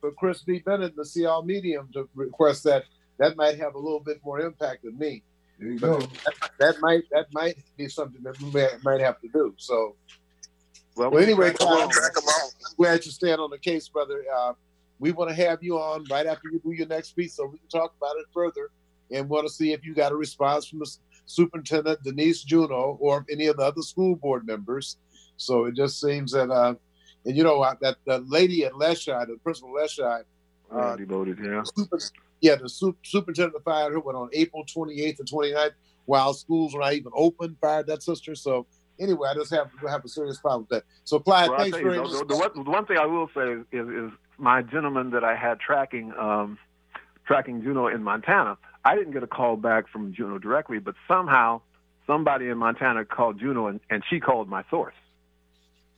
For 0.02 0.12
Chris 0.12 0.44
B. 0.44 0.60
Bennett, 0.60 0.96
the 0.96 1.06
Seattle 1.06 1.44
Medium, 1.44 1.90
to 1.94 2.08
request 2.16 2.64
that, 2.66 2.84
that 3.18 3.36
might 3.36 3.58
have 3.58 3.76
a 3.76 3.80
little 3.80 4.00
bit 4.00 4.20
more 4.24 4.40
impact 4.40 4.84
than 4.84 4.98
me. 4.98 5.24
There 5.60 5.70
you 5.70 5.80
go. 5.80 6.00
That, 6.00 6.34
that, 6.60 6.82
might 6.82 7.04
that 7.12 7.28
might 7.34 7.58
be 7.78 7.88
something 7.88 8.22
that 8.24 8.40
we 8.42 8.52
may, 8.52 8.68
might 8.84 9.02
have 9.02 9.20
to 9.22 9.28
do. 9.30 9.54
So, 9.58 9.96
well, 10.96 11.12
well 11.12 11.24
anyway, 11.24 11.54
I'm 11.60 11.90
glad 12.78 13.06
you 13.06 13.12
stand 13.12 13.42
on 13.42 13.50
the 13.50 13.58
case, 13.58 13.88
brother. 13.88 14.24
Uh, 14.34 14.54
we 15.00 15.12
want 15.12 15.30
to 15.30 15.36
have 15.36 15.62
you 15.62 15.78
on 15.78 16.06
right 16.10 16.26
after 16.26 16.50
you 16.52 16.60
do 16.60 16.72
your 16.72 16.88
next 16.88 17.12
piece 17.12 17.36
so 17.36 17.46
we 17.46 17.58
can 17.58 17.68
talk 17.68 17.94
about 17.98 18.16
it 18.18 18.26
further 18.34 18.72
and 19.12 19.30
want 19.30 19.48
to 19.48 19.54
see 19.54 19.74
if 19.74 19.86
you 19.86 19.94
got 19.94 20.12
a 20.12 20.16
response 20.16 20.68
from 20.68 20.80
the 20.80 20.98
superintendent 21.26 22.02
Denise 22.04 22.44
Juneau 22.44 22.98
or 23.00 23.26
any 23.30 23.48
of 23.48 23.58
the 23.58 23.64
other 23.64 23.82
school 23.82 24.16
board 24.16 24.46
members. 24.48 24.98
So 25.38 25.66
it 25.66 25.76
just 25.76 26.00
seems 26.00 26.32
that, 26.32 26.50
uh, 26.50 26.76
and 27.26 27.36
you 27.36 27.44
know, 27.44 27.62
uh, 27.62 27.76
that 27.82 27.98
the 28.06 28.20
lady 28.20 28.66
at 28.66 28.74
Leschi, 28.74 29.28
the 29.28 29.38
principal 29.44 29.74
Leschi, 29.74 30.24
uh, 30.72 30.96
devoted, 30.96 31.38
yeah. 31.44 31.64
Super, 31.76 32.00
yeah, 32.42 32.56
the 32.56 32.70
super, 32.70 32.98
superintendent 33.04 33.64
fired 33.64 33.94
her 33.94 34.00
went 34.00 34.18
on 34.18 34.30
April 34.34 34.66
28th 34.66 35.20
and 35.20 35.30
29th 35.30 35.74
while 36.06 36.34
schools 36.34 36.74
were 36.74 36.82
not 36.82 36.94
even 36.94 37.12
open, 37.16 37.58
fired 37.60 37.88
that 37.88 38.04
sister. 38.04 38.36
So 38.36 38.66
anyway, 39.00 39.30
I 39.30 39.34
just 39.34 39.52
have 39.52 39.70
have 39.88 40.06
a 40.06 40.08
serious 40.08 40.40
problem 40.40 40.62
with 40.62 40.70
that. 40.70 40.84
So 41.04 41.20
Clyde, 41.20 41.50
well, 41.50 41.60
thanks 41.60 41.78
very 41.78 41.98
much. 41.98 42.12
The, 42.12 42.26
the, 42.26 42.36
one, 42.36 42.52
the, 42.56 42.72
one, 42.72 42.86
thing 42.86 42.98
I 42.98 43.06
will 43.06 43.30
say 43.36 43.54
is, 43.72 43.88
is 43.90 44.12
my 44.38 44.62
gentleman 44.62 45.12
that 45.12 45.24
I 45.24 45.36
had 45.36 45.60
tracking 45.60 46.14
um, 46.20 46.58
tracking 47.26 47.62
Juneau 47.62 47.88
in 47.88 48.04
Montana, 48.04 48.58
I 48.84 48.96
didn't 48.96 49.14
get 49.14 49.24
a 49.24 49.28
call 49.28 49.58
back 49.58 49.88
from 49.90 50.14
Juneau 50.14 50.38
directly, 50.38 50.80
but 50.80 50.96
somehow 51.08 51.62
somebody 52.06 52.48
in 52.48 52.58
Montana 52.58 53.06
called 53.06 53.40
Juneau 53.40 53.68
and, 53.68 53.80
and 53.90 54.04
she 54.10 54.20
called 54.20 54.48
my 54.48 54.64
source. 54.70 54.96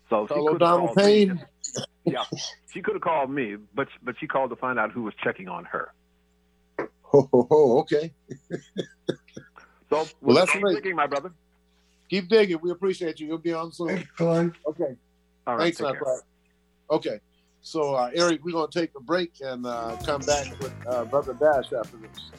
So 0.09 0.27
she 0.27 0.35
Hello, 0.35 0.57
Donald 0.57 0.95
Payne. 0.95 1.35
Me. 1.35 1.41
Yeah, 2.05 2.23
she 2.71 2.81
could 2.81 2.95
have 2.95 3.01
called 3.01 3.29
me, 3.29 3.57
but 3.75 3.89
but 4.01 4.15
she 4.17 4.27
called 4.27 4.51
to 4.51 4.55
find 4.55 4.79
out 4.79 4.93
who 4.93 5.03
was 5.03 5.13
checking 5.21 5.49
on 5.49 5.65
her. 5.65 5.91
Oh, 6.79 7.29
oh, 7.33 7.47
oh 7.51 7.79
okay. 7.79 8.13
so 9.89 10.07
well, 10.21 10.37
let's 10.37 10.49
keep 10.53 10.63
digging, 10.73 10.95
my 10.95 11.05
brother. 11.05 11.33
Keep 12.09 12.29
digging. 12.29 12.59
We 12.61 12.71
appreciate 12.71 13.19
you. 13.19 13.27
You'll 13.27 13.39
be 13.39 13.51
on 13.51 13.73
soon. 13.73 14.07
Thanks, 14.17 14.57
Okay. 14.65 14.95
All 15.45 15.57
right. 15.57 15.75
Thanks, 15.75 15.81
my 15.81 16.19
Okay. 16.89 17.19
So, 17.61 17.95
uh, 17.95 18.09
Eric, 18.13 18.43
we're 18.45 18.51
going 18.51 18.69
to 18.69 18.79
take 18.79 18.91
a 18.95 19.01
break 19.01 19.33
and 19.41 19.65
uh, 19.65 19.97
come 20.05 20.21
back 20.21 20.47
with 20.59 20.73
uh, 20.87 21.05
Brother 21.05 21.33
Dash 21.33 21.73
after 21.73 21.97
this. 21.97 22.31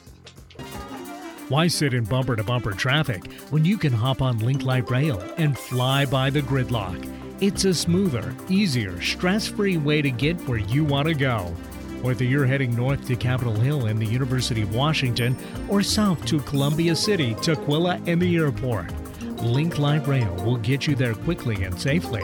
Why 1.49 1.67
sit 1.67 1.93
in 1.93 2.03
bumper 2.03 2.35
to 2.35 2.43
bumper 2.43 2.73
traffic 2.73 3.31
when 3.49 3.65
you 3.65 3.77
can 3.77 3.91
hop 3.91 4.21
on 4.21 4.37
Link 4.39 4.63
Light 4.63 4.89
Rail 4.89 5.19
and 5.37 5.57
fly 5.57 6.05
by 6.05 6.29
the 6.29 6.41
gridlock? 6.41 7.07
It's 7.41 7.65
a 7.65 7.73
smoother, 7.73 8.35
easier, 8.49 9.01
stress 9.01 9.47
free 9.47 9.77
way 9.77 10.01
to 10.01 10.11
get 10.11 10.39
where 10.47 10.59
you 10.59 10.83
want 10.83 11.07
to 11.07 11.13
go. 11.13 11.45
Whether 12.01 12.23
you're 12.23 12.45
heading 12.45 12.75
north 12.75 13.07
to 13.07 13.15
Capitol 13.15 13.55
Hill 13.55 13.87
and 13.87 13.99
the 13.99 14.05
University 14.05 14.61
of 14.61 14.75
Washington 14.75 15.35
or 15.69 15.81
south 15.81 16.23
to 16.27 16.39
Columbia 16.41 16.95
City, 16.95 17.33
Tukwila, 17.35 18.05
and 18.07 18.21
the 18.21 18.37
airport, 18.37 18.93
Link 19.41 19.79
Light 19.79 20.05
Rail 20.07 20.33
will 20.45 20.57
get 20.57 20.85
you 20.85 20.95
there 20.95 21.13
quickly 21.13 21.63
and 21.63 21.79
safely. 21.79 22.23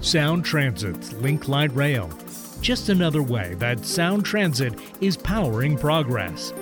Sound 0.00 0.44
Transit's 0.44 1.12
Link 1.14 1.48
Light 1.48 1.74
Rail. 1.74 2.08
Just 2.60 2.88
another 2.88 3.20
way 3.20 3.54
that 3.54 3.84
Sound 3.84 4.24
Transit 4.24 4.72
is 5.00 5.16
powering 5.16 5.76
progress. 5.76 6.52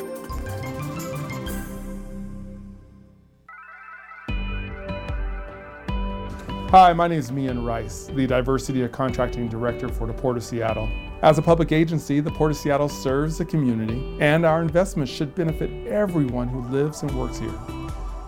Hi, 6.70 6.94
my 6.94 7.08
name 7.08 7.18
is 7.18 7.30
Mian 7.30 7.62
Rice, 7.62 8.06
the 8.06 8.26
Diversity 8.26 8.82
and 8.82 8.92
Contracting 8.92 9.48
Director 9.48 9.90
for 9.90 10.06
the 10.06 10.14
Port 10.14 10.38
of 10.38 10.42
Seattle. 10.42 10.88
As 11.20 11.36
a 11.36 11.42
public 11.42 11.72
agency, 11.72 12.20
the 12.20 12.30
Port 12.30 12.52
of 12.52 12.56
Seattle 12.56 12.88
serves 12.88 13.36
the 13.36 13.44
community, 13.44 14.16
and 14.18 14.46
our 14.46 14.62
investments 14.62 15.12
should 15.12 15.34
benefit 15.34 15.70
everyone 15.86 16.48
who 16.48 16.62
lives 16.68 17.02
and 17.02 17.10
works 17.12 17.38
here. 17.38 17.54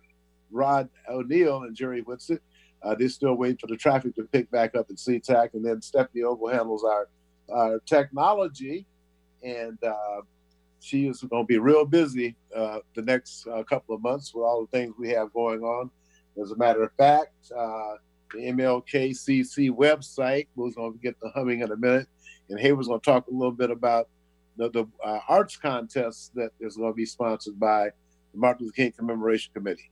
Rod 0.51 0.89
O'Neill 1.09 1.63
and 1.63 1.75
Jerry 1.75 2.01
Whitson. 2.01 2.39
Uh, 2.83 2.95
they're 2.95 3.09
still 3.09 3.35
waiting 3.35 3.57
for 3.57 3.67
the 3.67 3.77
traffic 3.77 4.15
to 4.15 4.23
pick 4.23 4.49
back 4.51 4.75
up 4.75 4.87
at 4.89 4.97
SeaTac. 4.97 5.53
And 5.53 5.63
then 5.63 5.81
Stephanie 5.81 6.23
Ogle 6.23 6.49
handles 6.49 6.83
our, 6.83 7.07
our 7.53 7.79
technology. 7.85 8.85
And 9.43 9.77
uh, 9.83 10.21
she 10.81 11.07
is 11.07 11.21
going 11.21 11.43
to 11.43 11.47
be 11.47 11.57
real 11.57 11.85
busy 11.85 12.35
uh, 12.55 12.79
the 12.95 13.01
next 13.03 13.47
uh, 13.47 13.63
couple 13.63 13.95
of 13.95 14.01
months 14.01 14.33
with 14.33 14.43
all 14.43 14.61
the 14.61 14.77
things 14.77 14.93
we 14.97 15.09
have 15.09 15.31
going 15.31 15.61
on. 15.61 15.89
As 16.41 16.51
a 16.51 16.57
matter 16.57 16.83
of 16.83 16.91
fact, 16.97 17.33
uh, 17.55 17.93
the 18.33 18.39
MLKCC 18.39 19.69
website, 19.69 20.47
we're 20.55 20.71
going 20.71 20.93
to 20.93 20.99
get 20.99 21.19
the 21.19 21.29
humming 21.29 21.61
in 21.61 21.71
a 21.71 21.77
minute. 21.77 22.07
And 22.49 22.59
Hayward's 22.59 22.87
going 22.87 22.99
to 22.99 23.05
talk 23.05 23.27
a 23.27 23.31
little 23.31 23.51
bit 23.51 23.69
about 23.69 24.09
the, 24.57 24.69
the 24.69 24.87
uh, 25.05 25.19
arts 25.27 25.55
contest 25.55 26.33
that 26.35 26.51
is 26.59 26.77
going 26.77 26.91
to 26.91 26.95
be 26.95 27.05
sponsored 27.05 27.59
by 27.59 27.89
the 28.33 28.39
Martin 28.39 28.65
Luther 28.65 28.75
King 28.75 28.91
Commemoration 28.91 29.51
Committee. 29.53 29.91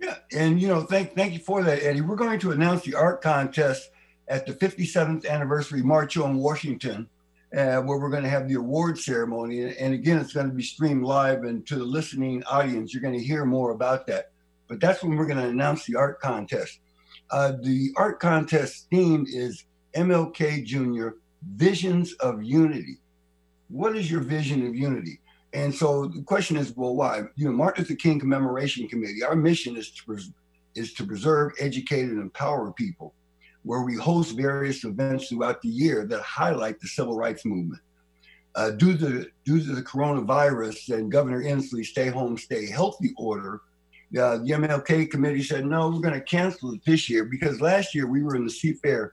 Yeah, 0.00 0.16
and 0.32 0.60
you 0.60 0.68
know, 0.68 0.82
thank 0.82 1.14
thank 1.14 1.32
you 1.32 1.38
for 1.38 1.62
that, 1.62 1.82
Eddie. 1.82 2.02
We're 2.02 2.16
going 2.16 2.38
to 2.40 2.52
announce 2.52 2.82
the 2.82 2.94
art 2.94 3.22
contest 3.22 3.90
at 4.28 4.44
the 4.44 4.52
57th 4.52 5.26
anniversary 5.26 5.82
March 5.82 6.18
on 6.18 6.36
Washington, 6.36 7.08
uh, 7.54 7.80
where 7.80 7.98
we're 7.98 8.10
going 8.10 8.22
to 8.22 8.28
have 8.28 8.48
the 8.48 8.54
award 8.54 8.98
ceremony. 8.98 9.74
And 9.76 9.94
again, 9.94 10.18
it's 10.18 10.32
going 10.32 10.48
to 10.48 10.54
be 10.54 10.62
streamed 10.62 11.04
live, 11.04 11.44
and 11.44 11.66
to 11.66 11.76
the 11.76 11.84
listening 11.84 12.42
audience, 12.44 12.92
you're 12.92 13.02
going 13.02 13.18
to 13.18 13.24
hear 13.24 13.44
more 13.44 13.72
about 13.72 14.06
that. 14.06 14.32
But 14.68 14.80
that's 14.80 15.02
when 15.02 15.16
we're 15.16 15.26
going 15.26 15.42
to 15.42 15.48
announce 15.48 15.84
the 15.84 15.96
art 15.96 16.20
contest. 16.20 16.80
Uh, 17.30 17.52
the 17.62 17.90
art 17.96 18.20
contest 18.20 18.86
theme 18.90 19.26
is 19.28 19.64
MLK 19.94 20.64
Jr. 20.64 21.10
Visions 21.42 22.12
of 22.14 22.42
Unity 22.42 22.98
what 23.68 23.96
is 23.96 24.10
your 24.10 24.20
vision 24.20 24.66
of 24.66 24.74
unity? 24.74 25.20
And 25.52 25.74
so 25.74 26.06
the 26.06 26.22
question 26.22 26.56
is, 26.56 26.74
well, 26.76 26.94
why? 26.94 27.22
You 27.36 27.46
know, 27.46 27.52
Martin 27.52 27.84
Luther 27.84 27.96
King 27.96 28.20
Commemoration 28.20 28.88
Committee, 28.88 29.22
our 29.22 29.36
mission 29.36 29.76
is 29.76 29.90
to, 29.92 30.04
pres- 30.04 30.32
is 30.74 30.92
to 30.94 31.06
preserve, 31.06 31.52
educate, 31.58 32.02
and 32.02 32.20
empower 32.20 32.72
people, 32.72 33.14
where 33.66 33.82
we 33.82 33.96
host 33.96 34.36
various 34.36 34.84
events 34.84 35.28
throughout 35.28 35.60
the 35.60 35.68
year 35.68 36.06
that 36.06 36.22
highlight 36.22 36.78
the 36.78 36.86
civil 36.86 37.16
rights 37.16 37.44
movement. 37.44 37.82
Uh, 38.54 38.70
due, 38.70 38.96
to, 38.96 39.26
due 39.44 39.58
to 39.58 39.74
the 39.74 39.82
coronavirus 39.82 40.96
and 40.96 41.10
Governor 41.10 41.42
Inslee's 41.42 41.90
stay 41.90 42.08
home, 42.08 42.38
stay 42.38 42.70
healthy 42.70 43.12
order, 43.18 43.60
uh, 44.18 44.38
the 44.38 44.50
MLK 44.50 45.10
committee 45.10 45.42
said, 45.42 45.66
no, 45.66 45.90
we're 45.90 46.00
going 46.00 46.14
to 46.14 46.20
cancel 46.20 46.72
it 46.72 46.80
this 46.86 47.10
year 47.10 47.24
because 47.24 47.60
last 47.60 47.92
year 47.92 48.06
we 48.06 48.22
were 48.22 48.36
in 48.36 48.46
the 48.46 48.52
Seafair 48.52 49.10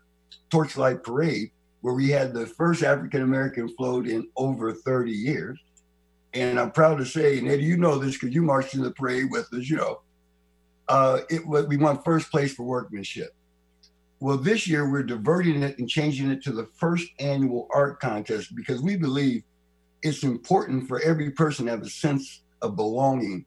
Torchlight 0.52 1.04
Parade 1.04 1.50
where 1.82 1.96
we 1.96 2.10
had 2.10 2.32
the 2.32 2.46
first 2.46 2.84
African 2.84 3.24
American 3.24 3.68
float 3.76 4.08
in 4.08 4.28
over 4.38 4.72
30 4.72 5.12
years. 5.12 5.60
And 6.36 6.60
I'm 6.60 6.72
proud 6.72 7.00
to 7.00 7.06
say, 7.06 7.40
and 7.40 7.50
Eddie, 7.50 7.64
you 7.64 7.76
know 7.76 7.98
this 7.98 8.14
because 8.14 8.34
you 8.34 8.44
marched 8.44 8.76
in 8.76 8.82
the 8.82 8.92
parade 8.92 9.32
with 9.32 9.52
us, 9.52 9.68
you 9.68 9.78
know, 9.78 10.02
uh, 10.88 11.20
it 11.30 11.46
we 11.46 11.76
won 11.76 12.02
first 12.04 12.32
place 12.32 12.54
for 12.54 12.64
workmanship. 12.64 13.36
Well, 14.24 14.38
this 14.38 14.70
year 14.70 14.90
we're 14.90 15.04
diverting 15.04 15.62
it 15.64 15.80
and 15.80 15.90
changing 15.90 16.32
it 16.32 16.42
to 16.44 16.54
the 16.54 16.70
first 16.76 17.10
annual 17.20 17.68
art 17.74 18.00
contest 18.00 18.56
because 18.56 18.82
we 18.82 18.96
believe 18.96 19.44
it's 20.02 20.24
important 20.24 20.88
for 20.88 21.02
every 21.02 21.32
person 21.32 21.66
to 21.66 21.72
have 21.72 21.82
a 21.82 21.90
sense 21.90 22.40
of 22.62 22.78
belonging 22.78 23.44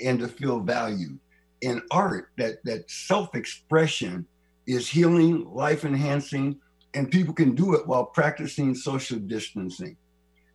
and 0.00 0.20
to 0.20 0.28
feel 0.28 0.60
valued. 0.60 1.18
In 1.62 1.82
art, 1.90 2.28
that 2.36 2.62
that 2.62 2.88
self-expression 2.88 4.24
is 4.68 4.88
healing, 4.88 5.52
life 5.52 5.84
enhancing, 5.84 6.60
and 6.94 7.10
people 7.10 7.34
can 7.34 7.56
do 7.56 7.74
it 7.74 7.84
while 7.84 8.04
practicing 8.04 8.72
social 8.76 9.18
distancing. 9.18 9.96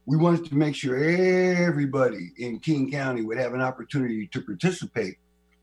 We 0.05 0.15
wanted 0.15 0.45
to 0.45 0.55
make 0.55 0.73
sure 0.73 0.95
everybody 0.95 2.31
in 2.37 2.59
King 2.59 2.89
County 2.89 3.23
would 3.23 3.37
have 3.37 3.53
an 3.53 3.61
opportunity 3.61 4.25
to 4.27 4.41
participate. 4.41 5.17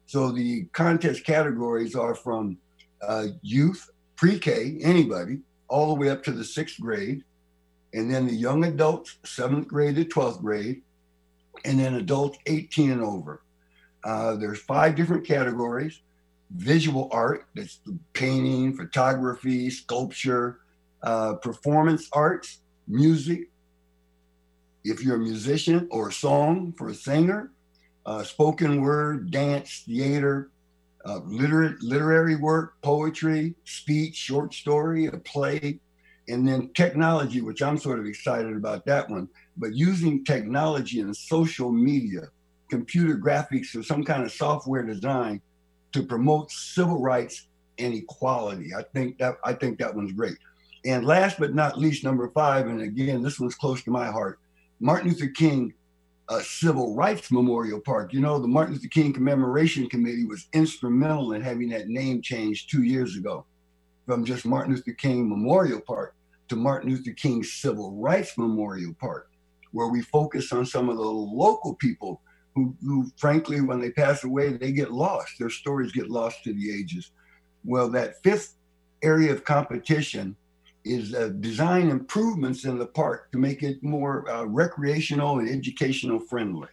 So 0.05 0.33
the 0.33 0.65
contest 0.75 1.25
categories 1.25 1.95
are 1.95 2.15
from 2.15 2.59
uh, 3.03 3.27
youth, 3.43 3.91
pre 4.17 4.39
K, 4.39 4.79
anybody, 4.83 5.39
all 5.69 5.89
the 5.89 6.01
way 6.01 6.11
up 6.11 6.23
to 6.25 6.33
the 6.33 6.45
sixth 6.45 6.81
grade, 6.81 7.25
and 7.93 8.13
then 8.13 8.27
the 8.27 8.35
young 8.35 8.65
adults, 8.65 9.17
seventh 9.25 9.69
grade 9.69 9.97
to 9.97 10.05
12th 10.05 10.41
grade, 10.41 10.83
and 11.65 11.79
then 11.79 11.95
adults 11.95 12.39
18 12.47 12.91
and 12.91 13.03
over. 13.03 13.43
Uh, 14.05 14.37
there's 14.37 14.61
five 14.61 14.95
different 14.95 15.27
categories 15.27 16.01
visual 16.51 17.09
art, 17.13 17.47
that's 17.55 17.81
painting, 18.13 18.77
photography, 18.77 19.69
sculpture, 19.71 20.61
uh, 21.03 21.35
performance 21.35 22.09
arts, 22.13 22.61
music, 22.87 23.51
if 24.85 25.03
you're 25.03 25.17
a 25.17 25.19
musician 25.19 25.89
or 25.91 26.09
a 26.09 26.13
song 26.13 26.73
for 26.79 26.89
a 26.89 26.95
singer, 26.95 27.51
uh, 28.05 28.23
spoken 28.23 28.81
word, 28.81 29.31
dance, 29.31 29.83
theater, 29.87 30.51
literate, 31.25 31.83
literary 31.83 32.37
work, 32.37 32.75
poetry, 32.83 33.55
speech, 33.65 34.17
short 34.17 34.55
story, 34.55 35.07
a 35.07 35.19
play, 35.19 35.79
and 36.29 36.47
then 36.47 36.71
technology, 36.75 37.41
which 37.41 37.63
I'm 37.63 37.79
sort 37.79 37.99
of 37.99 38.07
excited 38.07 38.57
about 38.57 38.85
that 38.87 39.09
one. 39.09 39.29
But 39.57 39.75
using 39.75 40.25
technology 40.25 41.01
and 41.01 41.17
social 41.17 41.71
media, 41.71 42.29
computer 42.69 43.17
graphics, 43.17 43.77
or 43.77 43.83
some 43.83 44.05
kind 44.05 44.25
of 44.25 44.33
software 44.33 44.83
design 44.83 45.41
to 45.93 46.03
promote 46.03 46.51
civil 46.51 47.01
rights 47.01 47.47
and 47.79 47.95
equality. 47.95 48.75
I 48.77 48.83
think 48.95 49.19
that 49.19 49.37
I 49.45 49.53
think 49.53 49.79
that 49.79 49.95
one's 49.95 50.13
great. 50.13 50.37
And 50.85 51.05
last 51.07 51.39
but 51.39 51.55
not 51.55 51.79
least, 51.79 52.05
number 52.05 52.29
five, 52.31 52.67
and 52.67 52.81
again, 52.81 53.23
this 53.23 53.41
one's 53.41 53.55
close 53.55 53.83
to 53.85 53.91
my 53.91 54.07
heart 54.07 54.39
Martin 54.81 55.09
Luther 55.09 55.29
King 55.29 55.73
uh, 56.29 56.41
Civil 56.41 56.95
Rights 56.95 57.31
Memorial 57.31 57.81
Park. 57.81 58.13
You 58.13 58.21
know, 58.21 58.39
the 58.39 58.49
Martin 58.49 58.75
Luther 58.75 58.89
King 58.89 59.13
Commemoration 59.13 59.89
Committee 59.89 60.25
was 60.25 60.49
instrumental 60.53 61.33
in 61.33 61.43
having 61.43 61.69
that 61.71 61.89
name 61.89 62.21
changed 62.23 62.71
two 62.71 62.83
years 62.83 63.17
ago 63.17 63.47
from 64.07 64.25
just 64.25 64.47
Martin 64.47 64.75
Luther 64.75 64.93
King 64.93 65.29
Memorial 65.29 65.81
Park 65.81 66.15
to 66.49 66.57
Martin 66.57 66.91
Luther 66.91 67.13
King 67.13 67.43
Civil 67.43 67.93
Rights 67.97 68.37
Memorial 68.39 68.95
Park, 69.01 69.31
where 69.73 69.89
we 69.89 70.03
focus 70.03 70.53
on 70.53 70.67
some 70.67 70.89
of 70.89 70.97
the 70.97 71.03
local 71.03 71.75
people 71.77 72.21
who, 72.55 72.75
who, 72.83 73.11
frankly, 73.17 73.61
when 73.61 73.81
they 73.81 73.91
pass 73.91 74.25
away, 74.25 74.53
they 74.53 74.73
get 74.73 74.93
lost. 74.93 75.39
Their 75.39 75.51
stories 75.51 75.93
get 75.93 76.09
lost 76.09 76.43
to 76.45 76.55
the 76.55 76.73
ages. 76.73 77.11
Well, 77.65 77.91
that 77.91 78.23
fifth 78.23 78.55
area 79.03 79.33
of 79.33 79.45
competition 79.45 80.37
is 80.87 81.15
uh, 81.15 81.29
design 81.41 81.89
improvements 81.91 82.65
in 82.65 82.79
the 82.79 82.87
park 82.87 83.31
to 83.33 83.39
make 83.39 83.63
it 83.63 83.83
more 83.83 84.29
uh, 84.31 84.45
recreational 84.45 85.39
and 85.41 85.49
educational 85.49 86.21
friendly. 86.21 86.69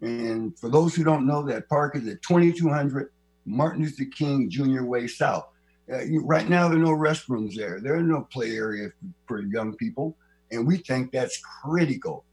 And 0.00 0.56
for 0.58 0.68
those 0.68 0.94
who 0.94 1.02
don't 1.02 1.26
know, 1.26 1.42
that 1.42 1.68
park 1.68 1.96
is 1.96 2.06
at 2.06 2.22
2200 2.22 3.10
Martin 3.46 3.82
Luther 3.82 4.04
King 4.04 4.50
Jr. 4.50 4.84
Way 4.84 5.06
South. 5.06 5.48
Uh, 5.90 6.02
you, 6.02 6.24
right 6.24 6.48
now, 6.48 6.68
there 6.68 6.78
are 6.78 6.82
no 6.82 6.90
restrooms 6.90 7.54
there. 7.54 7.80
There 7.80 7.96
are 7.96 8.02
no 8.02 8.28
play 8.30 8.54
area 8.54 8.90
for, 9.26 9.38
for 9.38 9.42
young 9.42 9.74
people. 9.76 10.16
And 10.52 10.66
we 10.66 10.78
think 10.78 11.10
that's 11.10 11.40
critical. 11.64 12.24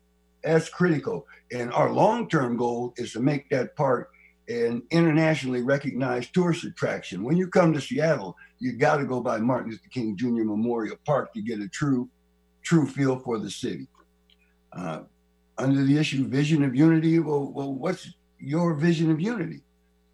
That's 0.44 0.70
critical. 0.70 1.26
And 1.52 1.72
our 1.74 1.92
long 1.92 2.30
term 2.30 2.58
goal 2.58 2.94
is 2.98 3.14
to 3.14 3.20
make 3.20 3.50
that 3.50 3.76
park 3.76 4.12
an 4.48 4.84
internationally 4.92 5.62
recognized 5.62 6.34
tourist 6.34 6.64
attraction. 6.64 7.24
When 7.24 7.38
you 7.38 7.48
come 7.48 7.74
to 7.74 7.82
Seattle, 7.82 8.36
you 8.60 8.74
got 8.74 8.98
to 8.98 9.06
go 9.06 9.20
by 9.20 9.40
Martin 9.40 9.72
Luther 9.72 9.90
King 9.92 10.16
Jr. 10.16 10.44
Memorial 10.44 10.98
Park 11.06 11.34
to 11.34 11.42
get 11.42 11.60
a 11.60 11.68
true, 11.68 12.10
true 12.62 12.86
feel 12.86 13.18
for 13.20 13.40
the 13.40 13.50
city. 13.50 13.88
Uh, 14.72 15.02
under 15.58 15.84
the 15.84 15.98
issue 15.98 16.28
vision 16.28 16.64
of 16.64 16.76
unity, 16.76 17.20
well, 17.20 17.52
well, 17.52 17.74
what's 17.74 18.14
your 18.40 18.76
vision 18.76 19.10
of 19.10 19.20
unity? 19.20 19.62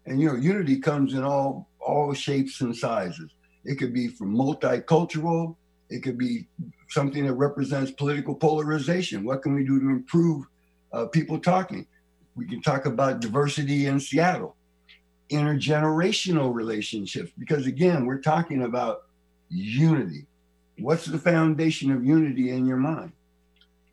And 0.06 0.20
you 0.20 0.28
know, 0.28 0.36
unity 0.36 0.78
comes 0.78 1.14
in 1.14 1.22
all 1.22 1.68
all 1.80 2.14
shapes 2.14 2.60
and 2.60 2.74
sizes. 2.74 3.32
It 3.64 3.76
could 3.76 3.92
be 3.92 4.08
from 4.08 4.34
multicultural, 4.34 5.56
It 5.90 6.02
could 6.02 6.16
be 6.16 6.48
something 6.88 7.26
that 7.26 7.34
represents 7.34 7.90
political 7.90 8.34
polarization. 8.34 9.24
What 9.24 9.42
can 9.42 9.54
we 9.54 9.64
do 9.64 9.80
to 9.80 9.88
improve 9.88 10.46
uh, 10.92 11.06
people 11.06 11.38
talking? 11.38 11.86
We 12.34 12.46
can 12.46 12.62
talk 12.62 12.86
about 12.86 13.20
diversity 13.20 13.86
in 13.86 14.00
Seattle, 14.00 14.56
intergenerational 15.30 16.54
relationships, 16.54 17.30
because 17.38 17.66
again, 17.66 18.06
we're 18.06 18.20
talking 18.20 18.62
about 18.62 19.04
unity. 19.50 20.26
What's 20.78 21.04
the 21.04 21.18
foundation 21.18 21.90
of 21.92 22.04
unity 22.04 22.50
in 22.50 22.66
your 22.66 22.78
mind? 22.78 23.12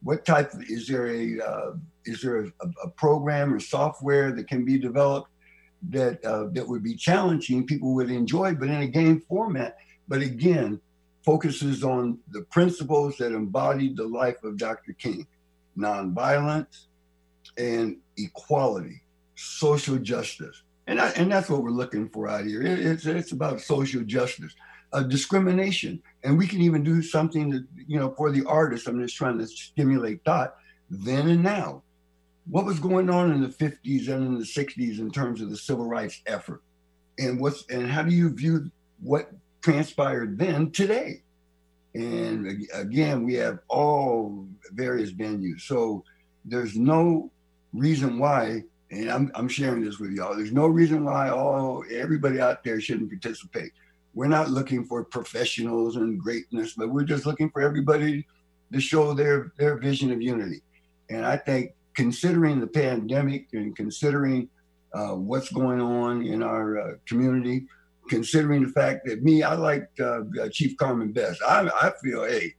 What 0.02 0.26
type 0.26 0.54
is 0.70 0.88
there 0.88 1.08
a 1.08 1.40
uh, 1.42 1.72
is 2.06 2.22
there 2.22 2.46
a, 2.46 2.52
a, 2.84 2.90
program 2.90 3.54
or 3.54 3.60
software 3.60 4.32
that 4.32 4.48
can 4.48 4.64
be 4.64 4.80
developed 4.80 5.30
that 5.90 6.24
uh, 6.24 6.46
that 6.54 6.66
would 6.66 6.82
be 6.82 6.96
challenging, 6.96 7.66
people 7.66 7.94
would 7.96 8.10
enjoy, 8.10 8.56
but 8.56 8.70
in 8.70 8.82
a 8.82 8.88
game 8.88 9.22
format? 9.28 9.78
But 10.08 10.22
again, 10.22 10.80
focuses 11.26 11.84
on 11.84 12.18
the 12.32 12.44
principles 12.44 13.18
that 13.18 13.34
embodied 13.34 13.98
the 13.98 14.08
life 14.08 14.42
of 14.46 14.58
Dr. 14.58 14.94
King: 14.94 15.28
nonviolence 15.78 16.86
and 17.58 17.98
equality, 18.18 19.02
social 19.36 19.98
justice, 19.98 20.64
and 20.88 21.00
I, 21.00 21.10
and 21.12 21.32
that's 21.32 21.50
what 21.50 21.64
we're 21.64 21.70
looking 21.70 22.10
for 22.10 22.28
out 22.28 22.46
here. 22.46 22.62
It, 22.62 22.80
it's 22.80 23.06
it's 23.06 23.32
about 23.32 23.62
social 23.62 24.02
justice 24.02 24.54
uh, 24.94 25.04
discrimination. 25.04 26.02
And 26.24 26.38
we 26.38 26.48
can 26.48 26.62
even 26.62 26.84
do 26.84 27.02
something 27.02 27.50
that, 27.52 27.66
you 27.88 28.00
know, 28.00 28.12
for 28.12 28.32
the 28.32 28.46
artist, 28.46 28.88
I'm 28.88 29.02
just 29.02 29.16
trying 29.16 29.38
to 29.40 29.48
stimulate 29.48 30.24
thought 30.24 30.56
then 30.90 31.30
and 31.30 31.44
now. 31.44 31.84
What 32.50 32.66
was 32.66 32.80
going 32.80 33.10
on 33.10 33.32
in 33.32 33.42
the 33.42 33.48
50s 33.48 34.10
and 34.10 34.26
in 34.26 34.40
the 34.40 34.46
60s 34.46 35.00
in 35.00 35.12
terms 35.12 35.42
of 35.42 35.50
the 35.50 35.58
civil 35.58 35.86
rights 35.86 36.22
effort? 36.26 36.64
And 37.20 37.40
what's 37.40 37.66
and 37.70 37.88
how 37.88 38.02
do 38.02 38.12
you 38.12 38.34
view 38.34 38.72
what 39.02 39.30
transpired 39.62 40.40
then 40.40 40.72
today? 40.72 41.22
And 41.94 42.66
again, 42.74 43.24
we 43.26 43.36
have 43.36 43.60
all 43.68 44.48
various 44.72 45.12
venues. 45.12 45.62
So 45.62 46.04
there's 46.46 46.76
no 46.76 47.32
reason 47.74 48.20
why, 48.20 48.64
and 48.92 49.10
I'm, 49.10 49.32
I'm 49.36 49.48
sharing 49.48 49.84
this 49.84 50.00
with 50.00 50.12
y'all, 50.12 50.36
there's 50.36 50.52
no 50.52 50.68
reason 50.68 51.06
why 51.06 51.30
all 51.30 51.84
everybody 51.92 52.40
out 52.40 52.64
there 52.64 52.82
shouldn't 52.82 53.10
participate 53.10 53.72
we're 54.14 54.28
not 54.28 54.50
looking 54.50 54.84
for 54.84 55.04
professionals 55.04 55.96
and 55.96 56.20
greatness, 56.20 56.74
but 56.74 56.90
we're 56.90 57.04
just 57.04 57.26
looking 57.26 57.50
for 57.50 57.62
everybody 57.62 58.28
to 58.74 58.80
show 58.80 59.14
their 59.14 59.54
their 59.58 59.78
vision 59.78 60.12
of 60.12 60.22
unity. 60.22 60.62
And 61.10 61.26
I 61.26 61.38
think 61.38 61.72
considering 61.96 62.60
the 62.60 62.68
pandemic 62.68 63.48
and 63.54 63.76
considering 63.76 64.50
uh, 64.94 65.16
what's 65.16 65.52
going 65.52 65.82
on 65.82 66.26
in 66.26 66.42
our 66.42 66.80
uh, 66.80 66.94
community, 67.08 67.66
considering 68.10 68.64
the 68.64 68.70
fact 68.70 69.06
that 69.06 69.24
me, 69.24 69.44
I 69.44 69.54
like 69.54 69.88
uh, 70.04 70.22
Chief 70.52 70.76
Carmen 70.78 71.12
Best. 71.12 71.42
I, 71.48 71.70
I 71.82 71.92
feel, 72.04 72.26
hey, 72.26 72.56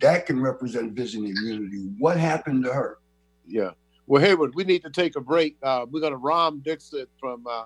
that 0.00 0.26
can 0.26 0.40
represent 0.40 0.92
vision 0.92 1.24
of 1.24 1.32
unity. 1.44 1.88
What 1.98 2.16
happened 2.16 2.64
to 2.64 2.72
her? 2.72 2.98
Yeah. 3.46 3.70
Well, 4.08 4.22
Hayward, 4.22 4.54
we 4.54 4.62
need 4.62 4.84
to 4.84 4.90
take 4.90 5.16
a 5.16 5.20
break. 5.20 5.56
Uh, 5.62 5.84
we're 5.90 6.00
going 6.00 6.12
to 6.12 6.18
Ram 6.18 6.60
Dixon 6.64 7.06
from 7.18 7.44
uh, 7.46 7.64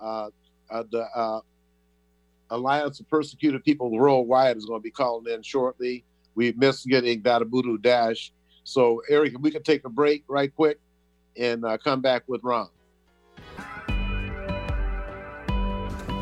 uh, 0.00 0.30
the 0.90 1.42
Alliance 2.50 3.00
of 3.00 3.08
Persecuted 3.10 3.62
People 3.64 3.90
Worldwide 3.90 4.56
is 4.56 4.64
going 4.64 4.80
to 4.80 4.82
be 4.82 4.90
calling 4.90 5.32
in 5.32 5.42
shortly. 5.42 6.04
We 6.34 6.52
missed 6.52 6.86
getting 6.86 7.22
Dadabudu 7.22 7.82
Dash. 7.82 8.32
So, 8.64 9.02
Eric, 9.10 9.34
we 9.40 9.50
can 9.50 9.62
take 9.62 9.84
a 9.84 9.90
break 9.90 10.24
right 10.26 10.54
quick 10.54 10.78
and 11.36 11.64
uh, 11.64 11.76
come 11.76 12.00
back 12.00 12.22
with 12.26 12.42
Ron. 12.42 12.68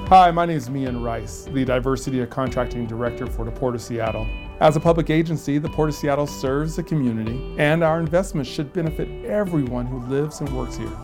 Hi, 0.09 0.31
my 0.33 0.45
name 0.45 0.57
is 0.57 0.69
Mian 0.69 1.03
Rice, 1.03 1.49
the 1.53 1.65
Diversity 1.65 2.21
and 2.21 2.31
Contracting 2.31 2.87
Director 2.87 3.27
for 3.27 3.45
the 3.45 3.53
Port 3.53 3.75
of 3.75 3.81
Seattle. 3.81 4.27
As 4.63 4.77
a 4.77 4.81
public 4.81 5.11
agency, 5.11 5.59
the 5.59 5.69
Port 5.69 5.89
of 5.89 5.95
Seattle 5.97 6.29
serves 6.29 6.77
the 6.77 6.85
community, 6.85 7.53
and 7.59 7.83
our 7.83 7.99
investments 7.99 8.49
should 8.49 8.73
benefit 8.73 9.09
everyone 9.25 9.87
who 9.87 9.99
lives 10.07 10.39
and 10.39 10.49
works 10.57 10.77
here. 10.77 10.97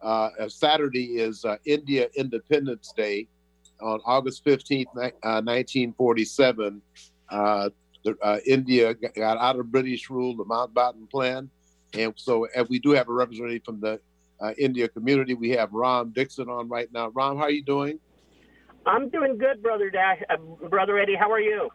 Uh, 0.02 0.30
Saturday 0.50 1.20
is 1.20 1.46
uh, 1.46 1.56
India 1.66 2.10
Independence 2.18 2.94
Day 2.98 3.30
on 3.80 4.02
August 4.06 4.44
15th, 4.44 4.88
1947. 4.94 6.82
India 8.46 8.94
got 8.94 9.38
out 9.38 9.58
of 9.58 9.72
British 9.72 10.10
rule, 10.10 10.36
the 10.36 10.44
Mountbatten 10.44 11.10
Plan. 11.10 11.50
And 11.94 12.14
so, 12.18 12.46
if 12.54 12.68
we 12.68 12.80
do 12.80 12.90
have 12.92 13.08
a 13.08 13.14
representative 13.14 13.64
from 13.64 13.80
the 13.80 14.02
uh, 14.42 14.54
India 14.58 14.88
community. 14.88 15.34
We 15.34 15.52
have 15.52 15.72
Ron 15.74 16.12
Dixon 16.12 16.50
on 16.50 16.70
right 16.70 16.88
now. 16.94 17.10
Ron, 17.10 17.38
how 17.38 17.44
are 17.44 17.52
you 17.52 17.64
doing? 17.64 18.00
I'm 18.86 19.10
doing 19.10 19.38
good, 19.38 19.62
brother 19.62 19.90
Dash, 19.90 20.22
uh, 20.30 20.38
brother 20.70 20.98
Eddie. 20.98 21.16
How 21.16 21.32
are 21.32 21.40
you? 21.40 21.70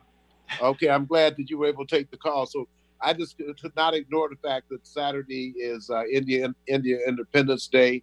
Okay, 0.60 0.88
I'm 0.88 1.06
glad 1.06 1.36
that 1.36 1.50
you 1.50 1.58
were 1.58 1.66
able 1.66 1.86
to 1.86 1.96
take 1.96 2.10
the 2.10 2.16
call. 2.16 2.46
So 2.46 2.68
I 3.00 3.12
just 3.12 3.36
could 3.36 3.76
not 3.76 3.94
ignore 3.94 4.28
the 4.28 4.36
fact 4.36 4.68
that 4.70 4.86
Saturday 4.86 5.54
is 5.56 5.90
uh, 5.90 6.04
India 6.06 6.52
India 6.66 6.98
Independence 7.06 7.68
Day, 7.68 8.02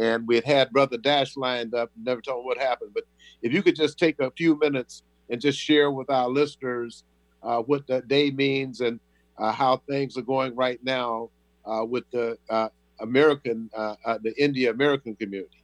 and 0.00 0.26
we 0.26 0.36
had 0.36 0.44
had 0.44 0.70
Brother 0.70 0.96
Dash 0.96 1.36
lined 1.36 1.74
up. 1.74 1.90
Never 2.00 2.20
told 2.20 2.44
what 2.44 2.58
happened, 2.58 2.92
but 2.94 3.04
if 3.42 3.52
you 3.52 3.62
could 3.62 3.76
just 3.76 3.98
take 3.98 4.18
a 4.20 4.30
few 4.36 4.58
minutes 4.58 5.02
and 5.30 5.40
just 5.40 5.58
share 5.58 5.90
with 5.90 6.10
our 6.10 6.28
listeners 6.28 7.04
uh, 7.42 7.58
what 7.58 7.86
that 7.88 8.08
day 8.08 8.30
means 8.30 8.80
and 8.80 8.98
uh, 9.38 9.52
how 9.52 9.76
things 9.88 10.16
are 10.16 10.22
going 10.22 10.54
right 10.56 10.80
now 10.82 11.30
uh, 11.66 11.84
with 11.84 12.04
the 12.12 12.36
uh, 12.50 12.68
American, 13.00 13.70
uh, 13.76 13.94
uh, 14.04 14.18
the 14.22 14.34
India 14.42 14.70
American 14.70 15.14
community? 15.14 15.62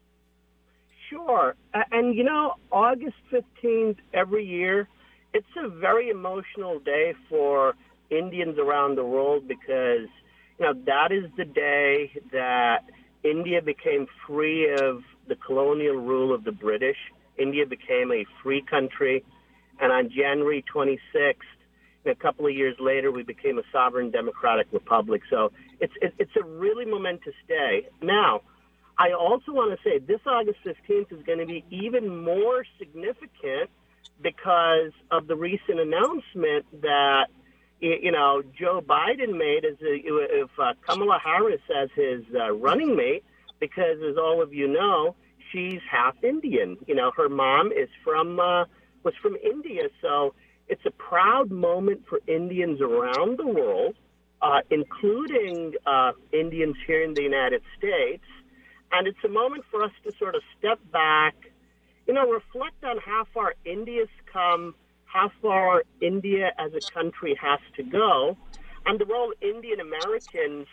Sure. 1.10 1.54
And 1.92 2.14
you 2.16 2.24
know, 2.24 2.54
August 2.72 3.16
15th 3.32 3.98
every 4.12 4.44
year, 4.44 4.88
it's 5.32 5.46
a 5.56 5.68
very 5.68 6.08
emotional 6.08 6.78
day 6.78 7.14
for 7.28 7.74
Indians 8.10 8.58
around 8.58 8.96
the 8.96 9.04
world 9.04 9.46
because 9.46 10.08
you 10.58 10.66
know 10.66 10.74
that 10.86 11.12
is 11.12 11.24
the 11.36 11.44
day 11.44 12.10
that 12.32 12.84
India 13.22 13.60
became 13.62 14.06
free 14.26 14.72
of 14.72 15.02
the 15.28 15.36
colonial 15.36 15.96
rule 15.96 16.34
of 16.34 16.44
the 16.44 16.52
British. 16.52 16.98
India 17.38 17.66
became 17.66 18.12
a 18.12 18.24
free 18.42 18.62
country, 18.62 19.24
and 19.80 19.92
on 19.92 20.10
January 20.10 20.64
26th, 20.72 21.34
a 22.06 22.14
couple 22.14 22.46
of 22.46 22.54
years 22.54 22.76
later, 22.78 23.10
we 23.10 23.22
became 23.22 23.58
a 23.58 23.62
sovereign 23.72 24.10
democratic 24.10 24.66
republic. 24.72 25.22
So 25.30 25.52
it's 25.80 25.92
it's 26.02 26.36
a 26.36 26.44
really 26.44 26.84
momentous 26.84 27.34
day. 27.48 27.88
Now, 28.02 28.42
I 28.98 29.12
also 29.12 29.52
want 29.52 29.78
to 29.78 29.88
say 29.88 29.98
this 29.98 30.20
August 30.26 30.58
15th 30.64 31.12
is 31.12 31.22
going 31.24 31.38
to 31.38 31.46
be 31.46 31.64
even 31.70 32.24
more 32.24 32.64
significant 32.78 33.70
because 34.22 34.92
of 35.10 35.26
the 35.26 35.36
recent 35.36 35.80
announcement 35.80 36.66
that 36.82 37.26
you 37.80 38.12
know 38.12 38.42
Joe 38.58 38.80
Biden 38.80 39.36
made 39.36 39.64
as 39.64 39.76
a, 39.82 39.94
if 40.42 40.50
uh, 40.58 40.74
Kamala 40.86 41.18
Harris 41.22 41.60
as 41.74 41.88
his 41.94 42.22
uh, 42.34 42.52
running 42.52 42.96
mate, 42.96 43.24
because 43.58 43.98
as 44.08 44.16
all 44.16 44.42
of 44.42 44.54
you 44.54 44.68
know, 44.68 45.16
she's 45.50 45.80
half 45.90 46.14
Indian. 46.22 46.76
You 46.86 46.94
know, 46.94 47.10
her 47.16 47.28
mom 47.28 47.72
is 47.72 47.88
from 48.04 48.38
uh, 48.38 48.64
was 49.02 49.14
from 49.20 49.36
India, 49.36 49.88
so 50.00 50.34
it's 50.68 50.84
a 50.86 50.90
proud 50.90 51.50
moment 51.50 52.02
for 52.08 52.20
Indians 52.26 52.80
around 52.80 53.38
the 53.38 53.46
world, 53.46 53.96
uh, 54.42 54.60
including 54.70 55.74
uh, 55.86 56.12
Indians 56.32 56.76
here 56.86 57.02
in 57.02 57.14
the 57.14 57.22
United 57.22 57.62
States. 57.76 58.24
And 58.92 59.06
it's 59.06 59.22
a 59.24 59.28
moment 59.28 59.64
for 59.70 59.82
us 59.82 59.92
to 60.04 60.12
sort 60.18 60.34
of 60.34 60.42
step 60.58 60.78
back, 60.92 61.34
you 62.06 62.14
know, 62.14 62.28
reflect 62.30 62.84
on 62.84 62.98
how 62.98 63.26
far 63.32 63.54
India's 63.64 64.08
come, 64.32 64.74
how 65.04 65.30
far 65.42 65.84
India 66.00 66.52
as 66.58 66.72
a 66.74 66.92
country 66.92 67.36
has 67.40 67.60
to 67.76 67.82
go, 67.82 68.36
and 68.86 68.98
the 69.00 69.06
role 69.06 69.32
Indian 69.40 69.80
Americans 69.80 70.66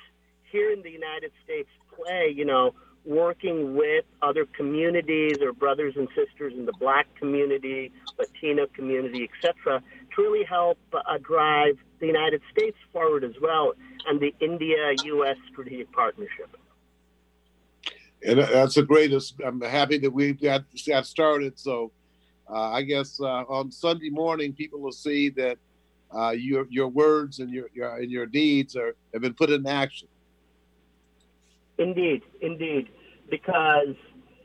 here 0.52 0.72
in 0.72 0.82
the 0.82 0.90
United 0.92 1.32
States 1.44 1.70
play, 1.96 2.34
you 2.36 2.46
know, 2.46 2.74
working 3.06 3.76
with 3.76 4.06
other 4.22 4.46
communities 4.46 5.38
or 5.42 5.54
brothers 5.54 5.96
and 5.96 6.08
sisters 6.16 6.54
in 6.56 6.66
the 6.66 6.74
black 6.74 7.08
community, 7.16 7.92
Latino 8.20 8.68
community, 8.68 9.28
etc., 9.34 9.82
to 10.16 10.22
really 10.22 10.46
help 10.46 10.78
uh, 10.94 11.18
drive 11.22 11.78
the 12.00 12.08
United 12.08 12.42
States 12.52 12.78
forward 12.92 13.24
as 13.24 13.34
well 13.42 13.74
and 14.08 14.20
the 14.20 14.34
India-U.S. 14.40 15.38
strategic 15.52 15.92
partnership. 15.92 16.56
And 18.24 18.40
that's 18.40 18.76
the 18.76 18.84
greatest. 18.84 19.36
I'm 19.44 19.62
happy 19.62 19.98
that 19.98 20.12
we 20.12 20.34
got 20.34 20.64
got 20.88 21.08
started. 21.08 21.58
So, 21.58 21.92
uh, 22.48 22.70
I 22.70 22.84
guess 22.84 23.20
uh, 23.20 23.26
on 23.26 23.72
Sunday 23.72 24.10
morning, 24.12 24.54
people 24.54 24.80
will 24.80 24.92
see 24.92 25.30
that 25.30 25.58
uh, 26.16 26.30
your 26.30 26.68
your 26.70 26.88
words 26.88 27.40
and 27.40 27.50
your, 27.50 27.68
your 27.74 27.96
and 27.96 28.12
your 28.12 28.28
deeds 28.28 28.76
are 28.76 28.96
have 29.14 29.24
been 29.24 29.34
put 29.34 29.50
in 29.50 29.66
action. 29.66 30.08
Indeed, 31.82 32.22
indeed, 32.42 32.90
because 33.30 33.96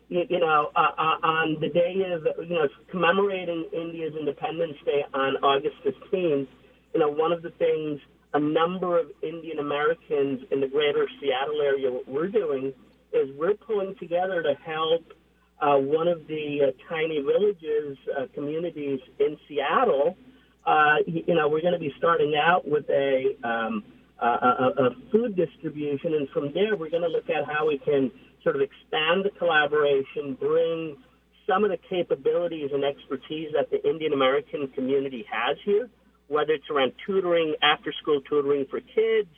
you, 0.08 0.24
you 0.28 0.40
know 0.40 0.70
uh, 0.74 0.92
uh, 0.96 1.26
on 1.26 1.58
the 1.60 1.68
day 1.68 1.94
of 2.12 2.26
you 2.48 2.54
know 2.54 2.68
commemorating 2.90 3.68
India's 3.72 4.14
Independence 4.18 4.76
Day 4.84 5.04
on 5.12 5.36
August 5.42 5.76
15th, 5.84 6.48
you 6.94 7.00
know 7.00 7.10
one 7.10 7.32
of 7.32 7.42
the 7.42 7.50
things 7.50 8.00
a 8.32 8.40
number 8.40 8.98
of 8.98 9.06
Indian 9.22 9.58
Americans 9.58 10.40
in 10.50 10.60
the 10.60 10.68
greater 10.68 11.06
Seattle 11.20 11.60
area 11.62 11.90
what 11.90 12.08
we're 12.08 12.28
doing 12.28 12.72
is 13.12 13.28
we're 13.36 13.54
pulling 13.54 13.94
together 13.98 14.42
to 14.42 14.54
help 14.64 15.12
uh, 15.60 15.76
one 15.76 16.08
of 16.08 16.26
the 16.26 16.68
uh, 16.68 16.88
tiny 16.88 17.20
villages 17.20 17.96
uh, 18.18 18.26
communities 18.34 19.00
in 19.20 19.38
Seattle. 19.48 20.16
Uh, 20.66 20.96
you 21.06 21.34
know, 21.34 21.48
we're 21.48 21.62
going 21.62 21.72
to 21.72 21.78
be 21.78 21.94
starting 21.96 22.34
out 22.34 22.68
with 22.68 22.84
a 22.90 23.36
um, 23.44 23.84
uh, 24.22 24.70
a 24.78 24.90
food 25.12 25.36
distribution, 25.36 26.14
and 26.14 26.28
from 26.30 26.52
there 26.54 26.76
we're 26.76 26.90
going 26.90 27.02
to 27.02 27.08
look 27.08 27.28
at 27.28 27.44
how 27.46 27.68
we 27.68 27.78
can 27.78 28.10
sort 28.42 28.56
of 28.56 28.62
expand 28.62 29.24
the 29.24 29.30
collaboration, 29.38 30.34
bring 30.38 30.96
some 31.46 31.64
of 31.64 31.70
the 31.70 31.78
capabilities 31.88 32.70
and 32.72 32.84
expertise 32.84 33.50
that 33.52 33.70
the 33.70 33.88
Indian 33.88 34.12
American 34.12 34.68
community 34.68 35.24
has 35.30 35.56
here, 35.64 35.88
whether 36.28 36.52
it's 36.52 36.68
around 36.70 36.92
tutoring, 37.06 37.54
after 37.62 37.92
school 38.02 38.20
tutoring 38.28 38.66
for 38.70 38.80
kids, 38.80 39.28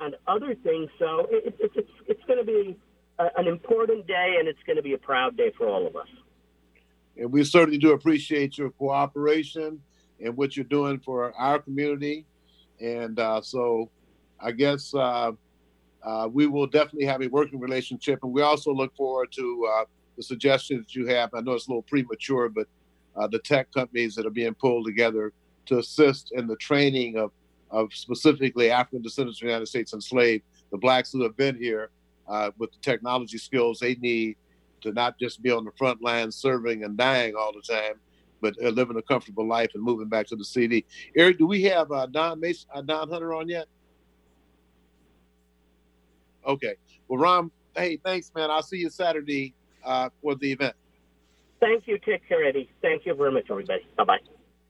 and 0.00 0.14
other 0.26 0.54
things. 0.54 0.88
So 0.98 1.26
it, 1.30 1.54
it, 1.58 1.70
it's, 1.74 1.90
it's 2.06 2.24
going 2.26 2.38
to 2.38 2.44
be 2.44 2.76
a, 3.18 3.28
an 3.36 3.46
important 3.46 4.06
day, 4.06 4.36
and 4.38 4.48
it's 4.48 4.62
going 4.66 4.76
to 4.76 4.82
be 4.82 4.94
a 4.94 4.98
proud 4.98 5.36
day 5.36 5.52
for 5.56 5.68
all 5.68 5.86
of 5.86 5.96
us. 5.96 6.08
And 7.16 7.30
we 7.30 7.44
certainly 7.44 7.78
do 7.78 7.92
appreciate 7.92 8.56
your 8.56 8.70
cooperation 8.70 9.80
and 10.22 10.36
what 10.36 10.56
you're 10.56 10.64
doing 10.64 11.00
for 11.00 11.34
our 11.34 11.58
community. 11.58 12.26
And 12.80 13.18
uh, 13.18 13.42
so 13.42 13.90
I 14.42 14.52
guess 14.52 14.94
uh, 14.94 15.32
uh, 16.02 16.28
we 16.32 16.46
will 16.46 16.66
definitely 16.66 17.06
have 17.06 17.22
a 17.22 17.28
working 17.28 17.60
relationship, 17.60 18.20
and 18.22 18.32
we 18.32 18.42
also 18.42 18.72
look 18.72 18.94
forward 18.96 19.32
to 19.32 19.70
uh, 19.72 19.84
the 20.16 20.22
suggestions 20.22 20.94
you 20.94 21.06
have. 21.06 21.30
I 21.34 21.40
know 21.40 21.52
it's 21.52 21.66
a 21.66 21.70
little 21.70 21.82
premature, 21.82 22.48
but 22.48 22.66
uh, 23.16 23.26
the 23.26 23.38
tech 23.40 23.72
companies 23.72 24.14
that 24.14 24.26
are 24.26 24.30
being 24.30 24.54
pulled 24.54 24.86
together 24.86 25.32
to 25.66 25.78
assist 25.78 26.32
in 26.32 26.46
the 26.46 26.56
training 26.56 27.16
of, 27.16 27.32
of 27.70 27.92
specifically 27.92 28.70
African 28.70 29.02
descendants 29.02 29.38
of 29.38 29.42
the 29.42 29.48
United 29.48 29.66
States 29.66 29.92
enslaved, 29.92 30.44
the 30.70 30.78
blacks 30.78 31.12
who 31.12 31.22
have 31.22 31.36
been 31.36 31.56
here 31.56 31.90
uh, 32.28 32.50
with 32.58 32.70
the 32.72 32.78
technology 32.80 33.38
skills 33.38 33.80
they 33.80 33.94
need 33.96 34.36
to 34.80 34.92
not 34.92 35.18
just 35.18 35.42
be 35.42 35.50
on 35.50 35.64
the 35.64 35.72
front 35.76 36.02
line 36.02 36.32
serving 36.32 36.84
and 36.84 36.96
dying 36.96 37.34
all 37.34 37.52
the 37.52 37.60
time, 37.60 37.94
but 38.40 38.54
uh, 38.64 38.68
living 38.68 38.96
a 38.96 39.02
comfortable 39.02 39.46
life 39.46 39.70
and 39.74 39.82
moving 39.82 40.08
back 40.08 40.26
to 40.26 40.36
the 40.36 40.44
CD. 40.44 40.86
Eric, 41.16 41.38
do 41.38 41.46
we 41.46 41.62
have 41.64 41.88
Don 42.12 42.40
Mason, 42.40 42.68
Dawn 42.86 43.10
Hunter 43.10 43.34
on 43.34 43.48
yet? 43.48 43.66
Okay. 46.46 46.74
Well, 47.08 47.20
Ron, 47.20 47.50
hey, 47.76 47.98
thanks, 48.04 48.30
man. 48.34 48.50
I'll 48.50 48.62
see 48.62 48.78
you 48.78 48.90
Saturday 48.90 49.54
uh, 49.84 50.08
for 50.22 50.34
the 50.34 50.52
event. 50.52 50.74
Thank 51.60 51.86
you. 51.86 51.98
Take 51.98 52.26
care, 52.28 52.44
Eddie. 52.44 52.70
Thank 52.80 53.04
you 53.06 53.14
very 53.14 53.32
much, 53.32 53.46
everybody. 53.50 53.86
Bye 53.96 54.04
bye. 54.04 54.18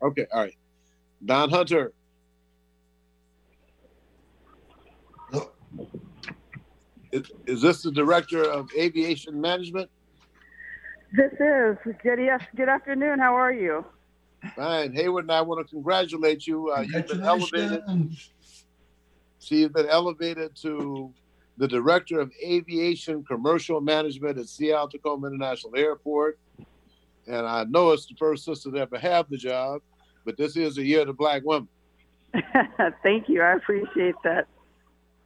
Okay. 0.03 0.27
All 0.33 0.43
right. 0.43 0.57
Dawn 1.25 1.51
Hunter. 1.51 1.93
Is, 7.13 7.31
is 7.47 7.61
this 7.61 7.83
the 7.83 7.91
director 7.91 8.43
of 8.45 8.71
aviation 8.79 9.41
management? 9.41 9.91
This 11.13 11.33
is. 11.33 11.77
Good, 12.03 12.21
yes, 12.21 12.41
good 12.55 12.69
afternoon. 12.69 13.19
How 13.19 13.35
are 13.35 13.53
you? 13.53 13.85
Fine. 14.55 14.93
Hayward 14.95 15.25
and 15.25 15.33
I 15.33 15.41
want 15.43 15.67
to 15.67 15.71
congratulate 15.71 16.47
you. 16.47 16.71
Uh, 16.71 16.83
you've 16.83 17.07
been 17.09 17.23
elevated. 17.23 17.83
See, 19.39 19.57
you've 19.57 19.73
been 19.73 19.89
elevated 19.89 20.55
to 20.57 21.13
the 21.61 21.69
director 21.69 22.19
of 22.19 22.33
aviation 22.43 23.23
commercial 23.23 23.83
management 23.83 24.39
at 24.39 24.49
Seattle 24.49 24.89
Tacoma 24.89 25.27
International 25.27 25.77
Airport. 25.77 26.39
And 27.27 27.47
I 27.47 27.65
know 27.65 27.91
it's 27.91 28.07
the 28.07 28.15
first 28.15 28.47
sister 28.47 28.71
to 28.71 28.79
ever 28.79 28.99
have 28.99 29.29
the 29.29 29.37
job, 29.37 29.83
but 30.25 30.39
this 30.39 30.57
is 30.57 30.77
the 30.77 30.83
year 30.83 31.03
of 31.03 31.09
the 31.09 31.13
black 31.13 31.45
woman. 31.45 31.69
Thank 33.03 33.29
you. 33.29 33.43
I 33.43 33.53
appreciate 33.57 34.15
that. 34.25 34.49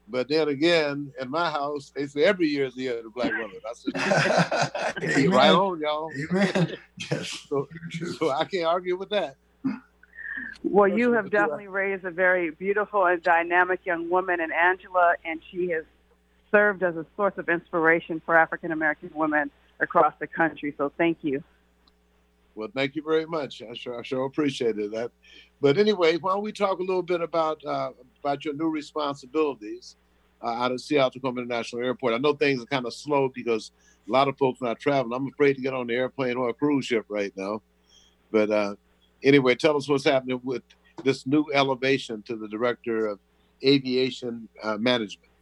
But 0.09 0.29
then 0.29 0.49
again, 0.49 1.13
in 1.21 1.31
my 1.31 1.49
house, 1.53 1.93
they 1.95 2.09
say 2.09 2.25
every 2.25 2.49
year 2.49 2.65
is 2.65 2.75
the 2.75 2.83
year 2.83 2.99
of 2.99 3.05
the 3.05 3.11
black 3.11 3.31
woman. 3.31 3.57
I 3.65 3.73
said, 3.75 5.29
right 5.33 5.51
on, 5.51 5.81
y'all. 5.81 6.11
Amen. 6.31 6.77
Yes. 7.13 7.47
So, 7.49 7.69
so 8.19 8.31
I 8.31 8.45
can't 8.45 8.67
argue 8.67 8.97
with 8.97 9.11
that. 9.11 9.37
Well, 10.65 10.89
you 10.89 11.13
have 11.13 11.31
definitely 11.31 11.69
raised 11.69 12.05
a 12.05 12.11
very 12.11 12.51
beautiful 12.51 13.07
and 13.07 13.23
dynamic 13.23 13.87
young 13.87 14.11
woman 14.11 14.41
in 14.41 14.51
Angela, 14.51 15.15
and 15.25 15.41
she 15.51 15.69
has 15.71 15.85
served 16.55 16.85
as 16.85 16.95
a 16.95 17.05
source 17.17 17.35
of 17.37 17.49
inspiration 17.49 18.23
for 18.25 18.37
African 18.37 18.71
American 18.71 19.11
women 19.13 19.51
across 19.81 20.15
the 20.21 20.27
country. 20.29 20.73
So 20.79 20.93
thank 20.97 21.19
you. 21.23 21.43
Well, 22.55 22.69
thank 22.73 22.95
you 22.95 23.03
very 23.03 23.27
much. 23.27 23.61
I 23.61 23.75
sure, 23.75 23.99
I 23.99 24.03
sure 24.05 24.25
appreciated 24.25 24.93
that. 24.93 25.11
But 25.61 25.79
anyway, 25.79 26.17
why 26.17 26.35
don't 26.35 26.45
we 26.45 26.53
talk 26.53 26.79
a 26.79 26.83
little 26.83 27.03
bit 27.03 27.21
about 27.21 27.65
uh, 27.65 27.91
about 28.21 28.45
your 28.45 28.55
new 28.55 28.69
responsibilities 28.69 29.97
uh, 30.41 30.51
out 30.63 30.71
of 30.71 30.81
Seattle 30.81 31.11
Tacoma 31.11 31.41
International 31.41 31.83
Airport? 31.83 32.15
I 32.15 32.19
know 32.19 32.35
things 32.35 32.63
are 32.63 32.67
kind 32.67 32.87
of 32.87 32.95
slow 32.95 33.33
because 33.35 33.73
a 34.09 34.13
lot 34.13 34.29
of 34.29 34.39
folks 34.39 34.63
are 34.63 34.67
not 34.67 34.79
traveling. 34.79 35.17
I'm 35.17 35.27
afraid 35.27 35.55
to 35.55 35.61
get 35.61 35.75
on 35.75 35.89
the 35.89 35.95
airplane 35.95 36.37
or 36.37 36.51
a 36.51 36.55
cruise 36.55 36.87
ship 36.87 37.05
right 37.09 37.33
now. 37.37 37.63
But 38.31 38.51
uh, 38.51 38.77
anyway, 39.25 39.57
tell 39.57 39.77
us 39.77 39.89
what's 39.89 40.05
happening 40.05 40.41
with 40.45 40.63
this 41.03 41.27
new 41.27 41.47
elevation 41.53 42.23
to 42.29 42.37
the 42.37 42.47
director 42.47 43.09
of 43.09 43.19
aviation 43.65 44.49
uh, 44.63 44.77
management. 44.77 45.34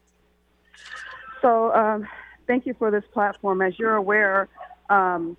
So, 1.40 1.74
um, 1.74 2.06
thank 2.46 2.66
you 2.66 2.74
for 2.78 2.90
this 2.90 3.04
platform. 3.12 3.62
As 3.62 3.78
you're 3.78 3.96
aware, 3.96 4.48
um, 4.90 5.36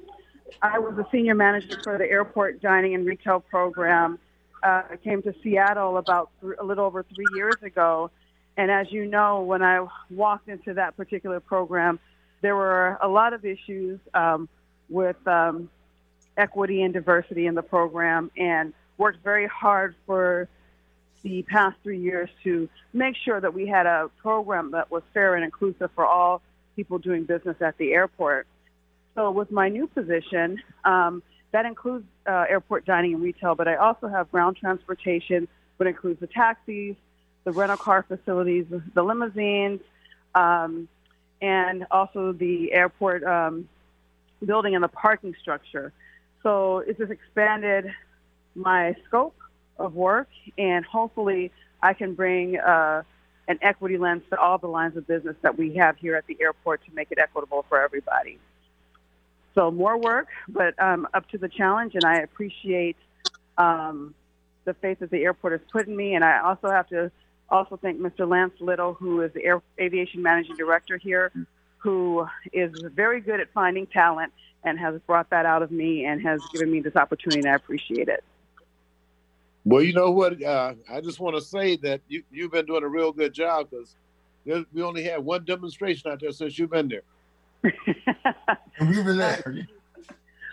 I 0.61 0.79
was 0.79 0.97
a 0.97 1.07
senior 1.11 1.35
manager 1.35 1.79
for 1.83 1.97
the 1.97 2.09
airport 2.09 2.61
dining 2.61 2.93
and 2.95 3.05
retail 3.05 3.39
program. 3.39 4.19
Uh, 4.61 4.83
I 4.91 4.97
came 5.03 5.21
to 5.23 5.33
Seattle 5.43 5.97
about 5.97 6.29
th- 6.41 6.53
a 6.59 6.63
little 6.63 6.85
over 6.85 7.03
three 7.03 7.25
years 7.35 7.55
ago. 7.61 8.11
And 8.55 8.69
as 8.69 8.91
you 8.91 9.05
know, 9.05 9.41
when 9.41 9.63
I 9.63 9.85
walked 10.09 10.47
into 10.47 10.75
that 10.75 10.95
particular 10.95 11.39
program, 11.39 11.99
there 12.41 12.55
were 12.55 12.97
a 13.01 13.07
lot 13.07 13.33
of 13.33 13.45
issues 13.45 13.99
um, 14.13 14.47
with 14.89 15.15
um, 15.27 15.69
equity 16.37 16.83
and 16.83 16.93
diversity 16.93 17.47
in 17.47 17.55
the 17.55 17.61
program 17.61 18.31
and 18.37 18.73
worked 18.97 19.23
very 19.23 19.47
hard 19.47 19.95
for 20.05 20.47
the 21.23 21.43
past 21.43 21.77
three 21.83 21.99
years 21.99 22.29
to 22.43 22.69
make 22.91 23.15
sure 23.15 23.39
that 23.39 23.53
we 23.53 23.65
had 23.67 23.85
a 23.85 24.09
program 24.21 24.71
that 24.71 24.91
was 24.91 25.03
fair 25.13 25.35
and 25.35 25.43
inclusive 25.43 25.89
for 25.95 26.05
all 26.05 26.41
people 26.75 26.99
doing 26.99 27.23
business 27.23 27.55
at 27.61 27.77
the 27.77 27.93
airport. 27.93 28.45
So, 29.15 29.31
with 29.31 29.51
my 29.51 29.69
new 29.69 29.87
position, 29.87 30.61
um, 30.83 31.23
that 31.51 31.65
includes 31.65 32.05
uh, 32.27 32.45
airport 32.49 32.85
dining 32.85 33.13
and 33.13 33.23
retail, 33.23 33.55
but 33.55 33.67
I 33.67 33.75
also 33.75 34.07
have 34.07 34.31
ground 34.31 34.57
transportation, 34.57 35.47
which 35.77 35.87
includes 35.87 36.19
the 36.19 36.27
taxis, 36.27 36.95
the 37.43 37.51
rental 37.51 37.77
car 37.77 38.03
facilities, 38.07 38.65
the 38.93 39.03
limousines, 39.03 39.81
um, 40.35 40.87
and 41.41 41.85
also 41.91 42.31
the 42.31 42.73
airport 42.73 43.23
um, 43.23 43.69
building 44.43 44.75
and 44.75 44.83
the 44.83 44.87
parking 44.87 45.35
structure. 45.39 45.93
So 46.41 46.79
it 46.79 46.97
just 46.97 47.11
expanded 47.11 47.91
my 48.55 48.95
scope 49.07 49.35
of 49.77 49.95
work, 49.95 50.29
and 50.57 50.85
hopefully 50.85 51.51
I 51.81 51.93
can 51.93 52.13
bring 52.13 52.57
uh, 52.57 53.03
an 53.47 53.59
equity 53.61 53.97
lens 53.97 54.23
to 54.29 54.39
all 54.39 54.57
the 54.57 54.67
lines 54.67 54.95
of 54.95 55.07
business 55.07 55.35
that 55.41 55.57
we 55.57 55.75
have 55.75 55.97
here 55.97 56.15
at 56.15 56.25
the 56.27 56.37
airport 56.39 56.85
to 56.85 56.93
make 56.93 57.11
it 57.11 57.17
equitable 57.19 57.65
for 57.67 57.81
everybody. 57.81 58.39
So 59.55 59.69
more 59.69 59.97
work, 59.97 60.27
but 60.47 60.81
um, 60.81 61.07
up 61.13 61.29
to 61.29 61.37
the 61.37 61.49
challenge, 61.49 61.93
and 61.95 62.03
I 62.05 62.19
appreciate 62.19 62.97
um, 63.57 64.15
the 64.65 64.73
faith 64.73 64.99
that 64.99 65.11
the 65.11 65.23
airport 65.23 65.53
has 65.53 65.61
put 65.71 65.87
in 65.87 65.95
me. 65.95 66.15
And 66.15 66.23
I 66.23 66.39
also 66.39 66.69
have 66.69 66.87
to 66.89 67.11
also 67.49 67.77
thank 67.77 67.99
Mr. 67.99 68.27
Lance 68.27 68.53
Lyttle, 68.59 68.93
who 68.93 69.21
is 69.21 69.31
the 69.33 69.43
Air 69.43 69.61
Aviation 69.79 70.21
Managing 70.23 70.55
Director 70.55 70.97
here, 70.97 71.31
who 71.77 72.25
is 72.51 72.71
very 72.95 73.21
good 73.21 73.39
at 73.39 73.51
finding 73.53 73.85
talent 73.87 74.33
and 74.63 74.79
has 74.79 74.99
brought 75.05 75.29
that 75.29 75.45
out 75.45 75.61
of 75.61 75.71
me 75.71 76.05
and 76.05 76.21
has 76.21 76.41
given 76.51 76.71
me 76.71 76.79
this 76.79 76.95
opportunity, 76.95 77.41
and 77.41 77.49
I 77.49 77.55
appreciate 77.55 78.07
it. 78.07 78.23
Well, 79.65 79.81
you 79.81 79.93
know 79.93 80.11
what? 80.11 80.41
Uh, 80.41 80.73
I 80.91 81.01
just 81.01 81.19
want 81.19 81.35
to 81.35 81.41
say 81.41 81.77
that 81.77 82.01
you, 82.07 82.23
you've 82.31 82.51
been 82.51 82.65
doing 82.65 82.83
a 82.83 82.87
real 82.87 83.11
good 83.11 83.33
job 83.33 83.69
because 83.69 83.95
we 84.73 84.81
only 84.81 85.03
had 85.03 85.19
one 85.23 85.45
demonstration 85.45 86.11
out 86.11 86.19
there 86.19 86.31
since 86.31 86.59
you've 86.59 86.71
been 86.71 86.89
there. 86.89 87.03
we 88.81 89.01
were 89.01 89.13
there. 89.13 89.67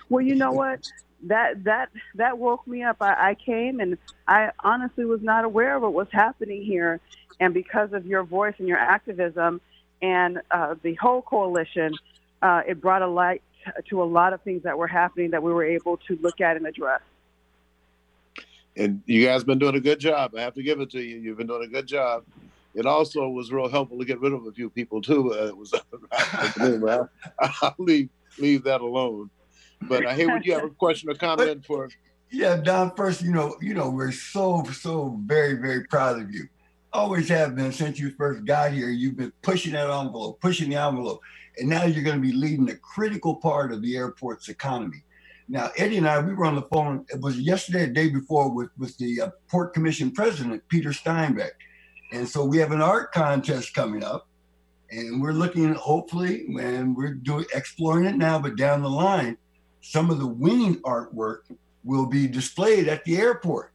Well, 0.09 0.23
you 0.23 0.37
know 0.37 0.53
what? 0.53 0.87
That 1.25 1.65
that 1.65 1.91
that 2.15 2.39
woke 2.39 2.67
me 2.67 2.83
up. 2.83 2.97
I, 3.01 3.31
I 3.31 3.35
came 3.35 3.81
and 3.81 3.99
I 4.27 4.51
honestly 4.61 5.05
was 5.05 5.21
not 5.21 5.45
aware 5.45 5.77
of 5.77 5.83
what 5.83 5.93
was 5.93 6.07
happening 6.13 6.63
here, 6.63 7.01
and 7.41 7.53
because 7.53 7.93
of 7.93 8.07
your 8.07 8.23
voice 8.23 8.55
and 8.59 8.69
your 8.69 8.79
activism, 8.79 9.61
and 10.01 10.41
uh, 10.51 10.77
the 10.83 10.95
whole 10.95 11.21
coalition, 11.21 11.95
uh, 12.43 12.63
it 12.67 12.81
brought 12.81 13.03
a 13.03 13.09
light 13.09 13.43
to 13.89 14.03
a 14.03 14.05
lot 14.05 14.33
of 14.33 14.41
things 14.43 14.63
that 14.63 14.79
were 14.79 14.87
happening 14.87 15.31
that 15.33 15.43
we 15.43 15.53
were 15.53 15.65
able 15.65 15.99
to 16.09 16.19
look 16.23 16.41
at 16.41 16.57
and 16.57 16.67
address. 16.67 17.01
And 18.77 19.03
you 19.07 19.25
guys 19.25 19.45
been 19.45 19.59
doing 19.59 19.75
a 19.75 19.81
good 19.81 19.99
job. 19.99 20.35
I 20.37 20.43
have 20.43 20.55
to 20.55 20.63
give 20.63 20.81
it 20.81 20.91
to 20.91 21.01
you. 21.01 21.19
You've 21.19 21.39
been 21.39 21.47
doing 21.47 21.65
a 21.65 21.73
good 21.73 21.87
job. 21.87 22.25
It 22.75 22.87
also 22.87 23.29
was 23.29 23.51
real 23.51 23.69
helpful 23.69 23.99
to 23.99 24.05
get 24.05 24.21
rid 24.21 24.33
of 24.33 24.47
a 24.47 24.53
few 24.53 24.71
people 24.71 25.03
too. 25.03 25.35
Uh, 25.35 25.47
it 25.47 25.57
was 25.57 25.75
I'll, 26.61 27.09
I'll 27.63 27.75
leave 27.79 28.09
leave 28.39 28.63
that 28.65 28.81
alone. 28.81 29.31
But 29.83 30.05
hey, 30.13 30.27
would 30.27 30.45
you 30.45 30.55
have 30.55 30.65
a 30.65 30.71
question 30.71 31.11
or 31.11 31.15
comment 31.15 31.65
for? 31.65 31.89
Yeah, 32.31 32.57
Dawn. 32.57 32.93
First, 32.97 33.23
you 33.23 33.33
know, 33.33 33.57
you 33.61 33.75
know, 33.75 33.91
we're 33.91 34.13
so 34.13 34.65
so 34.73 35.19
very 35.25 35.55
very 35.55 35.85
proud 35.85 36.21
of 36.21 36.33
you. 36.33 36.47
Always 36.93 37.29
have 37.29 37.57
been 37.57 37.73
since 37.73 37.99
you 37.99 38.13
first 38.17 38.45
got 38.45 38.73
here. 38.73 38.91
You've 38.91 39.17
been 39.17 39.33
pushing 39.43 39.73
that 39.73 39.91
envelope, 39.91 40.41
pushing 40.41 40.71
the 40.71 40.77
envelope, 40.77 41.21
and 41.59 41.69
now 41.69 41.85
you're 41.85 42.05
going 42.05 42.21
to 42.21 42.23
be 42.23 42.33
leading 42.33 42.69
a 42.71 42.77
critical 42.77 43.37
part 43.37 43.73
of 43.73 43.83
the 43.83 43.97
airport's 43.97 44.49
economy. 44.49 45.03
Now, 45.51 45.71
Eddie 45.77 45.97
and 45.97 46.09
I, 46.09 46.21
we 46.21 46.33
were 46.33 46.45
on 46.47 46.55
the 46.55 46.63
phone. 46.63 47.05
It 47.13 47.21
was 47.21 47.37
yesterday, 47.37 47.87
the 47.87 47.93
day 47.93 48.09
before, 48.09 48.55
with 48.55 48.71
with 48.79 48.97
the 48.99 49.21
uh, 49.21 49.31
Port 49.49 49.75
Commission 49.75 50.13
president, 50.13 50.63
Peter 50.69 50.91
Steinbrueck, 50.91 51.51
and 52.13 52.29
so 52.29 52.45
we 52.45 52.59
have 52.59 52.71
an 52.71 52.81
art 52.81 53.11
contest 53.11 53.75
coming 53.75 54.05
up, 54.05 54.29
and 54.93 55.21
we're 55.21 55.33
looking 55.33 55.75
hopefully, 55.75 56.47
and 56.61 56.97
we're 56.97 57.15
doing 57.15 57.47
exploring 57.53 58.05
it 58.05 58.15
now, 58.15 58.39
but 58.39 58.55
down 58.55 58.81
the 58.81 58.89
line, 58.89 59.37
some 59.81 60.09
of 60.09 60.21
the 60.21 60.27
winning 60.27 60.77
artwork 60.83 61.41
will 61.83 62.07
be 62.07 62.29
displayed 62.29 62.87
at 62.87 63.05
the 63.05 63.17
airport. 63.17 63.73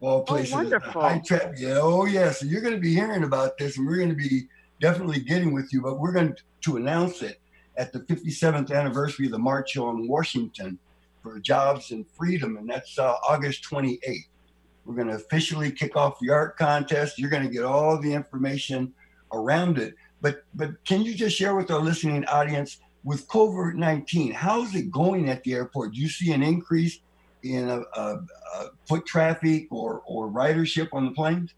All 0.00 0.20
oh, 0.20 0.22
places. 0.22 0.52
Oh, 0.52 0.58
wonderful. 0.58 1.02
High 1.02 1.22
tra- 1.26 1.54
yeah, 1.58 1.80
oh, 1.82 2.04
yeah. 2.04 2.30
So 2.30 2.46
you're 2.46 2.60
going 2.60 2.74
to 2.74 2.80
be 2.80 2.94
hearing 2.94 3.24
about 3.24 3.58
this, 3.58 3.78
and 3.78 3.86
we're 3.88 3.96
going 3.96 4.10
to 4.10 4.14
be 4.14 4.46
definitely 4.80 5.18
getting 5.18 5.52
with 5.52 5.72
you, 5.72 5.82
but 5.82 5.98
we're 5.98 6.12
going 6.12 6.36
to 6.60 6.76
announce 6.76 7.22
it 7.22 7.40
at 7.76 7.92
the 7.92 7.98
57th 7.98 8.70
anniversary 8.70 9.26
of 9.26 9.32
the 9.32 9.40
March 9.40 9.76
on 9.76 10.06
Washington 10.06 10.78
for 11.26 11.40
Jobs 11.40 11.90
and 11.90 12.06
Freedom, 12.08 12.56
and 12.56 12.68
that's 12.70 12.98
uh, 12.98 13.14
August 13.28 13.64
28th. 13.64 14.28
We're 14.84 14.94
going 14.94 15.08
to 15.08 15.14
officially 15.14 15.72
kick 15.72 15.96
off 15.96 16.20
the 16.20 16.30
art 16.30 16.56
contest. 16.56 17.18
You're 17.18 17.30
going 17.30 17.42
to 17.42 17.48
get 17.48 17.64
all 17.64 18.00
the 18.00 18.12
information 18.12 18.92
around 19.32 19.78
it. 19.78 19.94
But 20.20 20.44
but 20.54 20.84
can 20.84 21.02
you 21.02 21.14
just 21.14 21.36
share 21.36 21.56
with 21.56 21.70
our 21.72 21.80
listening 21.80 22.24
audience 22.26 22.78
with 23.02 23.26
COVID 23.28 23.74
19, 23.74 24.32
how's 24.32 24.74
it 24.76 24.90
going 24.90 25.28
at 25.28 25.42
the 25.42 25.54
airport? 25.54 25.94
Do 25.94 26.00
you 26.00 26.08
see 26.08 26.32
an 26.32 26.44
increase 26.44 27.00
in 27.42 27.68
a, 27.68 27.80
a, 27.94 28.24
a 28.54 28.66
foot 28.86 29.04
traffic 29.04 29.66
or, 29.70 30.02
or 30.06 30.28
ridership 30.28 30.88
on 30.92 31.06
the 31.06 31.10
planes? 31.10 31.54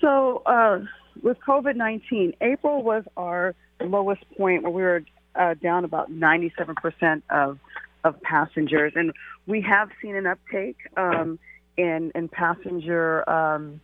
So, 0.00 0.42
uh, 0.46 0.80
with 1.22 1.38
COVID 1.40 1.74
19, 1.74 2.34
April 2.40 2.84
was 2.84 3.02
our 3.16 3.56
lowest 3.80 4.22
point 4.36 4.62
where 4.62 4.72
we 4.72 4.82
were 4.82 5.02
uh, 5.34 5.54
down 5.54 5.84
about 5.84 6.10
97% 6.10 7.22
of, 7.30 7.58
of 8.04 8.20
passengers. 8.22 8.92
And 8.96 9.12
we 9.46 9.60
have 9.62 9.90
seen 10.00 10.16
an 10.16 10.26
uptake 10.26 10.76
um, 10.96 11.38
in, 11.76 12.12
in 12.14 12.28
passenger 12.28 13.28
um, 13.28 13.80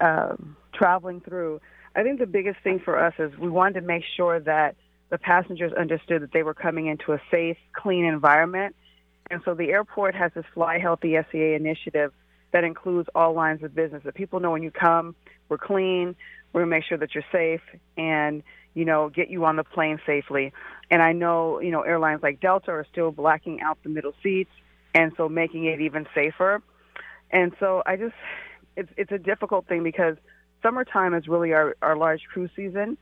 uh, 0.00 0.36
traveling 0.72 1.20
through. 1.20 1.60
I 1.94 2.02
think 2.02 2.18
the 2.18 2.26
biggest 2.26 2.58
thing 2.62 2.80
for 2.84 3.02
us 3.02 3.14
is 3.18 3.36
we 3.38 3.48
wanted 3.48 3.80
to 3.80 3.86
make 3.86 4.04
sure 4.16 4.40
that 4.40 4.76
the 5.08 5.18
passengers 5.18 5.72
understood 5.72 6.22
that 6.22 6.32
they 6.32 6.42
were 6.42 6.54
coming 6.54 6.86
into 6.86 7.12
a 7.12 7.20
safe, 7.30 7.56
clean 7.74 8.04
environment. 8.04 8.74
And 9.30 9.40
so 9.44 9.54
the 9.54 9.70
airport 9.70 10.14
has 10.14 10.32
this 10.34 10.44
Fly 10.54 10.78
Healthy 10.78 11.16
SEA 11.30 11.54
initiative 11.54 12.12
that 12.52 12.64
includes 12.64 13.08
all 13.14 13.32
lines 13.32 13.62
of 13.62 13.74
business. 13.74 14.02
That 14.04 14.14
people 14.14 14.40
know 14.40 14.50
when 14.50 14.62
you 14.62 14.70
come, 14.70 15.14
we're 15.48 15.58
clean, 15.58 16.16
we're 16.52 16.62
gonna 16.62 16.70
make 16.70 16.84
sure 16.84 16.98
that 16.98 17.14
you're 17.14 17.24
safe, 17.32 17.60
and 17.96 18.42
you 18.74 18.84
know 18.84 19.08
get 19.08 19.28
you 19.28 19.44
on 19.44 19.56
the 19.56 19.64
plane 19.64 20.00
safely. 20.06 20.52
And 20.90 21.02
I 21.02 21.12
know 21.12 21.60
you 21.60 21.70
know 21.70 21.82
airlines 21.82 22.22
like 22.22 22.40
Delta 22.40 22.70
are 22.70 22.86
still 22.90 23.10
blacking 23.10 23.60
out 23.60 23.78
the 23.82 23.88
middle 23.88 24.14
seats, 24.22 24.52
and 24.94 25.12
so 25.16 25.28
making 25.28 25.66
it 25.66 25.80
even 25.80 26.06
safer. 26.14 26.62
And 27.30 27.52
so 27.58 27.82
I 27.86 27.96
just, 27.96 28.14
it's 28.76 28.90
it's 28.96 29.12
a 29.12 29.18
difficult 29.18 29.66
thing 29.66 29.82
because 29.82 30.16
summertime 30.62 31.14
is 31.14 31.26
really 31.26 31.52
our 31.52 31.76
our 31.82 31.96
large 31.96 32.22
cruise 32.32 32.50
season 32.54 32.96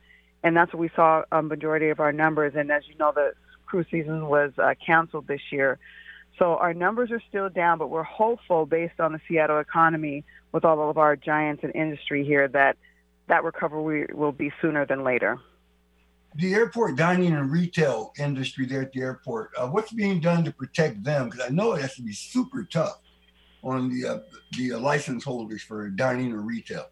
and 0.45 0.55
that's 0.55 0.71
what 0.71 0.79
we 0.79 0.91
saw 0.95 1.23
a 1.31 1.41
majority 1.41 1.89
of 1.89 1.99
our 1.99 2.11
numbers. 2.11 2.53
And 2.55 2.71
as 2.71 2.83
you 2.87 2.95
know, 2.99 3.11
the 3.11 3.33
cruise 3.65 3.87
season 3.89 4.27
was 4.27 4.51
uh, 4.59 4.75
canceled 4.85 5.25
this 5.25 5.41
year. 5.51 5.79
So 6.37 6.57
our 6.57 6.71
numbers 6.71 7.09
are 7.09 7.21
still 7.27 7.49
down, 7.49 7.79
but 7.79 7.89
we're 7.89 8.03
hopeful 8.03 8.67
based 8.67 8.99
on 8.99 9.13
the 9.13 9.19
Seattle 9.27 9.59
economy 9.59 10.23
with 10.51 10.63
all 10.63 10.87
of 10.87 10.99
our 10.99 11.15
giants 11.15 11.63
in 11.63 11.71
industry 11.71 12.23
here 12.23 12.47
that 12.49 12.77
that 13.27 13.43
recovery 13.43 14.05
will 14.13 14.31
be 14.31 14.51
sooner 14.61 14.85
than 14.85 15.03
later. 15.03 15.39
The 16.35 16.53
airport 16.53 16.97
dining 16.97 17.33
and 17.33 17.49
retail 17.49 18.11
industry 18.19 18.65
there 18.65 18.81
at 18.81 18.91
the 18.91 19.01
airport, 19.01 19.51
uh, 19.57 19.67
what's 19.67 19.93
being 19.93 20.19
done 20.19 20.43
to 20.43 20.51
protect 20.51 21.03
them? 21.03 21.29
Because 21.29 21.45
I 21.45 21.49
know 21.49 21.73
it 21.73 21.81
has 21.81 21.95
to 21.95 22.01
be 22.01 22.13
super 22.13 22.63
tough 22.65 22.99
on 23.63 23.89
the 23.89 24.07
uh, 24.07 24.19
the 24.57 24.75
license 24.75 25.23
holders 25.23 25.63
for 25.63 25.89
dining 25.89 26.33
or 26.33 26.41
retail. 26.41 26.87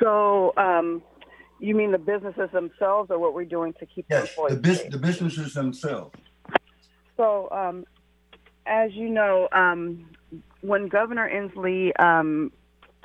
So 0.00 0.52
um, 0.56 1.02
you 1.60 1.74
mean 1.74 1.92
the 1.92 1.98
businesses 1.98 2.50
themselves, 2.52 3.10
or 3.10 3.18
what 3.18 3.34
we're 3.34 3.44
doing 3.44 3.72
to 3.74 3.86
keep 3.86 4.06
yes, 4.10 4.30
employees 4.30 4.82
the, 4.82 4.90
the 4.90 4.98
businesses 4.98 5.54
themselves. 5.54 6.14
So, 7.16 7.48
um, 7.50 7.84
as 8.66 8.92
you 8.92 9.08
know, 9.08 9.48
um, 9.52 10.10
when 10.60 10.88
Governor 10.88 11.28
Inslee 11.28 11.98
um, 12.00 12.52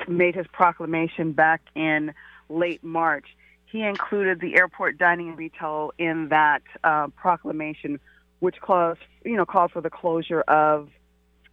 made 0.08 0.36
his 0.36 0.46
proclamation 0.52 1.32
back 1.32 1.62
in 1.76 2.14
late 2.50 2.84
March, 2.84 3.26
he 3.74 3.82
included 3.82 4.40
the 4.40 4.56
airport 4.56 5.00
dining 5.00 5.30
and 5.30 5.38
retail 5.38 5.92
in 5.98 6.30
that 6.30 6.62
uh, 6.84 7.08
proclamation, 7.08 8.00
which 8.40 8.62
calls, 8.62 9.00
you 9.26 9.36
know, 9.36 9.48
called 9.48 9.72
for 9.72 9.82
the 9.82 9.90
closure 9.90 10.42
of 10.42 10.90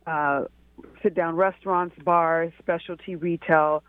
uh, 0.07 0.45
sit-down 1.03 1.35
restaurants, 1.35 1.97
bars, 2.05 2.53
specialty 2.59 3.17
retail, 3.17 3.83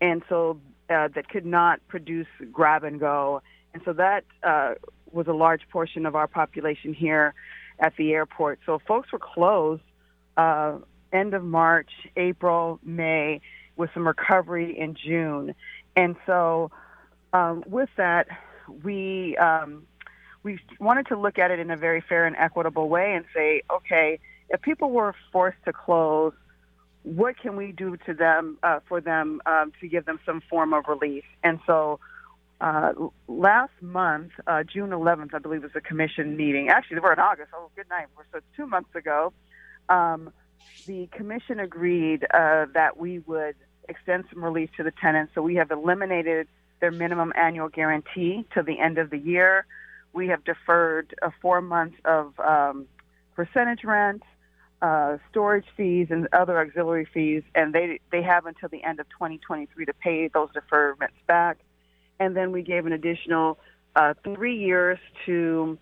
and 0.00 0.22
so 0.28 0.60
uh, 0.90 1.08
that 1.08 1.28
could 1.28 1.44
not 1.44 1.80
produce 1.88 2.28
grab 2.52 2.84
and 2.84 3.00
go. 3.00 3.42
And 3.74 3.82
so 3.84 3.92
that 3.94 4.24
uh, 4.44 4.74
was 5.10 5.26
a 5.26 5.32
large 5.32 5.62
portion 5.68 6.06
of 6.06 6.14
our 6.14 6.28
population 6.28 6.94
here 6.94 7.34
at 7.80 7.96
the 7.96 8.12
airport. 8.12 8.60
So 8.64 8.80
folks 8.86 9.10
were 9.10 9.18
closed 9.18 9.82
uh, 10.36 10.78
end 11.12 11.34
of 11.34 11.42
March, 11.42 11.90
April, 12.16 12.78
May, 12.84 13.40
with 13.74 13.90
some 13.92 14.06
recovery 14.06 14.78
in 14.78 14.94
June. 14.94 15.56
And 15.96 16.14
so 16.26 16.70
um, 17.32 17.64
with 17.66 17.88
that, 17.96 18.26
we 18.82 19.36
um, 19.36 19.86
we 20.42 20.58
wanted 20.80 21.06
to 21.08 21.18
look 21.18 21.38
at 21.38 21.50
it 21.50 21.58
in 21.58 21.70
a 21.70 21.76
very 21.76 22.00
fair 22.00 22.26
and 22.26 22.36
equitable 22.36 22.88
way 22.88 23.14
and 23.14 23.24
say, 23.34 23.62
okay, 23.70 24.18
if 24.48 24.60
people 24.60 24.90
were 24.90 25.14
forced 25.32 25.58
to 25.64 25.72
close 25.72 26.32
what 27.02 27.36
can 27.38 27.56
we 27.56 27.72
do 27.72 27.96
to 28.06 28.14
them 28.14 28.58
uh, 28.62 28.80
for 28.88 29.00
them 29.00 29.40
um, 29.46 29.72
to 29.80 29.88
give 29.88 30.04
them 30.04 30.20
some 30.24 30.40
form 30.48 30.72
of 30.72 30.84
relief? 30.88 31.24
And 31.42 31.58
so 31.66 31.98
uh, 32.60 32.92
last 33.26 33.72
month, 33.80 34.30
uh, 34.46 34.62
June 34.62 34.90
11th, 34.90 35.34
I 35.34 35.38
believe, 35.38 35.62
was 35.62 35.72
a 35.74 35.80
commission 35.80 36.36
meeting. 36.36 36.68
Actually, 36.68 37.00
we're 37.00 37.12
in 37.12 37.18
August. 37.18 37.50
Oh, 37.54 37.70
good 37.74 37.88
night. 37.90 38.06
So 38.30 38.38
it's 38.38 38.46
two 38.56 38.66
months 38.66 38.94
ago. 38.94 39.32
Um, 39.88 40.32
the 40.86 41.08
commission 41.08 41.58
agreed 41.58 42.24
uh, 42.32 42.66
that 42.74 42.96
we 42.96 43.18
would 43.20 43.56
extend 43.88 44.24
some 44.32 44.44
relief 44.44 44.70
to 44.76 44.84
the 44.84 44.92
tenants. 44.92 45.32
So 45.34 45.42
we 45.42 45.56
have 45.56 45.72
eliminated 45.72 46.46
their 46.82 46.90
minimum 46.90 47.32
annual 47.34 47.70
guarantee 47.70 48.44
to 48.52 48.62
the 48.62 48.78
end 48.78 48.98
of 48.98 49.08
the 49.08 49.16
year. 49.16 49.64
We 50.12 50.28
have 50.28 50.44
deferred 50.44 51.14
uh, 51.22 51.30
four 51.40 51.62
months 51.62 51.96
of 52.04 52.38
um, 52.38 52.86
percentage 53.34 53.82
rent, 53.84 54.22
uh, 54.82 55.16
storage 55.30 55.64
fees, 55.74 56.08
and 56.10 56.28
other 56.34 56.60
auxiliary 56.60 57.08
fees, 57.14 57.42
and 57.54 57.72
they 57.72 58.00
they 58.10 58.22
have 58.22 58.44
until 58.44 58.68
the 58.68 58.84
end 58.84 59.00
of 59.00 59.08
2023 59.08 59.86
to 59.86 59.94
pay 59.94 60.28
those 60.28 60.50
deferments 60.50 61.16
back 61.26 61.56
and 62.22 62.36
then 62.36 62.52
we 62.52 62.62
gave 62.62 62.86
an 62.86 62.92
additional 62.92 63.58
uh, 63.96 64.14
three 64.22 64.56
years 64.56 64.98
to 65.26 65.76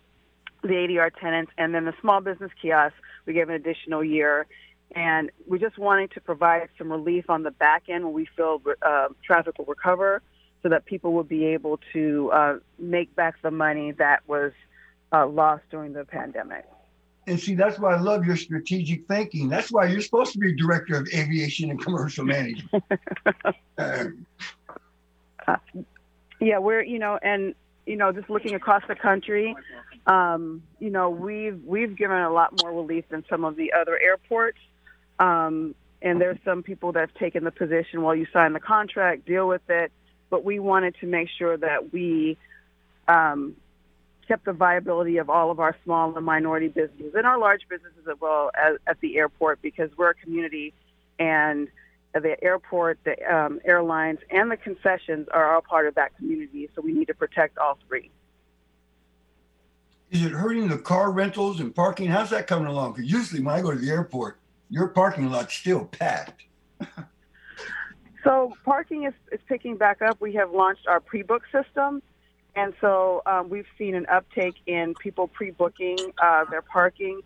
the 0.63 0.69
ADR 0.69 1.11
tenants, 1.19 1.51
and 1.57 1.73
then 1.73 1.85
the 1.85 1.93
small 2.01 2.21
business 2.21 2.51
kiosk, 2.61 2.95
we 3.25 3.33
gave 3.33 3.49
an 3.49 3.55
additional 3.55 4.03
year. 4.03 4.47
And 4.95 5.31
we're 5.47 5.59
just 5.59 5.77
wanting 5.77 6.09
to 6.09 6.21
provide 6.21 6.67
some 6.77 6.91
relief 6.91 7.29
on 7.29 7.43
the 7.43 7.51
back 7.51 7.83
end 7.87 8.03
when 8.03 8.13
we 8.13 8.27
feel 8.35 8.61
uh, 8.81 9.07
traffic 9.23 9.57
will 9.57 9.65
recover 9.65 10.21
so 10.63 10.69
that 10.69 10.85
people 10.85 11.13
will 11.13 11.23
be 11.23 11.45
able 11.45 11.79
to 11.93 12.31
uh, 12.31 12.57
make 12.77 13.15
back 13.15 13.41
the 13.41 13.51
money 13.51 13.91
that 13.93 14.21
was 14.27 14.51
uh, 15.11 15.25
lost 15.27 15.63
during 15.71 15.93
the 15.93 16.05
pandemic. 16.05 16.65
And 17.27 17.39
see, 17.39 17.55
that's 17.55 17.77
why 17.77 17.95
I 17.95 17.99
love 17.99 18.25
your 18.25 18.35
strategic 18.35 19.07
thinking. 19.07 19.47
That's 19.47 19.71
why 19.71 19.85
you're 19.85 20.01
supposed 20.01 20.33
to 20.33 20.39
be 20.39 20.55
director 20.55 20.95
of 20.95 21.07
aviation 21.13 21.69
and 21.69 21.81
commercial 21.81 22.25
management. 22.25 22.83
Uh, 25.47 25.55
yeah, 26.39 26.59
we're 26.59 26.83
you 26.83 26.99
know, 26.99 27.17
and 27.23 27.55
you 27.87 27.95
know, 27.95 28.11
just 28.11 28.29
looking 28.29 28.53
across 28.53 28.83
the 28.87 28.93
country, 28.93 29.55
um, 30.05 30.61
you 30.79 30.91
know, 30.91 31.09
we've 31.09 31.59
we've 31.65 31.95
given 31.95 32.17
a 32.17 32.31
lot 32.31 32.61
more 32.61 32.71
relief 32.71 33.05
than 33.09 33.25
some 33.27 33.43
of 33.43 33.55
the 33.55 33.73
other 33.73 33.97
airports. 33.99 34.59
Um, 35.19 35.73
and 36.01 36.19
there's 36.19 36.37
some 36.43 36.63
people 36.63 36.91
that 36.93 36.99
have 36.99 37.13
taken 37.15 37.43
the 37.43 37.51
position, 37.51 38.01
well, 38.01 38.15
you 38.15 38.25
sign 38.33 38.53
the 38.53 38.59
contract, 38.59 39.25
deal 39.25 39.47
with 39.47 39.67
it. 39.69 39.91
But 40.31 40.43
we 40.43 40.57
wanted 40.57 40.95
to 41.01 41.05
make 41.05 41.29
sure 41.37 41.55
that 41.57 41.93
we 41.93 42.37
um, 43.07 43.55
kept 44.27 44.45
the 44.45 44.53
viability 44.53 45.17
of 45.17 45.29
all 45.29 45.51
of 45.51 45.59
our 45.59 45.75
small 45.83 46.15
and 46.15 46.25
minority 46.25 46.69
businesses 46.69 47.13
and 47.15 47.27
our 47.27 47.37
large 47.37 47.61
businesses 47.69 48.07
as 48.09 48.19
well 48.19 48.49
as 48.55 48.77
at 48.87 48.99
the 49.01 49.17
airport 49.17 49.61
because 49.61 49.89
we're 49.97 50.11
a 50.11 50.15
community 50.15 50.73
and 51.19 51.67
the 52.13 52.41
airport, 52.43 52.99
the 53.03 53.15
um, 53.33 53.59
airlines, 53.65 54.19
and 54.29 54.49
the 54.49 54.57
concessions 54.57 55.27
are 55.31 55.53
all 55.53 55.61
part 55.61 55.87
of 55.87 55.95
that 55.95 56.15
community. 56.17 56.69
So 56.75 56.81
we 56.81 56.93
need 56.93 57.05
to 57.05 57.13
protect 57.13 57.57
all 57.57 57.77
three. 57.87 58.09
Is 60.11 60.25
it 60.25 60.31
hurting 60.31 60.67
the 60.67 60.77
car 60.77 61.11
rentals 61.11 61.59
and 61.59 61.73
parking? 61.73 62.07
How's 62.07 62.29
that 62.31 62.47
coming 62.47 62.67
along? 62.67 62.93
Because 62.93 63.11
usually 63.11 63.41
when 63.41 63.55
I 63.55 63.61
go 63.61 63.71
to 63.71 63.77
the 63.77 63.89
airport, 63.89 64.39
your 64.69 64.87
parking 64.87 65.29
lot's 65.29 65.53
still 65.53 65.85
packed. 65.85 66.43
so 68.23 68.53
parking 68.65 69.03
is, 69.03 69.13
is 69.31 69.39
picking 69.47 69.77
back 69.77 70.01
up. 70.01 70.19
We 70.21 70.33
have 70.33 70.51
launched 70.51 70.87
our 70.87 70.99
pre-book 70.99 71.43
system. 71.51 72.01
And 72.55 72.73
so 72.81 73.21
um, 73.25 73.49
we've 73.49 73.67
seen 73.77 73.95
an 73.95 74.05
uptake 74.11 74.55
in 74.65 74.93
people 74.95 75.27
pre-booking 75.27 75.97
uh, 76.21 76.45
their 76.45 76.61
parking 76.61 77.21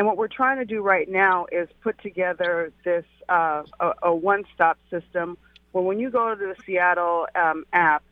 and 0.00 0.06
what 0.06 0.16
we're 0.16 0.28
trying 0.28 0.56
to 0.56 0.64
do 0.64 0.80
right 0.80 1.06
now 1.06 1.46
is 1.52 1.68
put 1.82 2.00
together 2.00 2.72
this 2.84 3.04
uh, 3.28 3.64
a, 3.80 3.92
a, 4.04 4.14
one-stop 4.14 4.78
system 4.88 5.36
where 5.72 5.84
when 5.84 5.98
you 5.98 6.08
go 6.08 6.34
to 6.34 6.54
the 6.54 6.56
Seattle 6.64 7.26
um, 7.34 7.66
app 7.72 8.02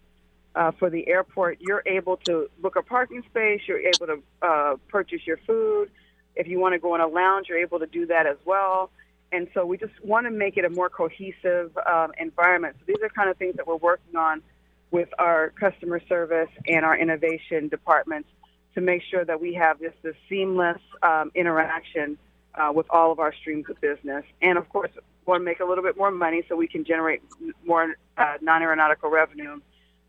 uh, 0.55 0.73
for 0.73 0.91
the 0.91 1.09
airport, 1.09 1.63
you're 1.63 1.83
able 1.87 2.19
to 2.19 2.51
book 2.59 2.77
a 2.77 2.83
parking 2.83 3.23
space. 3.31 3.63
You're 3.67 3.81
able 3.81 4.07
to 4.07 4.23
uh, 4.43 4.77
purchase 4.89 5.27
your 5.27 5.39
food. 5.47 5.91
If 6.37 6.47
you 6.47 6.61
want 6.61 6.75
to 6.75 6.79
go 6.79 6.95
in 6.95 7.01
a 7.01 7.07
lounge, 7.07 7.49
you're 7.49 7.59
able 7.59 7.79
to 7.79 7.87
do 7.87 8.05
that 8.05 8.27
as 8.27 8.37
well. 8.45 8.91
And 9.33 9.49
so 9.53 9.67
we 9.67 9.77
just 9.77 9.93
want 10.03 10.27
to 10.27 10.31
make 10.31 10.57
it 10.57 10.65
a 10.65 10.71
more 10.71 10.89
cohesive 10.89 11.77
um, 11.87 12.13
environment. 12.19 12.77
So 12.79 12.85
these 12.87 13.03
are 13.03 13.09
kind 13.09 13.29
of 13.29 13.37
things 13.37 13.57
that 13.57 13.67
we're 13.67 13.77
working 13.77 14.17
on 14.17 14.43
with 14.91 15.09
our 15.19 15.51
customer 15.51 16.01
service 16.09 16.49
and 16.67 16.85
our 16.85 16.97
innovation 16.97 17.69
departments 17.69 18.29
to 18.75 18.81
make 18.81 19.03
sure 19.11 19.25
that 19.25 19.41
we 19.41 19.55
have 19.55 19.81
just 19.81 19.97
a 20.05 20.13
seamless 20.29 20.81
um, 21.03 21.31
interaction 21.35 22.17
uh, 22.55 22.73
with 22.75 22.87
all 22.91 23.13
of 23.13 23.19
our 23.19 23.35
streams 23.35 23.67
of 23.69 23.79
business. 23.81 24.25
And 24.41 24.57
of 24.57 24.69
course, 24.71 24.91
want 25.29 25.43
to 25.43 25.45
make 25.45 25.61
a 25.61 25.65
little 25.65 25.85
bit 25.85 25.97
more 25.97 26.11
money 26.11 26.43
so 26.49 26.57
we 26.57 26.67
can 26.67 26.85
generate 26.85 27.23
more 27.65 27.95
uh, 28.17 28.35
non 28.41 28.63
aeronautical 28.63 29.11
revenue 29.11 29.61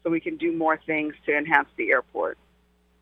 so 0.03 0.09
we 0.09 0.21
can 0.21 0.37
do 0.37 0.55
more 0.55 0.79
things 0.85 1.13
to 1.25 1.37
enhance 1.37 1.67
the 1.77 1.91
airport. 1.91 2.37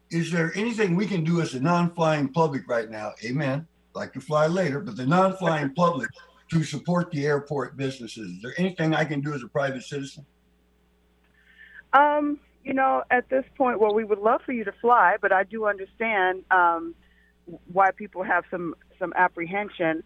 Is 0.10 0.32
there 0.32 0.52
anything 0.56 0.96
we 0.96 1.06
can 1.06 1.24
do 1.24 1.42
as 1.42 1.54
a 1.54 1.60
non 1.60 1.94
flying 1.94 2.30
public 2.30 2.68
right 2.68 2.90
now? 2.90 3.14
Amen. 3.24 3.68
Like 3.98 4.14
to 4.14 4.22
fly 4.22 4.46
later, 4.46 4.80
but 4.80 4.96
the 4.96 5.08
non 5.08 5.36
flying 5.38 5.74
public 5.74 6.12
to 6.52 6.64
support 6.64 7.10
the 7.10 7.26
airport 7.26 7.76
businesses. 7.76 8.30
Is 8.30 8.42
there 8.44 8.54
anything 8.58 8.94
I 8.94 9.04
can 9.06 9.22
do 9.22 9.34
as 9.34 9.42
a 9.42 9.48
private 9.48 9.84
citizen? 9.84 10.24
Um, 11.94 12.40
you 12.64 12.76
know, 12.76 13.04
at 13.10 13.28
this 13.30 13.44
point, 13.58 13.80
well, 13.80 13.96
we 13.96 14.04
would 14.04 14.20
love 14.20 14.42
for 14.46 14.52
you 14.52 14.64
to 14.66 14.72
fly, 14.72 15.16
but 15.20 15.32
I 15.32 15.44
do 15.46 15.66
understand 15.66 16.44
um, 16.52 16.94
why 17.74 17.90
people 17.90 18.22
have 18.22 18.44
some 18.52 18.76
some 19.00 19.14
apprehension. 19.16 20.04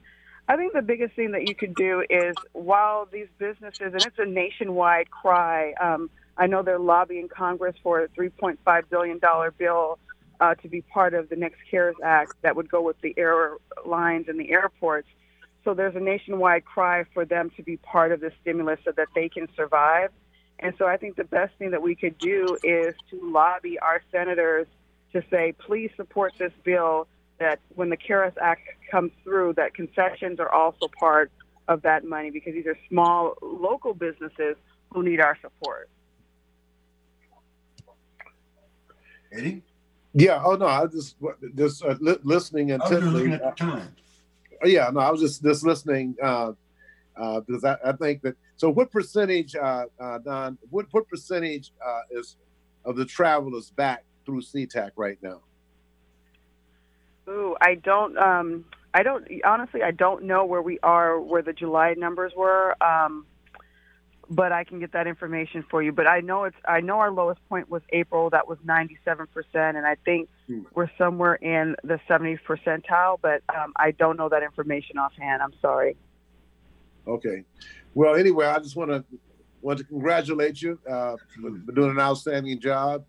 I 0.48 0.56
think 0.56 0.72
the 0.72 0.82
biggest 0.82 1.14
thing 1.16 1.32
that 1.32 1.50
you 1.50 1.54
could 1.56 1.76
do 1.76 2.04
is 2.10 2.36
while 2.54 3.10
these 3.12 3.28
businesses, 3.38 3.94
and 3.94 4.06
it's 4.06 4.20
a 4.20 4.26
nationwide 4.26 5.12
cry. 5.12 5.74
Um, 5.82 6.10
I 6.38 6.48
know 6.48 6.64
they're 6.64 6.80
lobbying 6.80 7.28
Congress 7.28 7.76
for 7.84 8.02
a 8.02 8.08
3.5 8.08 8.58
billion 8.90 9.20
dollar 9.20 9.52
bill 9.52 10.00
uh, 10.42 10.56
to 10.56 10.68
be 10.68 10.82
part 10.82 11.14
of 11.14 11.30
the 11.30 11.36
next 11.36 11.60
CARES 11.70 11.96
Act 12.04 12.34
that 12.42 12.56
would 12.56 12.70
go 12.70 12.82
with 12.82 13.00
the 13.02 13.14
airlines 13.16 14.28
and 14.28 14.40
the 14.40 14.52
airports. 14.52 15.08
So 15.64 15.76
there's 15.76 15.96
a 15.96 16.00
nationwide 16.00 16.66
cry 16.66 17.06
for 17.14 17.24
them 17.24 17.52
to 17.56 17.64
be 17.64 17.78
part 17.78 18.12
of 18.12 18.20
the 18.20 18.32
stimulus 18.42 18.80
so 18.84 18.92
that 18.98 19.10
they 19.14 19.30
can 19.30 19.48
survive. 19.56 20.10
And 20.58 20.74
so 20.80 20.88
I 20.88 20.98
think 20.98 21.16
the 21.16 21.24
best 21.24 21.54
thing 21.60 21.72
that 21.72 21.82
we 21.84 21.96
could 21.96 22.18
do 22.18 22.58
is 22.64 22.96
to 23.12 23.20
lobby 23.32 23.78
our 23.78 24.02
senators 24.12 24.66
to 25.14 25.24
say, 25.30 25.54
please 25.54 25.92
support 25.96 26.34
this 26.40 26.52
bill 26.64 27.08
that 27.40 27.60
when 27.76 27.90
the 27.90 27.98
CARES 27.98 28.34
Act 28.42 28.62
comes 28.90 29.12
through, 29.24 29.54
that 29.54 29.76
concessions 29.76 30.40
are 30.40 30.52
also 30.52 30.88
part 31.00 31.32
of 31.68 31.84
that 31.84 32.04
money 32.04 32.32
because 32.32 32.54
these 32.54 32.66
are 32.66 32.78
small 32.90 33.36
local 33.42 33.94
businesses 33.94 34.56
who 34.92 35.04
need 35.04 35.20
our 35.20 35.38
support. 35.42 35.90
Eddie? 39.32 39.64
Yeah. 40.14 40.42
Oh 40.44 40.56
no, 40.56 40.66
I 40.66 40.84
was 40.84 40.94
just 40.94 41.16
just 41.56 41.84
uh, 41.84 41.96
li- 42.00 42.18
listening 42.24 42.70
intently. 42.70 42.98
I 42.98 43.00
was 43.00 43.14
looking 43.14 43.34
at 43.34 43.44
the 43.44 43.52
time. 43.52 43.96
Uh, 44.64 44.68
yeah. 44.68 44.90
No, 44.92 45.00
I 45.00 45.12
was 45.12 45.22
just 45.22 45.44
just 45.44 45.64
listening 45.66 46.16
uh, 46.22 46.54
uh, 47.16 47.40
because 47.42 47.64
I, 47.64 47.78
I 47.84 47.94
think 47.94 48.22
that 48.24 48.36
so, 48.62 48.70
what 48.70 48.92
percentage, 48.92 49.56
uh, 49.56 49.86
uh, 50.00 50.20
Dawn? 50.20 50.58
What 50.70 50.86
what 50.92 51.08
percentage 51.08 51.74
uh, 51.84 52.02
is 52.12 52.38
of 52.86 52.96
the 52.96 53.06
travelers 53.06 53.72
back 53.72 54.04
through 54.24 54.42
SeaTac 54.42 54.92
right 54.96 55.18
now? 55.22 55.42
Ooh, 57.28 57.56
I 57.60 57.76
don't. 57.76 58.18
Um, 58.20 58.66
I 58.94 59.02
don't. 59.02 59.28
Honestly, 59.44 59.82
I 59.82 59.90
don't 59.90 60.26
know 60.26 60.46
where 60.46 60.62
we 60.62 60.78
are, 60.84 61.20
where 61.20 61.42
the 61.42 61.54
July 61.54 61.96
numbers 61.98 62.34
were. 62.36 62.76
Um, 62.84 63.26
but 64.32 64.54
I 64.54 64.64
can 64.64 64.80
get 64.80 64.94
that 64.94 65.08
information 65.08 65.64
for 65.70 65.84
you. 65.84 65.92
But 65.92 66.08
I 66.08 66.22
know 66.22 66.46
it's. 66.46 66.56
I 66.66 66.80
know 66.80 67.00
our 67.00 67.12
lowest 67.12 67.42
point 67.50 67.70
was 67.70 67.82
April. 67.90 68.30
That 68.30 68.48
was 68.48 68.58
ninety-seven 68.64 69.28
percent, 69.28 69.76
and 69.76 69.86
I 69.86 69.96
think 70.06 70.30
hmm. 70.48 70.62
we're 70.74 70.90
somewhere 70.98 71.36
in 71.36 71.76
the 71.84 72.00
seventy 72.08 72.38
percentile. 72.38 73.20
But 73.22 73.44
um, 73.54 73.74
I 73.76 73.92
don't 73.92 74.18
know 74.18 74.30
that 74.30 74.42
information 74.42 74.98
offhand. 74.98 75.42
I'm 75.42 75.54
sorry. 75.62 75.98
Okay. 77.06 77.44
Well, 77.94 78.16
anyway, 78.16 78.46
I 78.46 78.60
just 78.60 78.78
want 78.78 78.92
to 78.92 79.04
want 79.62 79.80
to 79.80 79.84
congratulate 79.84 80.62
you 80.62 80.80
uh, 80.90 81.18
for 81.36 81.72
doing 81.74 81.92
an 81.92 82.00
outstanding 82.00 82.58
job, 82.62 83.04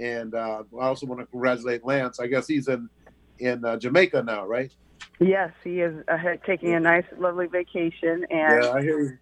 and 0.00 0.34
uh, 0.34 0.64
I 0.80 0.84
also 0.84 1.06
want 1.06 1.20
to 1.20 1.26
congratulate 1.26 1.84
Lance. 1.84 2.18
I 2.18 2.26
guess 2.26 2.48
he's 2.48 2.66
in 2.66 2.90
in 3.38 3.64
uh, 3.64 3.76
Jamaica 3.76 4.24
now, 4.24 4.44
right? 4.44 4.72
Yes, 5.20 5.52
he 5.62 5.80
is 5.80 6.04
uh, 6.08 6.16
taking 6.44 6.74
a 6.74 6.80
nice, 6.80 7.04
lovely 7.18 7.46
vacation. 7.46 8.26
And 8.30 8.64
yeah, 8.64 8.70
I 8.72 8.82
hear 8.82 9.00
you. 9.00 9.18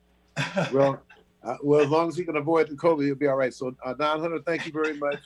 well, 0.73 1.03
uh, 1.45 1.57
well, 1.63 1.81
as 1.81 1.89
long 1.89 2.09
as 2.09 2.17
he 2.17 2.25
can 2.25 2.37
avoid 2.37 2.69
the 2.69 2.75
COVID, 2.75 3.05
he'll 3.05 3.15
be 3.15 3.27
all 3.27 3.37
right. 3.37 3.53
So, 3.53 3.75
uh, 3.85 3.95
Dawn 3.95 4.21
Hunter, 4.21 4.41
thank 4.47 4.67
you 4.67 4.73
very 4.73 4.97
much. 4.97 5.21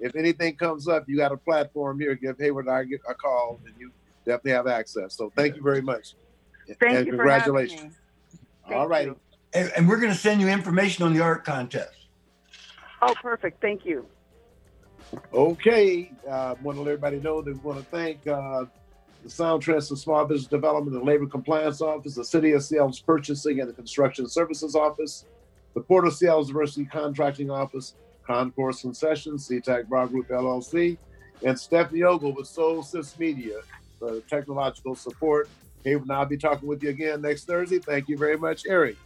If 0.00 0.16
anything 0.16 0.56
comes 0.56 0.88
up, 0.88 1.04
you 1.08 1.16
got 1.16 1.32
a 1.32 1.36
platform 1.36 1.98
here. 1.98 2.14
Give 2.14 2.38
Hayward 2.38 2.66
and 2.66 2.74
I 2.74 2.82
a 3.10 3.14
call, 3.14 3.60
and 3.66 3.74
you 3.78 3.90
definitely 4.24 4.52
have 4.52 4.66
access. 4.66 5.16
So, 5.16 5.32
thank 5.36 5.56
you 5.56 5.62
very 5.62 5.82
much. 5.82 6.14
Thank 6.80 6.82
and 6.82 7.06
you 7.06 7.12
congratulations. 7.12 7.94
All 8.72 8.88
right 8.88 9.14
and, 9.54 9.72
and 9.76 9.88
we're 9.88 9.98
going 9.98 10.12
to 10.12 10.18
send 10.18 10.40
you 10.40 10.48
information 10.48 11.04
on 11.04 11.14
the 11.14 11.20
art 11.20 11.44
contest. 11.44 12.08
Oh, 13.00 13.14
perfect. 13.22 13.60
Thank 13.60 13.84
you. 13.84 14.06
Okay. 15.32 16.10
I 16.26 16.30
uh, 16.30 16.54
want 16.62 16.76
to 16.76 16.82
let 16.82 16.92
everybody 16.92 17.20
know 17.20 17.40
that 17.40 17.52
we 17.52 17.60
want 17.60 17.78
to 17.78 17.84
thank 17.86 18.26
uh, 18.26 18.64
the 19.22 19.30
Sound 19.30 19.62
Transit 19.62 19.98
Small 19.98 20.24
Business 20.24 20.48
Development 20.48 20.96
and 20.96 21.06
Labor 21.06 21.26
Compliance 21.26 21.80
Office, 21.80 22.16
the 22.16 22.24
City 22.24 22.52
of 22.52 22.64
Seattle's 22.64 23.00
Purchasing 23.00 23.60
and 23.60 23.68
the 23.68 23.72
Construction 23.72 24.28
Services 24.28 24.74
Office, 24.74 25.24
the 25.74 25.80
Port 25.80 26.06
of 26.06 26.14
Seattle 26.14 26.44
Diversity 26.44 26.84
Contracting 26.84 27.50
Office, 27.50 27.94
Concourse 28.26 28.80
Concessions, 28.80 29.48
SeaTac 29.48 29.88
Bar 29.88 30.06
Group 30.06 30.28
LLC, 30.28 30.96
and 31.44 31.58
Stephanie 31.58 32.02
Ogle 32.02 32.32
with 32.32 32.46
Soul 32.46 32.82
Sys 32.82 33.18
Media 33.18 33.60
for 33.98 34.20
technological 34.20 34.94
support. 34.94 35.48
Hey, 35.84 35.94
and 35.94 36.10
I'll 36.10 36.24
be 36.24 36.38
talking 36.38 36.68
with 36.68 36.82
you 36.82 36.90
again 36.90 37.20
next 37.20 37.44
Thursday. 37.44 37.78
Thank 37.78 38.08
you 38.08 38.16
very 38.16 38.38
much, 38.38 38.62
Eric. 38.66 38.96